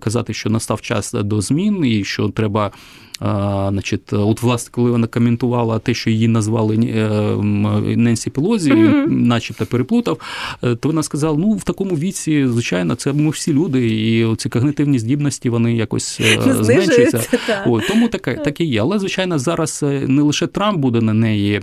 казати, 0.00 0.34
що 0.34 0.50
настав 0.50 0.80
час 0.80 1.12
до 1.12 1.40
змін, 1.40 1.84
і 1.84 2.04
що 2.04 2.28
треба 2.28 2.70
Значить, 3.20 4.12
от, 4.12 4.42
власне, 4.42 4.70
коли 4.72 4.90
вона 4.90 5.06
коментувала 5.06 5.78
те, 5.78 5.94
що 5.94 6.10
її 6.10 6.28
назвали 6.28 6.76
е, 6.76 7.08
Ненсі 7.96 8.30
Пелозі, 8.30 8.72
mm-hmm. 8.72 9.10
начебто 9.10 9.66
переплутав, 9.66 10.18
е, 10.62 10.74
то 10.74 10.88
вона 10.88 11.02
сказала: 11.02 11.38
ну 11.38 11.52
в 11.52 11.64
такому 11.64 11.94
віці, 11.96 12.46
звичайно, 12.46 12.94
це 12.94 13.12
ми 13.12 13.30
всі 13.30 13.52
люди, 13.52 13.86
і 13.86 14.36
ці 14.36 14.48
когнитивні 14.48 14.98
здібності 14.98 15.50
вони 15.50 15.76
якось 15.76 16.20
е, 16.20 16.54
зменшуються. 16.64 17.22
О, 17.66 17.80
тому 17.80 18.08
таке 18.08 18.34
таке 18.34 18.64
є. 18.64 18.80
Але 18.80 18.98
звичайно, 18.98 19.38
зараз 19.38 19.84
не 20.06 20.22
лише 20.22 20.46
Трамп 20.46 20.78
буде 20.78 21.00
на 21.00 21.12
неї 21.12 21.60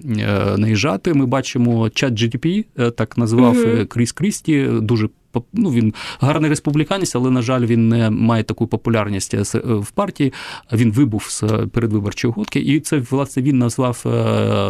наїжджати. 0.58 1.14
Ми 1.14 1.26
бачимо 1.26 1.90
чат 1.90 2.14
GDP, 2.14 2.64
так 2.92 3.18
назвав 3.18 3.58
mm-hmm. 3.58 3.86
Кріс 3.86 4.12
Крісті, 4.12 4.68
дуже 4.82 5.10
ну, 5.54 5.70
він 5.70 5.94
гарний 6.20 6.50
республіканець, 6.50 7.16
але, 7.16 7.32
на 7.32 7.42
жаль, 7.42 7.66
він 7.66 7.90
не 7.90 8.10
має 8.10 8.44
таку 8.44 8.68
популярність 8.68 9.34
в 9.66 9.92
партії. 9.92 10.34
Він 10.74 10.92
вибув 10.92 11.26
з 11.30 11.44
передвиборчої 11.72 12.34
гонки, 12.34 12.60
і 12.60 12.80
це, 12.80 12.98
власне, 13.12 13.44
він 13.44 13.58
назвав 13.58 14.02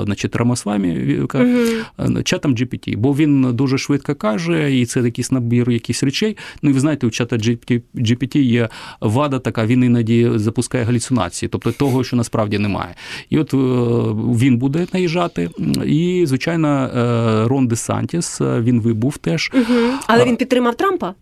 значить, 0.06 0.36
Рамасвамі 0.36 1.20
чатом 2.24 2.56
GPT, 2.56 2.98
бо 2.98 3.14
він 3.14 3.54
дуже 3.54 3.78
швидко 3.78 4.16
каже, 4.16 4.76
і 4.78 4.86
це 4.86 5.00
якийсь 5.00 5.32
набір 5.32 5.72
якихось 5.72 6.04
речей. 6.04 6.38
Ну 6.62 6.70
і 6.70 6.74
ви 6.74 6.80
знаєте, 6.80 7.08
у 7.08 7.10
чата 7.10 7.36
GPT 7.36 8.38
є 8.38 8.70
вада 9.02 9.40
така, 9.40 9.66
він 9.66 9.84
іноді 9.84 10.32
запускає 10.36 10.84
галюцинації, 10.84 11.50
тобто 11.50 11.72
того, 11.72 12.04
що 12.04 12.16
насправді 12.16 12.60
немає. 12.60 12.96
І 13.30 13.38
от 13.40 13.54
він 13.54 14.58
буде 14.58 14.88
наїжджати, 14.94 15.50
і, 15.86 16.24
звичайно, 16.28 16.90
Рон 17.50 17.68
Де 17.68 17.76
Сантіс, 17.76 18.42
він 18.42 18.82
вибув 18.82 19.18
теж. 19.18 19.52
Угу. 19.54 19.80
Але 20.08 20.26
він 20.26 20.36
підтримав 20.36 20.55
Трампа. 20.56 21.16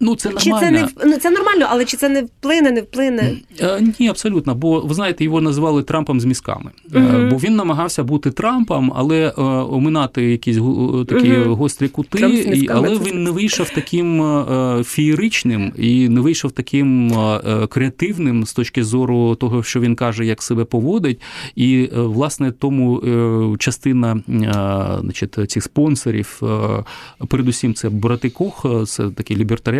Ну, 0.00 0.16
це 0.16 0.28
нормально. 0.28 0.60
Чи 0.60 0.66
це 0.66 0.70
не 0.70 0.88
ну, 1.06 1.18
це 1.18 1.30
нормально, 1.30 1.66
але 1.70 1.84
чи 1.84 1.96
це 1.96 2.08
не 2.08 2.22
вплине, 2.22 2.70
не 2.70 2.80
вплине? 2.80 3.32
Е, 3.60 3.92
ні, 4.00 4.08
абсолютно. 4.08 4.54
Бо 4.54 4.80
ви 4.80 4.94
знаєте, 4.94 5.24
його 5.24 5.40
називали 5.40 5.82
Трампом 5.82 6.20
з 6.20 6.24
мізками. 6.24 6.70
Uh-huh. 6.90 7.30
Бо 7.30 7.36
він 7.36 7.56
намагався 7.56 8.04
бути 8.04 8.30
Трампом, 8.30 8.92
але 8.96 9.28
е, 9.28 9.42
оминати 9.42 10.22
якісь 10.22 10.56
такі 11.08 11.30
uh-huh. 11.30 11.54
гострі 11.54 11.88
кути, 11.88 12.28
і, 12.28 12.68
але 12.68 12.88
він 12.88 13.24
не 13.24 13.30
вийшов 13.30 13.70
таким 13.70 14.44
фієричним 14.84 15.72
і 15.76 16.08
не 16.08 16.20
вийшов 16.20 16.52
таким 16.52 17.12
креативним 17.68 18.46
з 18.46 18.52
точки 18.52 18.84
зору 18.84 19.34
того, 19.34 19.62
що 19.62 19.80
він 19.80 19.96
каже, 19.96 20.26
як 20.26 20.42
себе 20.42 20.64
поводить. 20.64 21.20
І 21.56 21.88
власне 21.94 22.52
тому 22.52 23.02
частина 23.58 24.22
значить, 25.00 25.50
цих 25.50 25.62
спонсорів, 25.62 26.42
передусім, 27.28 27.74
це 27.74 27.88
брати 27.88 28.30
Кох, 28.30 28.66
це 28.86 29.10
такий 29.10 29.36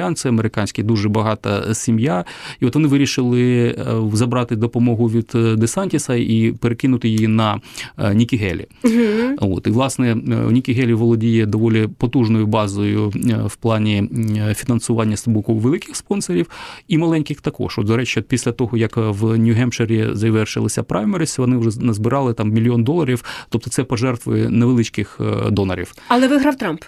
лібертаріан 0.08 0.14
це 0.14 0.28
американський 0.28 0.84
дуже 0.84 1.08
багата 1.08 1.74
сім'я. 1.74 2.24
І 2.60 2.66
от 2.66 2.74
вони 2.74 2.88
вирішили 2.88 3.66
е, 3.68 3.84
забрати 4.12 4.56
допомогу 4.56 5.08
від 5.08 5.32
е, 5.34 5.56
Десантіса 5.56 6.14
і 6.14 6.54
перекинути 6.60 7.08
її 7.08 7.28
на 7.28 7.60
е, 7.98 8.14
Нікі 8.14 8.36
Гелі. 8.36 8.66
Угу. 8.84 9.54
От 9.56 9.66
і 9.66 9.70
власне 9.70 10.14
Нікі 10.50 10.72
Гелі 10.72 10.94
володіє 10.94 11.46
доволі 11.46 11.88
потужною 11.98 12.46
базою 12.46 13.12
в 13.46 13.56
плані 13.56 14.10
фінансування 14.54 15.16
з 15.16 15.28
боку 15.28 15.54
великих 15.54 15.96
спонсорів 15.96 16.46
і 16.88 16.98
маленьких 16.98 17.40
також. 17.40 17.78
От, 17.78 17.86
до 17.86 17.96
речі, 17.96 18.20
після 18.20 18.52
того 18.52 18.76
як 18.76 18.96
в 18.96 19.24
Нью-Гемпширі 19.24 20.14
завершилися 20.14 20.82
праймеріс, 20.82 21.38
вони 21.38 21.56
вже 21.56 21.80
назбирали 21.80 22.34
там 22.34 22.50
мільйон 22.50 22.84
доларів, 22.84 23.24
тобто 23.48 23.70
це 23.70 23.84
пожертви 23.84 24.48
невеличких 24.48 25.20
донорів. 25.50 25.94
Але 26.08 26.28
виграв 26.28 26.56
Трамп. 26.56 26.80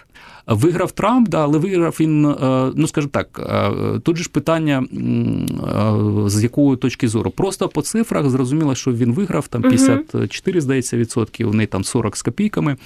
Виграв 0.47 0.91
Трамп, 0.91 1.29
да, 1.29 1.43
але 1.43 1.57
виграв 1.57 1.97
він, 1.99 2.25
е, 2.25 2.71
ну 2.75 2.87
скажімо 2.87 3.09
так, 3.13 3.41
е, 3.49 3.99
тут 3.99 4.17
же 4.17 4.23
ж 4.23 4.29
питання 4.29 4.83
е, 4.83 6.29
з 6.29 6.43
якої 6.43 6.77
точки 6.77 7.07
зору. 7.07 7.31
Просто 7.31 7.69
по 7.69 7.81
цифрах 7.81 8.29
зрозуміло, 8.29 8.75
що 8.75 8.91
він 8.91 9.13
виграв 9.13 9.47
там 9.47 9.61
54, 9.61 10.61
здається, 10.61 10.97
відсотків, 10.97 11.47
вони 11.47 11.65
там 11.65 11.83
40 11.83 12.17
з 12.17 12.21
копійками. 12.21 12.77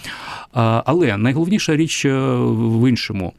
Але 0.86 1.18
найголовніша 1.18 1.76
річ 1.76 2.06
в 2.06 2.90
іншому. 2.90 3.34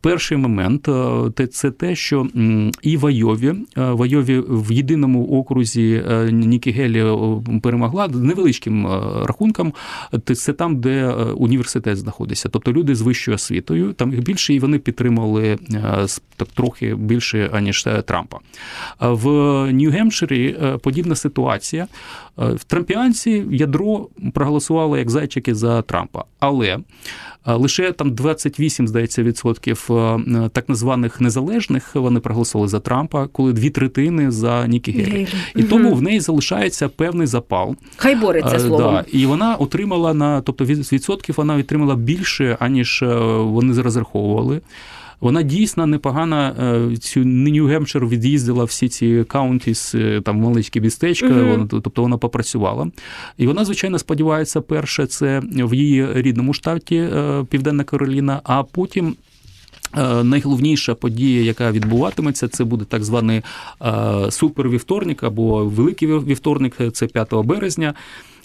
Перший 0.00 0.38
момент 0.38 0.88
е, 0.88 1.46
це 1.46 1.70
те, 1.70 1.96
що 1.96 2.26
і 2.82 2.96
в 2.96 3.06
Айові, 3.06 3.48
е, 3.48 3.56
в 3.76 4.02
Айові 4.02 4.42
в 4.48 4.72
єдиному 4.72 5.26
окрузі 5.26 6.02
е, 6.10 6.32
Нікі 6.32 6.70
Гелі 6.70 7.04
перемогла 7.62 8.08
невеличким 8.08 8.86
рахунком. 9.24 9.72
Це 10.34 10.52
там, 10.52 10.80
де 10.80 11.06
університет 11.36 11.96
знаходиться. 11.96 12.48
Тобто 12.48 12.72
люди 12.72 12.94
з 12.94 13.00
вищою 13.00 13.34
освітою, 13.34 13.92
там 13.92 14.12
їх 14.12 14.22
більше, 14.22 14.54
і 14.54 14.58
вони 14.58 14.78
підтримали 14.78 15.58
так 16.36 16.48
трохи 16.54 16.94
більше 16.94 17.50
аніж 17.52 17.88
Трампа. 18.04 18.38
В 19.00 19.26
Нью-Гемпширі 19.72 20.78
подібна 20.78 21.14
ситуація. 21.14 21.86
Трампіанське 22.36 23.44
ядро 23.50 24.08
проголосувало 24.34 24.98
як 24.98 25.10
зайчики 25.10 25.54
за 25.54 25.82
Трампа, 25.82 26.24
але 26.40 26.78
лише 27.46 27.92
там 27.92 28.14
28, 28.14 28.88
здається, 28.88 29.22
відсотків 29.22 29.87
так 30.52 30.68
названих 30.68 31.20
незалежних 31.20 31.94
вони 31.94 32.20
проголосували 32.20 32.68
за 32.68 32.80
Трампа, 32.80 33.26
коли 33.26 33.52
дві 33.52 33.70
третини 33.70 34.30
за 34.30 34.66
Нікі 34.66 34.92
Гелі. 34.92 35.26
І 35.56 35.60
угу. 35.60 35.68
тому 35.68 35.94
в 35.94 36.02
неї 36.02 36.20
залишається 36.20 36.88
певний 36.88 37.26
запал. 37.26 37.76
Хай 37.96 38.16
бореться 38.16 38.58
словом. 38.58 38.94
Да. 38.94 39.04
І 39.12 39.26
вона 39.26 39.54
отримала 39.54 40.14
на 40.14 40.40
тобто 40.40 40.64
від 40.64 40.92
відсотків 40.92 41.34
вона 41.38 41.56
отримала 41.56 41.94
більше 41.94 42.56
аніж 42.60 43.04
вони 43.38 43.82
розраховували. 43.82 44.60
Вона 45.20 45.42
дійсно 45.42 45.86
непогана 45.86 46.54
е, 46.92 46.96
цю 46.96 47.20
Нью-Гемпшир 47.20 48.08
від'їздила 48.08 48.64
всі 48.64 48.88
ці 48.88 49.24
counties, 49.28 49.94
е, 49.94 50.20
там 50.24 50.36
маленькі 50.36 50.80
містечка, 50.80 51.26
mm-hmm. 51.26 51.50
вона, 51.50 51.66
тобто 51.66 52.02
вона 52.02 52.18
попрацювала. 52.18 52.90
І 53.38 53.46
вона, 53.46 53.64
звичайно, 53.64 53.98
сподівається, 53.98 54.60
перше, 54.60 55.06
це 55.06 55.42
в 55.44 55.74
її 55.74 56.06
рідному 56.12 56.52
штаті 56.52 56.96
е, 56.96 57.44
Південна 57.50 57.84
Кароліна, 57.84 58.40
а 58.44 58.62
потім. 58.62 59.16
Найголовніша 60.24 60.94
подія, 60.94 61.42
яка 61.42 61.72
відбуватиметься, 61.72 62.48
це 62.48 62.64
буде 62.64 62.84
так 62.84 63.04
званий 63.04 63.42
супервівторник 64.30 65.22
або 65.22 65.64
великий 65.64 66.08
вівторник, 66.08 66.76
це 66.92 67.06
5 67.06 67.34
березня 67.34 67.94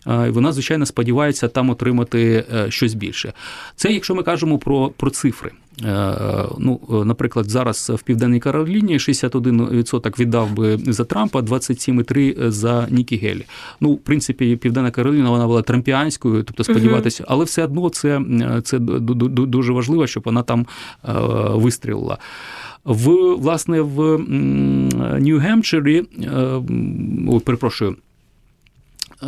вона, 0.05 0.51
звичайно, 0.51 0.85
сподівається 0.85 1.47
там 1.47 1.69
отримати 1.69 2.45
е, 2.53 2.71
щось 2.71 2.93
більше. 2.93 3.33
Це 3.75 3.93
якщо 3.93 4.15
ми 4.15 4.23
кажемо 4.23 4.57
про 4.57 4.89
про 4.89 5.09
цифри. 5.09 5.51
Е, 5.81 5.87
е, 5.89 6.45
ну, 6.57 7.03
Наприклад, 7.05 7.49
зараз 7.49 7.91
в 7.95 8.01
Південній 8.03 8.39
Кароліні 8.39 8.97
61% 8.97 10.19
віддав 10.19 10.53
би 10.53 10.79
за 10.87 11.03
Трампа, 11.05 11.39
27,3% 11.39 12.51
за 12.51 12.87
Нікі 12.89 13.17
Гелі. 13.17 13.45
Ну, 13.79 13.91
в 13.91 13.99
принципі, 13.99 14.55
Південна 14.55 14.91
Кароліна 14.91 15.29
вона 15.29 15.47
була 15.47 15.61
трампіанською, 15.61 16.43
тобто 16.43 16.63
сподіватися, 16.63 17.23
але 17.27 17.45
все 17.45 17.63
одно 17.63 17.89
це, 17.89 18.21
це 18.63 18.79
дуже 18.79 19.73
важливо, 19.73 20.07
щоб 20.07 20.23
вона 20.25 20.43
там 20.43 20.65
вистрілила. 21.53 22.17
В 22.83 23.35
власне 23.35 23.81
в 23.81 23.99
Нью-Гемпширі, 25.19 26.03
перепрошую. 27.39 27.95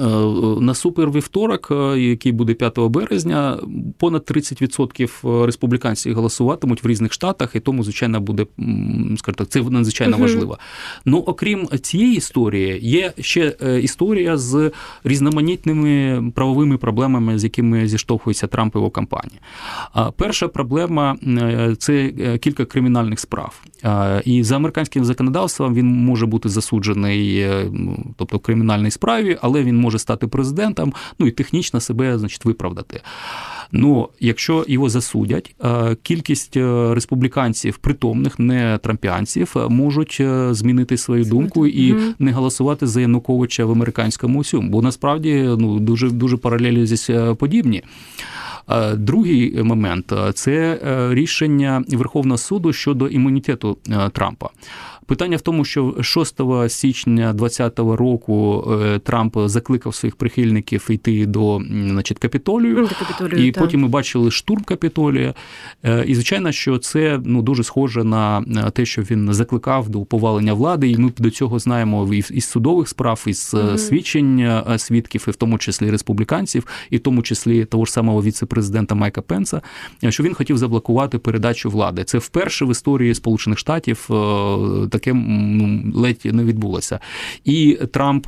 Е, 0.01 0.61
на 0.61 0.73
супервівторок, 0.73 1.67
е, 1.71 1.99
який 1.99 2.31
буде 2.31 2.53
5 2.53 2.79
березня, 2.89 3.59
понад 3.97 4.25
30% 4.25 5.45
республіканців 5.45 6.15
голосуватимуть 6.15 6.83
в 6.83 6.87
різних 6.87 7.13
штатах, 7.13 7.55
і 7.55 7.59
тому, 7.59 7.83
звичайно, 7.83 8.19
буде 8.19 8.45
скажімо 9.17 9.35
так, 9.37 9.47
це 9.47 9.61
надзвичайно 9.61 10.17
важливо. 10.17 10.57
Ну, 11.05 11.17
окрім 11.17 11.67
цієї 11.81 12.15
історії, 12.15 12.79
є 12.81 13.13
ще 13.19 13.55
е, 13.61 13.79
історія 13.79 14.37
з 14.37 14.71
різноманітними 15.03 16.23
правовими 16.35 16.77
проблемами, 16.77 17.39
з 17.39 17.43
якими 17.43 17.87
зіштовхується 17.87 18.47
Трамп 18.47 18.75
і 18.75 18.77
його 18.77 18.89
кампанія. 18.89 19.39
Перша 20.17 20.47
проблема 20.47 21.17
це 21.77 22.11
кілька 22.41 22.65
кримінальних 22.65 23.19
справ. 23.19 23.61
І 24.25 24.43
за 24.43 24.55
американським 24.55 25.05
законодавством 25.05 25.73
він 25.73 25.87
може 25.87 26.25
бути 26.25 26.49
засуджений, 26.49 27.47
тобто 28.17 28.37
в 28.37 28.39
кримінальній 28.39 28.91
справі, 28.91 29.37
але 29.41 29.63
він 29.63 29.77
може 29.85 29.99
стати 29.99 30.27
президентом, 30.27 30.93
ну 31.19 31.27
і 31.27 31.31
технічно 31.31 31.79
себе 31.79 32.17
значить, 32.19 32.45
виправдати. 32.45 33.01
Ну, 33.71 34.09
якщо 34.19 34.65
його 34.67 34.89
засудять, 34.89 35.55
е, 35.63 35.95
кількість 36.03 36.57
е, 36.57 36.93
республіканців 36.93 37.77
притомних, 37.77 38.39
не 38.39 38.79
трампіанців, 38.83 39.53
е, 39.55 39.67
можуть 39.69 40.21
змінити 40.51 40.97
свою 40.97 41.25
думку 41.25 41.67
і 41.67 41.95
не 42.19 42.31
голосувати 42.31 42.87
за 42.87 43.01
Януковича 43.01 43.65
в 43.65 43.71
американському 43.71 44.39
усьому, 44.39 44.69
бо 44.69 44.81
насправді 44.81 45.49
ну 45.57 45.79
дуже 45.79 46.09
дуже 46.09 46.37
паралелі 46.37 46.85
здесь 46.85 47.09
подібні. 47.37 47.83
Другий 48.95 49.63
момент 49.63 50.13
це 50.33 50.79
рішення 51.11 51.83
Верховного 51.87 52.37
суду 52.37 52.73
щодо 52.73 53.07
імунітету 53.07 53.77
Трампа. 54.11 54.49
Питання 55.05 55.37
в 55.37 55.41
тому, 55.41 55.65
що 55.65 55.95
6 56.01 56.41
січня 56.67 57.33
2020 57.33 57.79
року 57.79 58.67
е, 58.83 58.99
Трамп 58.99 59.37
закликав 59.45 59.95
своїх 59.95 60.15
прихильників 60.15 60.87
йти 60.89 61.25
до 61.25 61.61
значить, 61.69 62.19
капітолію, 62.19 62.75
до 62.75 62.87
капітолію 62.87 63.47
і 63.47 63.51
так. 63.51 63.63
потім 63.63 63.81
ми 63.81 63.87
бачили 63.87 64.31
штурм 64.31 64.63
капітолія. 64.63 65.33
Е, 65.83 66.05
і 66.07 66.15
звичайно, 66.15 66.51
що 66.51 66.77
це 66.77 67.19
ну 67.25 67.41
дуже 67.41 67.63
схоже 67.63 68.03
на 68.03 68.41
те, 68.73 68.85
що 68.85 69.01
він 69.01 69.33
закликав 69.33 69.89
до 69.89 70.01
повалення 70.01 70.53
влади, 70.53 70.89
і 70.89 70.97
ми 70.97 71.11
до 71.17 71.29
цього 71.29 71.59
знаємо 71.59 72.13
із 72.13 72.45
судових 72.45 72.89
справ, 72.89 73.23
із 73.27 73.53
угу. 73.53 73.77
свідчень 73.77 74.61
свідків, 74.77 75.25
і 75.27 75.31
в 75.31 75.35
тому 75.35 75.57
числі 75.57 75.91
республіканців, 75.91 76.67
і 76.89 76.97
в 76.97 76.99
тому 76.99 77.21
числі 77.21 77.65
того 77.65 77.85
ж 77.85 77.91
самого 77.91 78.23
віце-президента 78.23 78.95
Майка 78.95 79.21
Пенса, 79.21 79.61
що 80.09 80.23
він 80.23 80.33
хотів 80.33 80.57
заблокувати 80.57 81.17
передачу 81.17 81.69
влади. 81.69 82.03
Це 82.03 82.17
вперше 82.17 82.65
в 82.65 82.71
історії 82.71 83.15
Сполучених 83.15 83.59
Штатів 83.59 84.09
таке 84.95 85.13
ну, 85.13 85.91
ледь 85.93 86.21
не 86.25 86.43
відбулося. 86.43 86.99
І 87.45 87.77
Трамп 87.91 88.27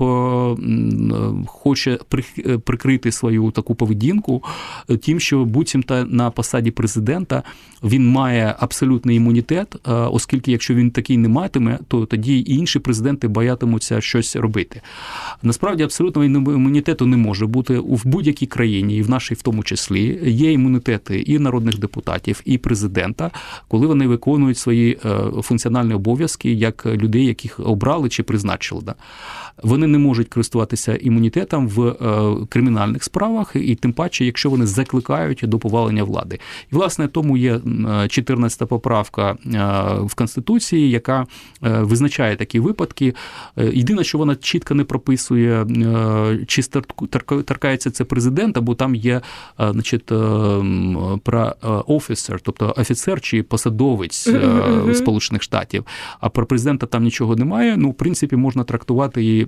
хоче 1.46 2.00
прикрити 2.64 3.12
свою 3.12 3.52
таку 3.52 3.76
поведінку 3.76 4.44
тим, 5.04 5.20
що 5.20 5.46
буцімто 5.46 6.06
на 6.06 6.32
посаді 6.32 6.72
президента 6.72 7.44
він 7.84 8.08
має 8.10 8.56
абсолютний 8.60 9.18
імунітет, 9.18 9.76
оскільки 9.88 10.52
якщо 10.52 10.74
він 10.74 10.92
такий 10.92 11.18
не 11.18 11.30
матиме, 11.30 11.80
то 11.88 12.06
тоді 12.06 12.40
і 12.40 12.56
інші 12.56 12.80
президенти 12.80 13.28
боятимуться 13.28 14.02
щось 14.02 14.36
робити. 14.36 14.82
Насправді 15.44 15.84
абсолютного 15.84 16.26
імунітету 16.26 17.06
не 17.06 17.18
може 17.18 17.46
бути 17.46 17.80
в 17.80 18.02
будь-якій 18.06 18.46
країні, 18.46 18.98
і 18.98 19.02
в 19.02 19.10
нашій 19.10 19.34
в 19.34 19.42
тому 19.42 19.64
числі 19.64 20.20
є 20.26 20.52
імунітети 20.52 21.20
і 21.20 21.40
народних 21.40 21.80
депутатів, 21.80 22.42
і 22.46 22.58
президента, 22.58 23.32
коли 23.68 23.88
вони 23.88 24.08
виконують 24.08 24.58
свої 24.58 24.98
е, 25.06 25.42
функціональні 25.42 25.94
обов'язки 25.94 26.52
як 26.58 26.86
людей, 26.86 27.26
яких 27.26 27.60
обрали 27.60 28.10
чи 28.10 28.24
призначили. 28.24 28.94
Вони 29.64 29.88
не 29.88 29.98
можуть 29.98 30.30
користуватися 30.30 30.96
імунітетом 30.96 31.68
в 31.68 31.88
е, 31.88 32.46
кримінальних 32.50 33.04
справах, 33.04 33.52
і 33.56 33.76
тим 33.76 33.94
паче, 33.94 34.26
якщо 34.26 34.50
вони 34.50 34.66
закликають 34.66 35.44
до 35.44 35.60
повалення 35.60 36.04
влади. 36.04 36.40
І 36.72 36.76
власне 36.76 37.08
тому 37.08 37.38
є 37.38 37.56
14-та 37.56 38.66
поправка 38.66 39.32
е, 39.32 39.36
в 40.04 40.14
конституції, 40.16 40.90
яка 40.90 41.28
визначає 41.62 42.36
такі 42.36 42.60
випадки. 42.60 43.14
Єдине, 43.58 44.04
що 44.04 44.18
вона 44.18 44.36
чітко 44.36 44.76
не 44.76 44.84
прописує, 44.84 45.66
чи 46.48 46.62
торкається 47.46 47.92
це 47.92 48.04
президента, 48.04 48.62
бо 48.62 48.76
там 48.76 48.96
є 48.96 49.22
значить, 49.58 50.06
про 51.24 51.56
офісер, 51.88 52.40
тобто 52.44 52.74
офіцер 52.78 53.22
чи 53.22 53.44
посадовець. 53.44 54.30
Сполучених 54.94 55.44
Штатів. 55.44 55.86
А 56.20 56.30
про 56.30 56.46
президента 56.48 56.86
там 56.86 57.04
нічого 57.04 57.36
немає. 57.36 57.78
Ну, 57.78 57.90
в 57.90 57.94
принципі, 57.94 58.36
можна 58.36 58.64
трактувати 58.64 59.26
і 59.26 59.48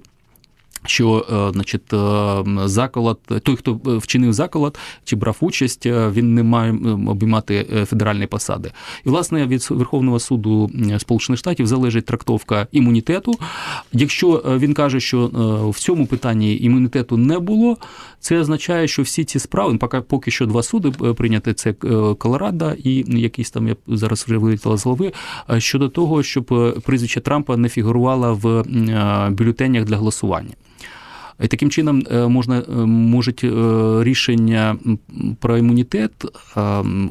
що, 0.86 1.26
е, 1.32 1.52
значить, 1.54 1.94
е, 1.94 2.68
заколот, 2.68 3.20
той, 3.44 3.56
хто 3.56 3.80
вчинив 3.86 4.34
заколот 4.34 4.78
чи 5.04 5.16
брав 5.16 5.38
участь, 5.40 5.86
е, 5.86 6.10
він 6.10 6.34
не 6.34 6.44
має 6.44 6.72
обіймати 7.08 7.86
федеральні 7.86 8.28
посади. 8.28 8.72
І 9.06 9.10
власне 9.10 9.48
від 9.48 9.68
Верховного 9.70 10.20
суду 10.20 10.72
Сполучених 10.98 11.40
Штатів 11.40 11.68
залежить 11.68 12.06
трактовка 12.06 12.68
імунітету. 12.72 13.34
Якщо 13.94 14.44
він 14.58 14.74
каже, 14.74 15.00
що 15.00 15.32
в 15.74 15.80
цьому 15.80 16.06
питанні 16.06 16.58
імунітету 16.58 17.18
не 17.18 17.40
було, 17.40 17.78
це 18.20 18.40
означає, 18.40 18.88
що 18.88 19.02
всі 19.02 19.24
ці 19.24 19.40
справи 19.40 19.78
поки 19.78 20.02
поки 20.02 20.32
що 20.32 20.46
два 20.46 20.64
суди 20.64 20.92
прийняти 20.92 21.54
це 21.54 21.74
Колорадо 22.18 22.72
і 22.84 23.20
якийсь 23.20 23.52
там 23.52 23.68
я 23.68 23.76
зараз 23.88 24.24
вже 24.28 24.38
вилетіла 24.38 24.78
з 24.78 24.86
голови 24.86 25.12
щодо 25.58 25.90
того, 25.90 26.24
щоб 26.24 26.46
прізвище 26.86 27.22
Трампа 27.22 27.58
не 27.58 27.70
фігурувало 27.70 28.40
в 28.42 28.64
бюлетенях 29.30 29.86
для 29.86 29.98
голосування. 29.98 30.54
І 31.44 31.48
Таким 31.48 31.70
чином 31.70 32.04
е, 32.12 32.28
можна 32.28 32.60
е, 32.60 32.72
можуть 32.86 33.44
е, 33.44 33.50
рішення 34.04 34.78
про 35.40 35.58
імунітет 35.58 36.12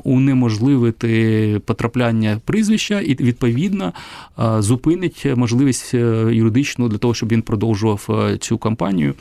унеможливити 0.04 1.60
потрапляння 1.64 2.40
прізвища 2.44 3.00
і 3.00 3.14
відповідно 3.14 3.92
зупинить 4.58 5.26
можливість 5.36 5.94
юридичну 5.94 6.88
для 6.88 6.98
того, 6.98 7.14
щоб 7.14 7.28
він 7.28 7.42
продовжував 7.42 8.08
цю 8.40 8.58
кампанію. 8.58 9.14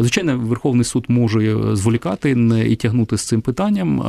Звичайно, 0.00 0.38
Верховний 0.38 0.84
суд 0.84 1.04
може 1.08 1.58
зволікати 1.76 2.30
і 2.68 2.76
тягнути 2.76 3.18
з 3.18 3.24
цим 3.24 3.40
питанням 3.40 4.04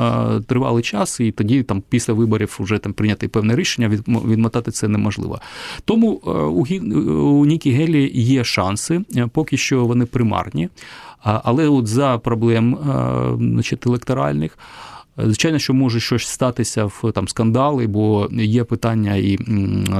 тривалий 0.47 0.83
час, 0.83 1.19
і 1.19 1.31
тоді 1.31 1.63
там 1.63 1.83
після 1.89 2.13
виборів 2.13 2.57
вже 2.59 2.77
там 2.77 2.93
прийняти 2.93 3.27
певне 3.27 3.55
рішення, 3.55 3.89
відмотати 4.07 4.71
це 4.71 4.87
неможливо. 4.87 5.39
Тому 5.85 6.11
у 7.39 7.45
Нікі 7.45 7.71
Гелі 7.71 8.11
є 8.13 8.43
шанси, 8.43 9.01
поки 9.31 9.57
що 9.57 9.85
вони 9.85 10.05
примарні, 10.05 10.69
але 11.23 11.67
от 11.67 11.87
за 11.87 12.17
проблем 12.17 12.77
значить, 13.37 13.87
електоральних. 13.87 14.57
Звичайно, 15.17 15.59
що 15.59 15.73
може 15.73 15.99
щось 15.99 16.27
статися 16.27 16.85
в 16.85 17.11
там 17.13 17.27
скандали, 17.27 17.87
бо 17.87 18.29
є 18.31 18.63
питання 18.63 19.15
і, 19.15 19.39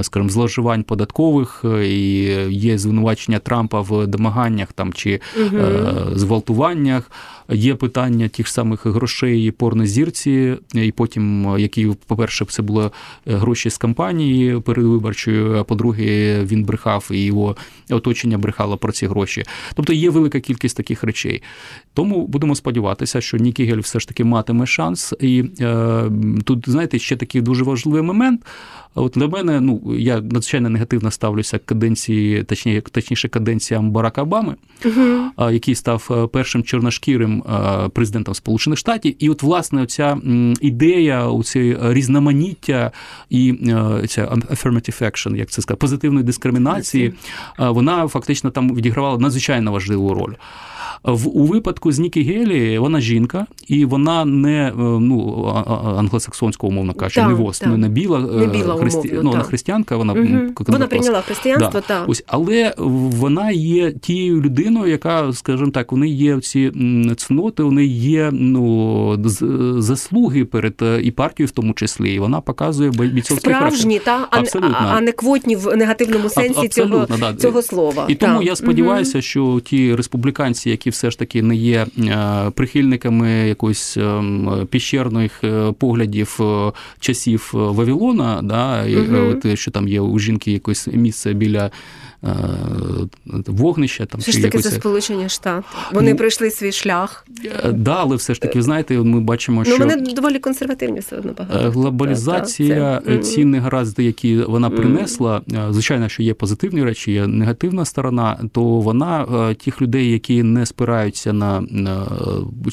скажімо, 0.01 0.29
зловживань 0.29 0.83
податкових, 0.83 1.65
і 1.83 2.23
є 2.49 2.77
звинувачення 2.77 3.39
Трампа 3.39 3.81
в 3.81 4.07
домаганнях 4.07 4.73
там 4.73 4.93
чи 4.93 5.21
угу. 5.37 5.57
е, 5.57 5.93
зґвалтуваннях. 6.15 7.11
Є 7.49 7.75
питання 7.75 8.27
тих 8.27 8.47
самих 8.47 8.85
грошей 8.85 9.51
порнозірці, 9.51 10.57
і 10.73 10.91
потім, 10.91 11.55
які, 11.59 11.87
по-перше, 12.07 12.45
це 12.45 12.61
були 12.61 12.91
гроші 13.25 13.69
з 13.69 13.77
кампанії 13.77 14.59
передвиборчої, 14.59 15.59
а 15.59 15.63
по-друге, 15.63 16.39
він 16.43 16.63
брехав 16.63 17.09
і 17.11 17.23
його 17.23 17.55
оточення 17.89 18.37
брехало 18.37 18.77
про 18.77 18.91
ці 18.91 19.07
гроші. 19.07 19.43
Тобто 19.75 19.93
є 19.93 20.09
велика 20.09 20.39
кількість 20.39 20.77
таких 20.77 21.03
речей. 21.03 21.43
Тому 21.93 22.27
будемо 22.27 22.55
сподіватися, 22.55 23.21
що 23.21 23.37
Нікі 23.37 23.65
Гель 23.65 23.79
все 23.79 23.99
ж 23.99 24.07
таки 24.07 24.23
матиме 24.23 24.65
шанс. 24.65 25.13
І 25.19 25.43
е, 25.61 26.03
тут, 26.43 26.69
знаєте, 26.69 26.99
ще 26.99 27.15
такий 27.15 27.41
дуже 27.41 27.63
важливий 27.63 28.01
момент. 28.01 28.41
От 28.95 29.13
для 29.15 29.27
мене, 29.27 29.61
ну 29.61 29.95
я 29.97 30.15
надзвичайно 30.15 30.69
негативно 30.69 31.11
ставлюся 31.11 31.59
каденції, 31.65 32.43
точніше, 32.43 32.81
точніше 32.81 33.29
каденціям 33.29 33.91
Барака 33.91 34.21
Обами, 34.21 34.55
uh-huh. 34.85 35.51
який 35.51 35.75
став 35.75 36.07
е, 36.11 36.27
першим 36.27 36.63
чорношкірим 36.63 37.43
е, 37.43 37.89
президентом 37.89 38.35
Сполучених 38.35 38.79
Штатів. 38.79 39.15
І 39.19 39.29
от 39.29 39.43
власне 39.43 39.81
оця 39.81 40.17
ідея, 40.61 41.27
оці 41.27 41.77
різноманіття 41.81 42.91
і 43.29 43.49
е, 43.51 44.07
ця 44.07 44.25
affirmative 44.25 45.03
action, 45.03 45.35
як 45.35 45.49
це 45.49 45.61
сказати, 45.61 45.79
позитивної 45.79 46.25
дискримінації, 46.25 47.13
вона 47.57 48.07
фактично 48.07 48.51
там 48.51 48.75
відігравала 48.75 49.17
надзвичайно 49.17 49.71
важливу 49.71 50.13
роль. 50.13 50.33
В 51.03 51.27
у 51.27 51.43
випадку 51.43 51.91
з 51.91 51.99
Нікі 51.99 52.23
Гелі 52.23 52.77
вона 52.77 53.01
жінка, 53.01 53.45
і 53.67 53.85
вона 53.85 54.25
не 54.25 54.67
е, 54.67 54.73
ну 54.77 55.45
англосаксонського, 55.97 56.71
умовно 56.73 56.93
кажучи, 56.93 57.21
так, 57.21 57.29
не 57.29 57.35
воз, 57.35 57.59
так. 57.59 57.77
не 57.77 57.89
біла, 57.89 58.19
не 58.19 58.47
біла 58.47 58.75
христи... 58.75 58.99
умовно, 59.09 59.23
ну, 59.23 59.31
вона 59.31 59.43
християнка, 59.43 59.97
вона 59.97 60.13
угу. 60.13 60.53
вона 60.67 60.87
прийняла 60.87 61.21
християнство, 61.21 61.71
да. 61.73 61.81
так. 61.81 62.09
Ось, 62.09 62.23
але 62.27 62.73
вона 62.77 63.51
є 63.51 63.91
тією 63.91 64.41
людиною, 64.41 64.91
яка, 64.91 65.33
скажімо 65.33 65.71
так, 65.71 65.91
вони 65.91 66.07
є 66.07 66.39
ці 66.39 66.71
цноти, 67.17 67.63
вони 67.63 67.85
є 67.85 68.29
ну 68.31 69.19
заслуги 69.81 70.45
перед 70.45 70.73
е, 70.81 71.01
і 71.03 71.11
партією, 71.11 71.47
в 71.47 71.51
тому 71.51 71.73
числі, 71.73 72.13
і 72.13 72.19
вона 72.19 72.41
показує 72.41 72.89
бійцовський 72.89 73.53
справжні, 73.53 73.99
та 73.99 74.27
а, 74.31 74.43
а 74.77 75.01
не 75.01 75.11
квотні 75.11 75.55
в 75.55 75.75
негативному 75.75 76.29
сенсі 76.29 76.67
цього, 76.67 77.07
да. 77.19 77.33
цього 77.33 77.61
слова. 77.61 78.05
І 78.07 78.15
тому 78.15 78.41
я 78.41 78.55
сподіваюся, 78.55 79.17
угу. 79.17 79.21
що 79.21 79.61
ті 79.65 79.95
республіканці, 79.95 80.69
які 80.69 80.92
все 80.93 81.11
ж 81.11 81.19
таки 81.19 81.41
не 81.41 81.55
є 81.55 81.85
е, 81.97 82.51
прихильниками 82.55 83.29
якоїсь 83.29 83.97
ем, 83.97 84.67
піщерних 84.69 85.43
е, 85.43 85.71
поглядів 85.71 86.37
е, 86.41 86.71
часів 86.99 87.49
Вавилона, 87.53 88.41
да, 88.43 88.85
угу. 88.85 89.17
от, 89.31 89.59
що 89.59 89.71
там 89.71 89.87
є 89.87 90.01
у 90.01 90.19
жінки 90.19 90.51
якесь 90.51 90.87
місце 90.87 91.33
біля 91.33 91.65
Е, 91.65 91.71
вогнища. 93.47 94.05
Там, 94.05 94.21
Все 94.21 94.31
ж 94.31 94.41
таки 94.41 94.59
це 94.59 94.71
Сполучені 94.71 95.29
Штати. 95.29 95.67
Вони 95.93 96.11
ну, 96.11 96.17
пройшли 96.17 96.51
свій 96.51 96.71
шлях. 96.71 97.25
Е, 97.45 97.71
да, 97.71 97.95
але 97.99 98.15
все 98.15 98.33
ж 98.33 98.41
таки, 98.41 98.61
знаєте, 98.61 98.97
ми 98.97 99.19
бачимо, 99.19 99.63
ну, 99.65 99.65
що 99.65 99.85
Ну, 99.85 99.85
вони 99.85 100.13
доволі 100.13 100.39
консервативні 100.39 100.99
все 100.99 101.17
одно 101.17 101.33
багато. 101.37 101.65
Е, 101.65 101.69
глобалізація, 101.69 103.01
та, 103.05 103.17
ці 103.17 103.45
негаразди, 103.45 104.03
які 104.03 104.37
вона 104.37 104.69
принесла, 104.69 105.41
звичайно, 105.69 106.09
що 106.09 106.23
є 106.23 106.33
позитивні 106.33 106.83
речі, 106.83 107.11
є 107.11 107.27
негативна 107.27 107.85
сторона, 107.85 108.39
то 108.51 108.63
вона 108.63 109.25
тих 109.53 109.81
людей, 109.81 110.11
які 110.11 110.43
не 110.43 110.65
спираються 110.65 111.33
на 111.33 111.63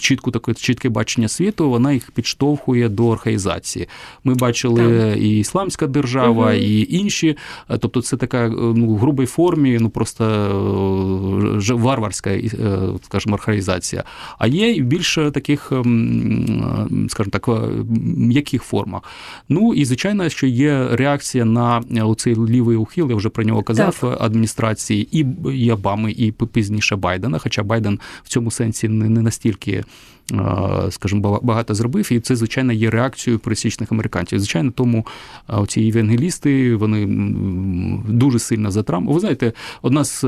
чітку 0.00 0.30
таке 0.30 0.54
чітке 0.54 0.88
бачення 0.88 1.28
світу, 1.28 1.70
вона 1.70 1.92
їх 1.92 2.10
підштовхує 2.10 2.88
до 2.88 3.08
архаїзації. 3.08 3.88
Ми 4.24 4.34
бачили 4.34 5.10
так. 5.10 5.22
і 5.22 5.38
Ісламська 5.38 5.86
держава, 5.86 6.44
угу. 6.44 6.54
і 6.54 6.96
інші. 6.96 7.36
Тобто, 7.78 8.02
це 8.02 8.16
така 8.16 8.48
ну, 8.48 8.94
грубий 8.94 9.26
формі, 9.40 9.78
ну 9.80 9.90
просто 9.90 10.24
е, 11.70 11.74
варварська, 11.74 12.30
е, 12.30 12.50
скажімо, 13.02 13.34
архаїзація. 13.34 14.04
А 14.38 14.46
є 14.46 14.72
і 14.72 14.82
більше 14.82 15.30
таких, 15.30 15.72
ем, 15.72 17.06
скажімо 17.10 17.30
так, 17.32 17.48
м'яких 18.16 18.62
формах. 18.62 19.02
Ну 19.48 19.74
і 19.74 19.84
звичайно, 19.84 20.28
що 20.28 20.46
є 20.46 20.88
реакція 20.92 21.44
на 21.44 21.82
оцей 22.02 22.34
лівий 22.34 22.76
ухил, 22.76 23.10
я 23.10 23.16
вже 23.16 23.28
про 23.28 23.44
нього 23.44 23.62
казав 23.62 23.98
так. 24.00 24.16
адміністрації 24.20 25.08
і, 25.12 25.26
і 25.54 25.70
Обами, 25.72 26.12
і 26.12 26.32
пізніше 26.32 26.96
Байдена. 26.96 27.38
Хоча 27.38 27.62
Байден 27.62 28.00
в 28.24 28.28
цьому 28.28 28.50
сенсі 28.50 28.88
не 28.88 29.22
настільки. 29.22 29.84
Е, 30.32 30.90
скажімо, 30.90 31.40
багато 31.42 31.74
зробив, 31.74 32.12
і 32.12 32.20
це, 32.20 32.36
звичайно, 32.36 32.72
є 32.72 32.90
реакцією 32.90 33.38
пересічних 33.38 33.92
американців. 33.92 34.38
Звичайно, 34.38 34.70
тому 34.70 35.06
ці 35.68 35.80
євангелісти 35.80 36.76
вони 36.76 37.06
дуже 38.08 38.38
сильно 38.38 38.70
за 38.70 38.82
Трампа. 38.82 39.12
Ви 39.12 39.20
знаєте, 39.20 39.52
одна 39.82 40.04
з 40.04 40.24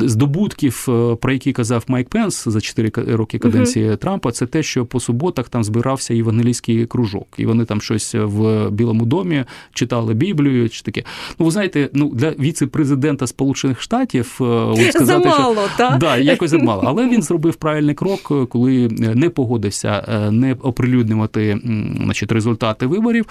здобутків, 0.00 0.84
про 1.20 1.32
які 1.32 1.52
казав 1.52 1.84
Майк 1.88 2.08
Пенс 2.08 2.48
за 2.48 2.60
4 2.60 2.90
роки 2.96 3.38
каденції 3.38 3.90
uh 3.90 3.96
Трампа, 3.96 4.32
це 4.32 4.46
те, 4.46 4.62
що 4.62 4.86
по 4.86 5.00
суботах 5.00 5.48
там 5.48 5.64
збирався 5.64 6.14
євангелійський 6.14 6.86
кружок, 6.86 7.26
і 7.36 7.46
вони 7.46 7.64
там 7.64 7.80
щось 7.80 8.14
в 8.14 8.70
Білому 8.70 9.06
домі 9.06 9.44
читали 9.72 10.14
Біблію 10.14 10.68
чи 10.68 10.82
таке. 10.82 11.02
Ну, 11.38 11.44
ви 11.44 11.52
знаєте, 11.52 11.90
ну 11.92 12.10
для 12.14 12.30
віце-президента 12.30 13.26
Сполучених 13.26 13.80
Штатів 13.80 14.26
сказати, 14.26 15.04
замало, 15.04 15.54
що 15.54 15.76
так? 15.76 15.98
Да, 15.98 16.16
якось 16.16 16.50
замало. 16.50 16.82
Але 16.86 17.08
він 17.08 17.22
зробив 17.22 17.54
правильний 17.54 17.94
крок, 17.94 18.48
коли 18.48 18.88
не 18.90 19.30
погодився 19.30 20.28
не 20.30 20.52
оприлюднювати 20.52 21.58
значить, 22.04 22.32
результати 22.32 22.86
виборів, 22.86 23.26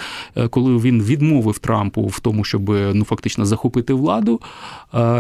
коли 0.50 0.78
він 0.78 1.04
відмовив 1.04 1.60
Трампу 1.60 2.08
в 2.08 2.20
тому, 2.20 2.44
щоб 2.44 2.70
ну 2.70 3.04
фактично 3.04 3.46
захопити 3.46 3.94
владу. 3.94 4.42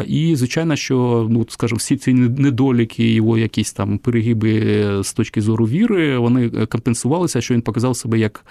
І 0.07 0.35
звичайно, 0.35 0.75
що 0.75 1.04
ну 1.29 1.45
скажімо, 1.49 1.77
всі 1.77 1.97
ці 1.97 2.13
недоліки, 2.13 3.13
його 3.13 3.37
якісь 3.37 3.73
там 3.73 3.97
перегиби 3.97 5.03
з 5.03 5.13
точки 5.13 5.41
зору 5.41 5.65
віри, 5.65 6.17
вони 6.17 6.49
компенсувалися, 6.49 7.41
що 7.41 7.53
він 7.53 7.61
показав 7.61 7.95
себе 7.95 8.19
як 8.19 8.45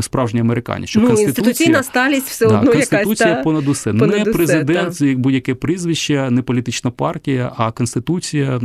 справжній 0.00 0.40
американець. 0.40 0.88
Що 0.88 1.00
ну, 1.00 1.08
інституційна 1.08 1.82
сталість 1.82 2.28
все 2.28 2.48
да, 2.48 2.58
одно 2.58 2.72
конституція 2.72 3.28
якась, 3.28 3.44
понад 3.44 3.68
усе. 3.68 3.92
Понад 3.92 4.16
не 4.16 4.22
усе, 4.22 4.32
президент, 4.32 5.02
будь-яке 5.02 5.54
прізвище, 5.54 6.30
не 6.30 6.42
політична 6.42 6.90
партія, 6.90 7.52
а 7.56 7.70
конституція, 7.70 8.60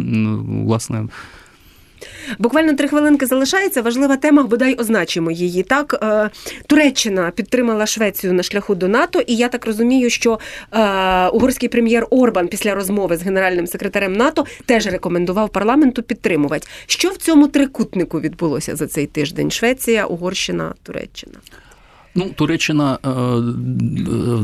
власне. 0.48 1.08
Буквально 2.40 2.74
три 2.74 2.88
хвилинки 2.88 3.26
залишається. 3.26 3.82
Важлива 3.82 4.18
тема, 4.18 4.44
бодай 4.44 4.76
означимо 4.76 5.32
її. 5.32 5.64
Так, 5.64 6.00
е, 6.04 6.30
Туреччина 6.68 7.32
підтримала 7.32 7.86
Швецію 7.86 8.34
на 8.34 8.44
шляху 8.44 8.76
до 8.76 8.88
НАТО, 8.88 9.22
і 9.28 9.36
я 9.36 9.50
так 9.50 9.66
розумію, 9.66 10.10
що 10.10 10.40
е, 10.72 11.28
угорський 11.28 11.70
прем'єр 11.70 12.08
Орбан 12.10 12.48
після 12.48 12.76
розмови 12.76 13.18
з 13.18 13.24
генеральним 13.24 13.68
секретарем 13.68 14.14
НАТО 14.14 14.46
теж 14.66 14.88
рекомендував 14.88 15.50
парламенту 15.50 16.04
підтримувати. 16.04 16.68
Що 16.86 17.10
в 17.10 17.18
цьому 17.18 17.48
трикутнику 17.48 18.20
відбулося 18.20 18.76
за 18.76 18.88
цей 18.88 19.06
тиждень? 19.06 19.52
Швеція, 19.52 20.06
Угорщина, 20.06 20.74
Туреччина. 20.84 21.36
Ну, 22.18 22.30
Туреччина, 22.36 23.00
е, 23.04 23.10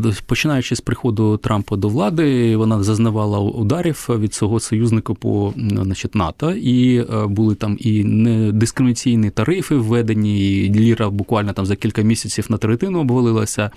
е, 0.09 0.13
починаючи 0.25 0.75
з 0.75 0.81
приходу 0.81 1.37
Трампа 1.37 1.75
до 1.75 1.89
влади, 1.89 2.55
вона 2.55 2.83
зазнавала 2.83 3.39
ударів 3.39 4.07
від 4.09 4.33
свого 4.33 4.59
союзника 4.59 5.13
по 5.13 5.53
значить, 5.57 6.15
НАТО, 6.15 6.51
і 6.51 6.97
е, 6.97 7.27
були 7.27 7.55
там 7.55 7.77
і 7.79 8.03
недискримінаційні 8.03 9.29
тарифи 9.29 9.75
введені, 9.75 10.65
і 10.65 10.73
ліра 10.73 11.09
буквально 11.09 11.53
там 11.53 11.65
за 11.65 11.75
кілька 11.75 12.01
місяців 12.01 12.45
на 12.49 12.57
третину 12.57 12.99
обвалилася. 12.99 13.71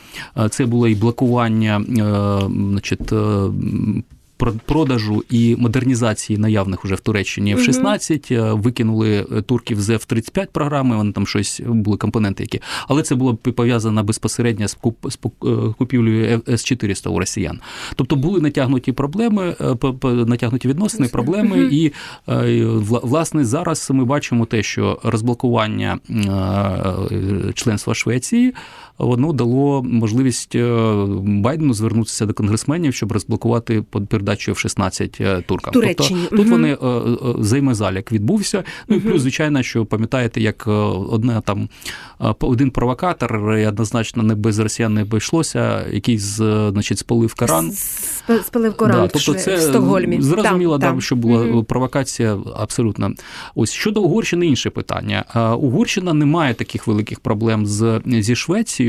Це 0.50 0.66
було 0.66 0.88
і 0.88 0.94
блокування 0.94 1.84
значить, 2.48 3.12
продажу 4.66 5.24
і 5.30 5.56
модернізації 5.56 6.38
наявних 6.38 6.84
уже 6.84 6.94
в 6.94 7.00
Туреччині 7.00 7.56
F-16, 7.56 8.34
е, 8.34 8.52
викинули 8.52 9.26
е, 9.36 9.42
турків 9.42 9.80
з 9.80 9.90
F-35 9.90 10.46
програми, 10.52 10.96
вони 10.96 11.12
там 11.12 11.26
щось 11.26 11.62
були 11.66 11.96
компоненти, 11.96 12.42
які. 12.42 12.60
Але 12.88 13.02
це 13.02 13.14
було 13.14 13.34
пов'язано 13.34 14.04
безпосередньо 14.04 14.68
з 14.68 14.76
е, 14.84 15.48
купівлею 15.78 16.42
С-400 16.48 17.08
у 17.08 17.18
росіян. 17.18 17.60
Тобто 17.94 18.16
були 18.16 18.40
натягнуті 18.40 18.92
проблеми, 18.92 19.56
натягнуті 20.02 20.68
відносини, 20.68 21.08
проблеми, 21.08 21.68
і 21.72 21.92
власне 22.82 23.44
зараз 23.44 23.90
ми 23.90 24.04
бачимо 24.04 24.46
те, 24.46 24.62
що 24.62 25.00
розблокування 25.02 25.98
членства 27.54 27.94
Швеції 27.94 28.54
воно 28.98 29.32
дало 29.32 29.82
можливість 29.82 30.56
Байдену 31.22 31.74
звернутися 31.74 32.26
до 32.26 32.34
конгресменів, 32.34 32.94
щоб 32.94 33.12
розблокувати 33.12 33.82
передачу 33.82 34.52
F-16 34.52 35.22
е, 35.22 35.42
туркам. 35.42 35.72
Туреччині. 35.72 36.20
Тобто 36.30 36.36
тут 36.36 36.48
вони 36.48 36.68
е, 36.82 36.86
е, 37.96 38.02
відбувся. 38.12 38.64
Ну 38.88 38.96
і 38.96 39.00
плюс, 39.00 39.22
звичайно, 39.22 39.62
що 39.62 39.86
пам'ятаєте, 39.86 40.40
як 40.40 40.66
одне 40.66 41.42
там 41.44 41.68
один 42.40 42.70
провокатор 42.70 43.58
і 43.58 43.66
однозначно 43.66 44.22
не 44.22 44.34
без 44.34 44.58
росіян 44.58 44.94
не 44.94 45.02
обійшлося, 45.02 45.86
який 45.92 46.18
значить 46.18 46.98
спалив 46.98 47.34
Коран. 47.34 47.72
Спалив 48.44 48.76
Коран 48.76 48.96
да, 48.96 49.08
тобто 49.08 49.34
це 49.34 49.56
в 49.56 49.60
Стокгольмі. 49.60 50.22
Зрозуміло, 50.22 50.78
да, 50.78 50.96
що 50.98 51.16
була 51.16 51.42
угу. 51.42 51.64
провокація 51.64 52.38
абсолютно. 52.56 53.12
Ось 53.54 53.72
щодо 53.72 54.02
Угорщини, 54.02 54.46
інше 54.46 54.70
питання. 54.70 55.24
Угорщина 55.60 56.14
не 56.14 56.26
має 56.26 56.54
таких 56.54 56.86
великих 56.86 57.20
проблем 57.20 57.66
з 57.66 58.00
зі 58.06 58.36
Швецією 58.36 58.85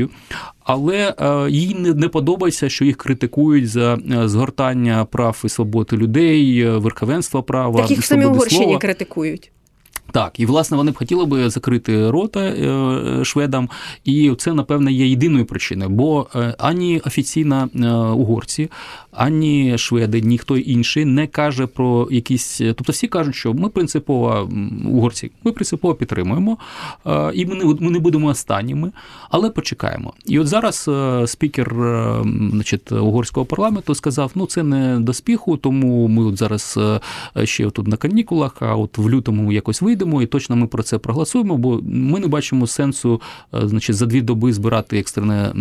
але 0.64 1.14
е, 1.20 1.50
їй 1.50 1.74
не 1.74 2.08
подобається, 2.08 2.68
що 2.68 2.84
їх 2.84 2.96
критикують 2.96 3.68
за 3.68 3.94
е, 3.94 4.28
згортання 4.28 5.04
прав 5.04 5.42
і 5.44 5.48
свободи 5.48 5.96
людей, 5.96 6.60
е, 6.60 6.70
верховенства 6.70 7.42
права. 7.42 7.80
Так 7.80 7.90
їх 7.90 8.04
самі 8.04 8.24
Угорщині 8.24 8.78
критикують. 8.78 9.50
Так, 10.12 10.40
і 10.40 10.46
власне 10.46 10.76
вони 10.76 10.90
б 10.90 10.96
хотіли 10.96 11.24
би 11.24 11.50
закрити 11.50 12.10
рота 12.10 12.54
шведам, 13.24 13.68
і 14.04 14.34
це, 14.38 14.52
напевне, 14.52 14.92
є 14.92 15.06
єдиною 15.06 15.44
причиною, 15.44 15.90
бо 15.90 16.26
ані 16.58 17.00
офіційна 17.06 17.68
угорці, 18.16 18.70
ані 19.18 19.78
шведи, 19.78 20.20
ніхто 20.20 20.56
інший 20.56 21.04
не 21.04 21.26
каже 21.26 21.66
про 21.66 22.08
якісь. 22.10 22.58
Тобто 22.58 22.92
всі 22.92 23.08
кажуть, 23.08 23.34
що 23.34 23.54
ми 23.54 23.68
принципово 23.68 24.50
угорці, 24.84 25.30
ми 25.44 25.52
принципово 25.52 25.94
підтримуємо, 25.94 26.58
і 27.34 27.46
ми 27.46 27.54
не, 27.54 27.64
ми 27.64 27.90
не 27.90 27.98
будемо 27.98 28.26
останніми, 28.26 28.92
але 29.30 29.50
почекаємо. 29.50 30.12
І 30.26 30.38
от 30.38 30.46
зараз 30.46 30.88
е, 30.88 31.26
спікер 31.26 31.80
е, 31.80 32.24
значить, 32.52 32.92
угорського 32.92 33.46
парламенту 33.46 33.94
сказав: 33.94 34.32
ну 34.34 34.46
це 34.46 34.62
не 34.62 35.00
до 35.00 35.12
спіху, 35.12 35.56
тому 35.56 36.08
ми 36.08 36.24
от 36.24 36.38
зараз 36.38 36.78
е, 37.36 37.46
ще 37.46 37.70
тут 37.70 37.88
на 37.88 37.96
канікулах, 37.96 38.56
а 38.60 38.76
от 38.76 38.98
в 38.98 39.08
лютому 39.08 39.52
якось 39.52 39.82
вийдемо, 39.82 40.22
і 40.22 40.26
точно 40.26 40.56
ми 40.56 40.66
про 40.66 40.82
це 40.82 40.98
проголосуємо, 40.98 41.56
бо 41.56 41.80
ми 41.82 42.20
не 42.20 42.26
бачимо 42.26 42.66
сенсу, 42.66 43.20
значить, 43.52 43.96
за 43.96 44.06
дві 44.06 44.20
доби 44.20 44.52
збирати 44.52 44.98
екстрене 44.98 45.52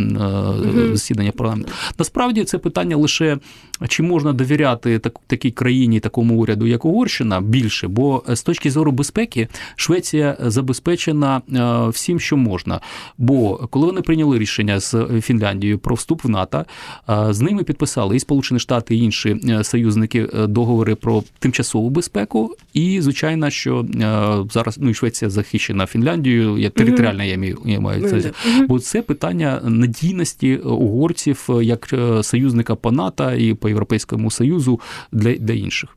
засідання 0.91 1.31
парламенту. 1.31 1.71
Насправді 1.99 2.43
це 2.43 2.57
питання 2.57 2.97
лише 2.97 3.37
чи 3.87 4.03
можна 4.03 4.33
довіряти 4.33 4.99
так, 4.99 5.19
такій 5.27 5.51
країні, 5.51 5.99
такому 5.99 6.39
уряду, 6.39 6.67
як 6.67 6.85
Угорщина, 6.85 7.41
більше? 7.41 7.87
Бо 7.87 8.23
з 8.27 8.41
точки 8.41 8.71
зору 8.71 8.91
безпеки 8.91 9.47
Швеція 9.75 10.37
забезпечена 10.39 11.41
е, 11.55 11.89
всім, 11.89 12.19
що 12.19 12.37
можна. 12.37 12.81
Бо 13.17 13.57
коли 13.69 13.85
вони 13.85 14.01
прийняли 14.01 14.39
рішення 14.39 14.79
з 14.79 14.95
Фінляндією 15.21 15.79
про 15.79 15.95
вступ 15.95 16.23
в 16.23 16.29
НАТО, 16.29 16.65
е, 17.09 17.33
з 17.33 17.41
ними 17.41 17.63
підписали 17.63 18.15
і 18.15 18.19
Сполучені 18.19 18.59
Штати, 18.59 18.95
і 18.95 18.99
інші 18.99 19.41
е, 19.49 19.63
союзники 19.63 20.27
договори 20.47 20.95
про 20.95 21.23
тимчасову 21.39 21.89
безпеку. 21.89 22.55
І 22.73 23.01
звичайно, 23.01 23.49
що 23.49 23.85
зараз 24.51 24.77
ну 24.81 24.89
і 24.89 24.93
Швеція 24.93 25.29
захищена 25.29 25.85
Фінляндією, 25.85 26.57
я 26.57 26.69
територіально 26.69 27.23
я 27.23 27.55
я 27.65 27.79
маю 27.79 28.09
це. 28.09 28.31
Бо 28.67 28.79
це 28.79 29.01
питання 29.01 29.61
надійності 29.63 30.55
угорців 30.57 31.49
як 31.61 31.93
союзника 32.21 32.75
по 32.75 32.91
НАТО 32.91 33.26
і 33.33 33.53
по 33.53 33.69
Європейському 33.69 34.31
Союзу 34.31 34.79
для, 35.11 35.33
для 35.33 35.53
інших. 35.53 35.89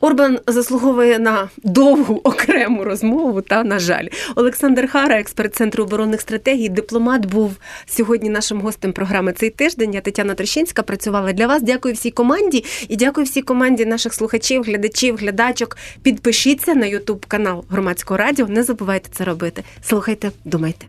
Орбан 0.00 0.38
заслуговує 0.46 1.18
на 1.18 1.48
довгу 1.62 2.20
окрему 2.24 2.84
розмову. 2.84 3.40
Та 3.40 3.64
на 3.64 3.78
жаль, 3.78 4.06
Олександр 4.36 4.88
Хара, 4.88 5.20
експерт 5.20 5.54
центру 5.54 5.84
оборонних 5.84 6.20
стратегій, 6.20 6.68
дипломат, 6.68 7.26
був 7.26 7.56
сьогодні 7.86 8.30
нашим 8.30 8.60
гостем 8.60 8.92
програми 8.92 9.32
цей 9.32 9.50
тиждень. 9.50 9.94
Я 9.94 10.00
Тетяна 10.00 10.34
Трещинська 10.34 10.82
працювала 10.82 11.32
для 11.32 11.46
вас. 11.46 11.62
Дякую 11.62 11.94
всій 11.94 12.10
команді 12.10 12.64
і 12.88 12.96
дякую 12.96 13.26
всій 13.26 13.42
команді 13.42 13.86
наших 13.86 14.14
слухачів, 14.14 14.62
глядачів, 14.62 15.16
глядачок. 15.16 15.76
Підпишіться 16.02 16.74
на 16.74 16.86
Ютуб 16.86 17.26
канал 17.26 17.64
Громадського 17.68 18.18
радіо. 18.18 18.46
Не 18.48 18.62
забувайте 18.62 19.08
це 19.12 19.24
робити. 19.24 19.64
Слухайте, 19.82 20.30
думайте. 20.44 20.86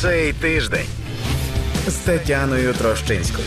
Цей 0.00 0.32
тиждень 0.32 0.86
з 1.86 1.94
Тетяною 1.94 2.74
Трощинською. 2.74 3.46